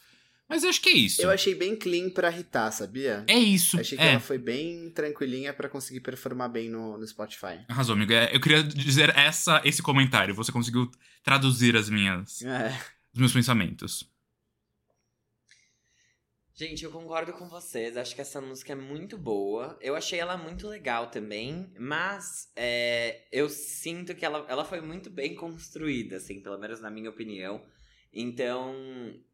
Mas 0.49 0.65
eu 0.65 0.71
acho 0.71 0.81
que 0.81 0.89
é 0.89 0.95
isso. 0.95 1.21
Eu 1.21 1.31
achei 1.31 1.55
bem 1.55 1.77
clean 1.77 2.09
pra 2.09 2.31
irritar, 2.33 2.71
sabia? 2.71 3.23
É 3.29 3.39
isso. 3.39 3.79
achei 3.79 3.99
que 3.99 4.03
é. 4.03 4.13
ela 4.13 4.21
foi 4.21 4.39
bem 4.39 4.89
tranquilinha 4.95 5.53
para 5.53 5.69
conseguir 5.69 6.01
performar 6.01 6.49
bem 6.49 6.71
no, 6.71 6.97
no 6.97 7.07
Spotify. 7.07 7.61
Arrasou, 7.69 7.95
amigo. 7.95 8.15
É, 8.15 8.35
eu 8.35 8.41
queria 8.41 8.65
dizer 8.65 9.15
essa, 9.15 9.61
esse 9.63 9.83
comentário. 9.83 10.35
Você 10.35 10.51
conseguiu 10.51 10.91
traduzir 11.23 11.77
as 11.77 11.91
minhas, 11.91 12.41
é. 12.41 12.77
os 13.13 13.21
meus 13.21 13.33
pensamentos. 13.35 14.09
Gente, 16.61 16.85
eu 16.85 16.91
concordo 16.91 17.33
com 17.33 17.49
vocês. 17.49 17.97
Acho 17.97 18.15
que 18.15 18.21
essa 18.21 18.39
música 18.39 18.75
é 18.75 18.77
muito 18.77 19.17
boa. 19.17 19.79
Eu 19.81 19.97
achei 19.97 20.19
ela 20.21 20.37
muito 20.37 20.69
legal 20.69 21.11
também, 21.11 21.73
mas 21.79 22.53
é, 22.55 23.27
eu 23.33 23.49
sinto 23.49 24.15
que 24.15 24.27
ela, 24.27 24.45
ela 24.47 24.63
foi 24.63 24.83
muito 24.83 25.09
bem 25.09 25.35
construída, 25.35 26.19
assim, 26.19 26.43
pelo 26.43 26.59
menos 26.59 26.79
na 26.79 26.91
minha 26.91 27.09
opinião. 27.09 27.65
Então, 28.13 28.75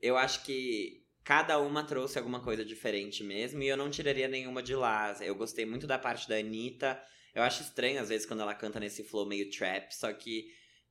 eu 0.01 0.17
acho 0.17 0.45
que 0.45 1.05
cada 1.25 1.59
uma 1.59 1.83
trouxe 1.83 2.17
alguma 2.17 2.39
coisa 2.39 2.65
diferente 2.65 3.25
mesmo, 3.25 3.61
e 3.61 3.67
eu 3.67 3.77
não 3.77 3.91
tiraria 3.91 4.29
nenhuma 4.29 4.63
de 4.63 4.77
lá. 4.77 5.17
Eu 5.21 5.35
gostei 5.35 5.67
muito 5.67 5.85
da 5.85 5.99
parte 5.99 6.29
da 6.29 6.37
Anitta. 6.37 6.97
Eu 7.35 7.43
acho 7.43 7.61
estranho, 7.61 8.01
às 8.01 8.09
vezes, 8.09 8.25
quando 8.25 8.43
ela 8.43 8.55
canta 8.55 8.79
nesse 8.79 9.03
flow 9.03 9.27
meio 9.27 9.51
trap, 9.51 9.91
só 9.91 10.13
que 10.13 10.47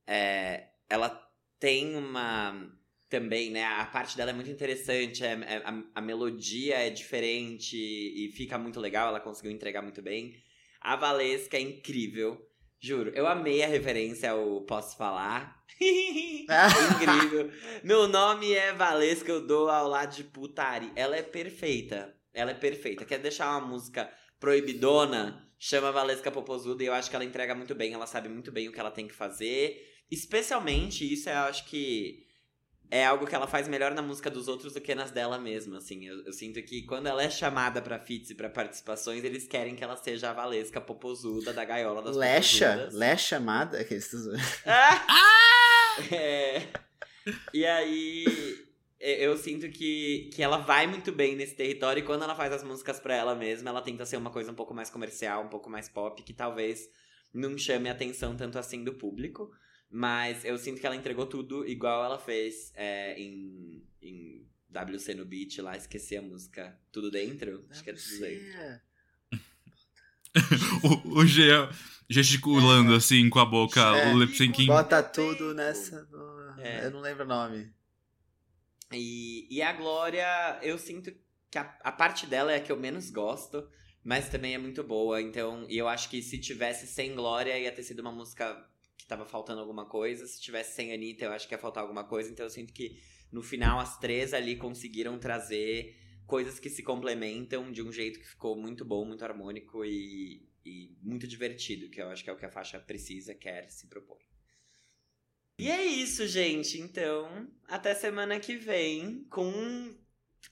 é, 0.06 0.68
ela 0.86 1.18
tem 1.58 1.96
uma 1.96 2.70
também, 3.08 3.50
né? 3.50 3.64
A 3.64 3.84
parte 3.86 4.16
dela 4.16 4.30
é 4.30 4.34
muito 4.34 4.50
interessante, 4.50 5.24
é, 5.24 5.32
é, 5.32 5.62
a, 5.64 5.82
a, 5.94 6.00
melodia 6.00 6.76
é 6.76 6.90
diferente 6.90 7.76
e 7.76 8.30
fica 8.32 8.58
muito 8.58 8.80
legal, 8.80 9.08
ela 9.08 9.20
conseguiu 9.20 9.52
entregar 9.52 9.82
muito 9.82 10.02
bem. 10.02 10.34
A 10.80 10.96
Valesca 10.96 11.56
é 11.56 11.60
incrível, 11.60 12.40
juro. 12.80 13.10
Eu 13.14 13.26
amei 13.26 13.62
a 13.62 13.68
referência 13.68 14.30
ao 14.30 14.62
Posso 14.62 14.96
Falar. 14.96 15.64
incrível. 15.80 17.50
Meu 17.82 18.08
nome 18.08 18.52
é 18.52 18.72
Valesca, 18.72 19.30
eu 19.30 19.46
dou 19.46 19.68
ao 19.68 19.88
lado 19.88 20.14
de 20.16 20.24
putari. 20.24 20.90
Ela 20.96 21.16
é 21.16 21.22
perfeita, 21.22 22.14
ela 22.32 22.50
é 22.50 22.54
perfeita. 22.54 23.04
Quer 23.04 23.18
deixar 23.18 23.50
uma 23.50 23.66
música 23.66 24.10
proibidona? 24.40 25.44
Chama 25.58 25.90
Valesca 25.90 26.30
Popozuda 26.30 26.82
e 26.82 26.86
eu 26.86 26.92
acho 26.92 27.08
que 27.08 27.16
ela 27.16 27.24
entrega 27.24 27.54
muito 27.54 27.74
bem, 27.74 27.94
ela 27.94 28.06
sabe 28.06 28.28
muito 28.28 28.52
bem 28.52 28.68
o 28.68 28.72
que 28.72 28.78
ela 28.78 28.90
tem 28.90 29.08
que 29.08 29.14
fazer. 29.14 29.82
Especialmente, 30.10 31.10
isso 31.10 31.30
eu 31.30 31.38
acho 31.38 31.64
que 31.66 32.25
é 32.90 33.04
algo 33.04 33.26
que 33.26 33.34
ela 33.34 33.46
faz 33.46 33.66
melhor 33.66 33.94
na 33.94 34.02
música 34.02 34.30
dos 34.30 34.48
outros 34.48 34.72
do 34.72 34.80
que 34.80 34.94
nas 34.94 35.10
dela 35.10 35.38
mesma, 35.38 35.78
assim. 35.78 36.06
Eu, 36.06 36.24
eu 36.24 36.32
sinto 36.32 36.62
que 36.62 36.82
quando 36.82 37.06
ela 37.06 37.22
é 37.22 37.30
chamada 37.30 37.82
pra 37.82 37.98
feats 37.98 38.30
e 38.30 38.34
pra 38.34 38.48
participações, 38.48 39.24
eles 39.24 39.46
querem 39.46 39.74
que 39.74 39.82
ela 39.82 39.96
seja 39.96 40.30
a 40.30 40.32
Valesca 40.32 40.80
popozuda 40.80 41.52
da 41.52 41.64
gaiola 41.64 42.02
das 42.02 42.16
Lecha? 42.16 42.88
Lé 42.92 43.16
chamada? 43.16 43.82
Que 43.84 43.94
eles... 43.94 44.12
ah! 44.66 45.96
é. 46.12 46.62
E 47.52 47.66
aí, 47.66 48.24
eu 49.00 49.36
sinto 49.36 49.68
que, 49.68 50.30
que 50.32 50.42
ela 50.42 50.58
vai 50.58 50.86
muito 50.86 51.12
bem 51.12 51.34
nesse 51.34 51.54
território 51.54 52.00
e 52.00 52.06
quando 52.06 52.22
ela 52.22 52.34
faz 52.34 52.52
as 52.52 52.62
músicas 52.62 53.00
pra 53.00 53.14
ela 53.14 53.34
mesma, 53.34 53.70
ela 53.70 53.82
tenta 53.82 54.06
ser 54.06 54.16
uma 54.16 54.30
coisa 54.30 54.52
um 54.52 54.54
pouco 54.54 54.72
mais 54.72 54.90
comercial, 54.90 55.44
um 55.44 55.48
pouco 55.48 55.68
mais 55.68 55.88
pop, 55.88 56.22
que 56.22 56.32
talvez 56.32 56.88
não 57.32 57.58
chame 57.58 57.88
a 57.88 57.92
atenção 57.92 58.36
tanto 58.36 58.58
assim 58.58 58.84
do 58.84 58.94
público. 58.94 59.50
Mas 59.90 60.44
eu 60.44 60.58
sinto 60.58 60.80
que 60.80 60.86
ela 60.86 60.96
entregou 60.96 61.26
tudo 61.26 61.66
igual 61.66 62.04
ela 62.04 62.18
fez 62.18 62.72
é, 62.74 63.18
em, 63.18 63.82
em 64.02 64.46
WC 64.70 65.14
no 65.14 65.24
Beat 65.24 65.58
lá, 65.58 65.76
esqueci 65.76 66.16
a 66.16 66.22
música. 66.22 66.78
Tudo 66.90 67.10
dentro? 67.10 67.64
Acho 67.70 67.84
que 67.84 67.90
é 67.90 67.92
tudo 67.94 68.20
dentro. 68.20 68.80
o, 71.14 71.20
o 71.20 71.26
Jean 71.26 71.70
gesticulando 72.08 72.94
é. 72.94 72.96
assim 72.96 73.28
com 73.28 73.38
a 73.38 73.44
boca, 73.44 73.80
é. 73.80 74.12
o 74.12 74.18
lip 74.18 74.36
syncing. 74.36 74.66
Bota 74.66 75.02
tudo 75.02 75.54
nessa. 75.54 76.06
É. 76.58 76.86
Eu 76.86 76.90
não 76.90 77.00
lembro 77.00 77.24
o 77.24 77.28
nome. 77.28 77.72
E, 78.92 79.46
e 79.50 79.62
a 79.62 79.72
Glória, 79.72 80.58
eu 80.62 80.78
sinto 80.78 81.12
que 81.50 81.58
a, 81.58 81.76
a 81.82 81.92
parte 81.92 82.26
dela 82.26 82.52
é 82.52 82.56
a 82.56 82.60
que 82.60 82.70
eu 82.70 82.76
menos 82.76 83.10
gosto, 83.10 83.68
mas 84.04 84.28
também 84.28 84.54
é 84.54 84.58
muito 84.58 84.84
boa. 84.84 85.20
Então, 85.20 85.66
e 85.68 85.76
eu 85.76 85.88
acho 85.88 86.08
que 86.08 86.22
se 86.22 86.38
tivesse 86.38 86.86
sem 86.86 87.14
Glória, 87.14 87.58
ia 87.58 87.72
ter 87.72 87.82
sido 87.82 88.00
uma 88.00 88.12
música 88.12 88.64
que 89.06 89.08
tava 89.08 89.24
faltando 89.24 89.60
alguma 89.60 89.86
coisa. 89.86 90.26
Se 90.26 90.40
tivesse 90.40 90.74
sem 90.74 90.92
Anitta, 90.92 91.24
eu 91.24 91.32
acho 91.32 91.46
que 91.46 91.54
ia 91.54 91.58
faltar 91.58 91.82
alguma 91.82 92.04
coisa. 92.04 92.28
Então 92.28 92.44
eu 92.44 92.50
sinto 92.50 92.72
que 92.72 93.00
no 93.30 93.42
final 93.42 93.78
as 93.78 93.96
três 93.98 94.34
ali 94.34 94.56
conseguiram 94.56 95.18
trazer 95.18 95.96
coisas 96.26 96.58
que 96.58 96.68
se 96.68 96.82
complementam 96.82 97.70
de 97.70 97.82
um 97.82 97.92
jeito 97.92 98.18
que 98.18 98.26
ficou 98.26 98.56
muito 98.56 98.84
bom, 98.84 99.04
muito 99.04 99.24
harmônico 99.24 99.84
e, 99.84 100.44
e 100.64 100.96
muito 101.00 101.26
divertido, 101.28 101.88
que 101.88 102.02
eu 102.02 102.08
acho 102.08 102.24
que 102.24 102.30
é 102.30 102.32
o 102.32 102.36
que 102.36 102.44
a 102.44 102.50
faixa 102.50 102.80
precisa, 102.80 103.32
quer, 103.32 103.70
se 103.70 103.86
propõe. 103.86 104.26
E 105.58 105.70
é 105.70 105.84
isso, 105.84 106.26
gente. 106.26 106.78
Então, 106.78 107.48
até 107.68 107.94
semana 107.94 108.40
que 108.40 108.56
vem 108.56 109.24
com 109.30 109.96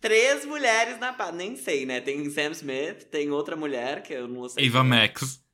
três 0.01 0.45
mulheres 0.47 0.99
na 0.99 1.13
pá. 1.13 1.33
Nem 1.33 1.57
sei, 1.57 1.85
né? 1.85 2.01
Tem 2.01 2.31
Sam 2.31 2.53
Smith, 2.53 3.05
tem 3.11 3.31
outra 3.31 3.57
mulher 3.57 4.03
que 4.03 4.15
eu 4.15 4.29
não 4.29 4.49
sei. 4.49 4.69
Ava 4.69 4.79
é. 4.79 4.83
Max. 4.83 5.45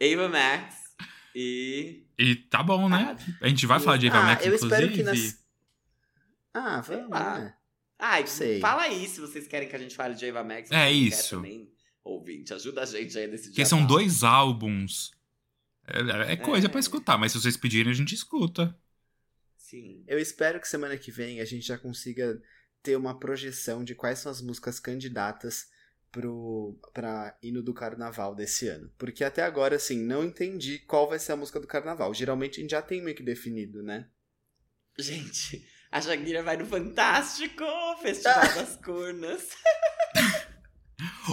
Ava 0.00 0.28
Max. 0.28 0.81
E. 1.34 2.04
E 2.18 2.36
tá 2.36 2.62
bom, 2.62 2.88
né? 2.88 3.16
A 3.40 3.48
gente 3.48 3.66
vai 3.66 3.80
falar 3.80 3.96
de 3.96 4.06
Eva 4.06 4.18
ah, 4.18 4.22
Max, 4.24 4.46
eu 4.46 4.54
inclusive. 4.54 4.74
espero 4.74 4.92
que 4.92 5.02
nas... 5.02 5.42
Ah, 6.54 6.80
vamos 6.80 7.10
lá. 7.10 7.18
lá. 7.38 7.56
Ai, 7.98 8.26
Sei. 8.26 8.60
fala 8.60 8.82
aí 8.82 9.06
se 9.06 9.20
vocês 9.20 9.46
querem 9.46 9.68
que 9.68 9.76
a 9.76 9.78
gente 9.78 9.94
fale 9.94 10.14
de 10.14 10.26
Eva 10.26 10.42
Max. 10.44 10.70
É 10.70 10.90
isso. 10.90 11.36
Também, 11.36 11.70
ouvinte, 12.04 12.52
ajuda 12.52 12.82
a 12.82 12.84
gente 12.84 13.16
aí 13.16 13.26
nesse 13.28 13.48
Porque 13.48 13.64
são 13.64 13.86
dois 13.86 14.22
álbuns. 14.24 15.12
É, 15.86 16.32
é 16.32 16.36
coisa 16.36 16.66
É. 16.66 16.68
pra 16.68 16.80
escutar, 16.80 17.16
mas 17.16 17.32
se 17.32 17.40
vocês 17.40 17.56
pedirem, 17.56 17.90
a 17.90 17.94
gente 17.94 18.14
escuta. 18.14 18.76
Sim. 19.56 20.04
Eu 20.06 20.18
espero 20.18 20.60
que 20.60 20.68
semana 20.68 20.96
que 20.98 21.10
vem 21.10 21.40
a 21.40 21.44
gente 21.44 21.66
já 21.66 21.78
consiga 21.78 22.40
ter 22.82 22.96
uma 22.96 23.18
projeção 23.18 23.82
de 23.82 23.94
quais 23.94 24.18
são 24.18 24.30
as 24.30 24.42
músicas 24.42 24.78
candidatas 24.78 25.70
pro 26.12 26.78
pra 26.92 27.36
hino 27.42 27.62
do 27.62 27.72
carnaval 27.72 28.34
desse 28.34 28.68
ano. 28.68 28.90
Porque 28.98 29.24
até 29.24 29.42
agora, 29.42 29.76
assim, 29.76 29.98
não 30.04 30.22
entendi 30.22 30.78
qual 30.78 31.08
vai 31.08 31.18
ser 31.18 31.32
a 31.32 31.36
música 31.36 31.58
do 31.58 31.66
carnaval. 31.66 32.12
Geralmente 32.12 32.58
a 32.58 32.62
gente 32.62 32.70
já 32.70 32.82
tem 32.82 33.02
meio 33.02 33.16
que 33.16 33.22
definido, 33.22 33.82
né? 33.82 34.06
Gente, 34.98 35.66
a 35.90 36.00
Shakira 36.00 36.42
vai 36.42 36.58
no 36.58 36.66
Fantástico 36.66 37.64
Festival 38.02 38.42
das 38.54 38.76
Cornas. 38.76 39.48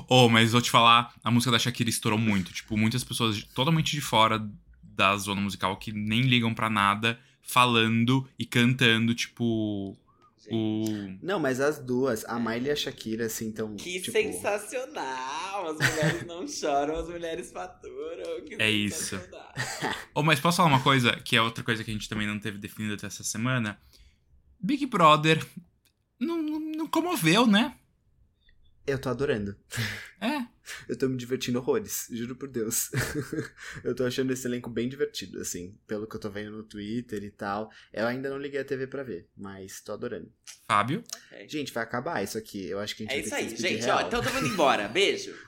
Oh, 0.08 0.30
mas 0.30 0.54
vou 0.54 0.62
te 0.62 0.72
falar, 0.72 1.14
a 1.24 1.30
música 1.30 1.52
da 1.52 1.60
Shakira 1.60 1.90
estourou 1.90 2.18
muito. 2.18 2.54
Tipo, 2.54 2.78
muitas 2.78 3.04
pessoas 3.04 3.44
totalmente 3.44 3.92
de 3.92 4.02
fora 4.02 4.50
da 4.82 5.16
zona 5.18 5.42
musical 5.42 5.78
que 5.78 5.92
nem 5.92 6.22
ligam 6.22 6.54
pra 6.54 6.70
nada, 6.70 7.20
falando 7.42 8.28
e 8.40 8.46
cantando, 8.46 9.14
tipo, 9.14 9.98
o. 10.52 11.18
Não, 11.22 11.40
mas 11.40 11.60
as 11.60 11.80
duas, 11.80 12.26
a 12.26 12.40
Miley 12.40 12.68
e 12.68 12.72
a 12.72 12.76
Shakira, 12.76 13.26
assim, 13.26 13.52
tão. 13.52 13.76
Que 13.76 14.00
tipo, 14.00 14.12
sensacional! 14.12 15.68
As 15.70 15.76
mulheres 15.76 16.26
não 16.26 16.48
choram, 16.48 16.96
as 16.96 17.08
mulheres 17.10 17.52
faturam. 17.52 18.44
Que 18.46 18.56
É 18.62 18.70
isso. 18.70 19.18
sensacional. 19.18 19.54
Oh, 20.16 20.24
mas 20.24 20.40
posso 20.40 20.58
falar 20.58 20.70
uma 20.70 20.82
coisa, 20.82 21.12
que 21.24 21.36
é 21.36 21.42
outra 21.42 21.64
coisa 21.64 21.84
que 21.84 21.92
a 21.92 21.94
gente 21.94 22.10
também 22.10 22.28
não 22.28 22.40
teve 22.40 22.58
definido 22.58 22.96
até 22.96 23.08
essa 23.08 23.24
semana? 23.24 23.80
Big 24.60 24.86
Brother 24.86 25.46
não, 26.20 26.42
não, 26.42 26.60
não 26.60 26.88
comoveu, 26.88 27.48
né? 27.48 27.74
Eu 28.90 29.00
tô 29.00 29.10
adorando. 29.10 29.56
É. 30.20 30.40
Eu 30.88 30.96
tô 30.96 31.10
me 31.10 31.18
divertindo 31.18 31.58
horrores, 31.58 32.08
juro 32.12 32.36
por 32.36 32.48
Deus. 32.48 32.92
eu 33.84 33.96
tô 33.96 34.06
achando 34.06 34.32
esse 34.32 34.46
elenco 34.48 34.70
bem 34.70 34.88
divertido, 34.88 35.40
assim, 35.42 35.76
pelo 35.88 36.06
que 36.08 36.16
eu 36.16 36.20
tô 36.20 36.30
vendo 36.30 36.52
no 36.52 36.64
Twitter 36.64 37.24
e 37.24 37.32
tal. 37.32 37.72
Eu 37.92 38.06
ainda 38.06 38.30
não 38.30 38.38
liguei 38.38 38.60
a 38.60 38.64
TV 38.66 38.86
pra 38.86 39.02
ver, 39.02 39.28
mas 39.36 39.82
tô 39.82 39.94
adorando. 39.94 40.32
Fábio. 40.68 41.04
Gente, 41.48 41.74
vai 41.74 41.84
acabar 41.84 42.24
isso 42.24 42.38
aqui. 42.38 42.68
Eu 42.70 42.80
acho 42.80 42.96
que 42.96 43.02
a 43.04 43.06
gente 43.08 43.28
É 43.28 43.30
vai 43.30 43.46
isso 43.46 43.56
aí, 43.66 43.72
gente. 43.72 43.84
real. 43.84 43.98
Ó, 43.98 44.02
então 44.08 44.22
eu 44.24 44.32
tô 44.32 44.38
indo 44.38 44.48
embora. 44.48 44.88
Beijo. 44.88 45.34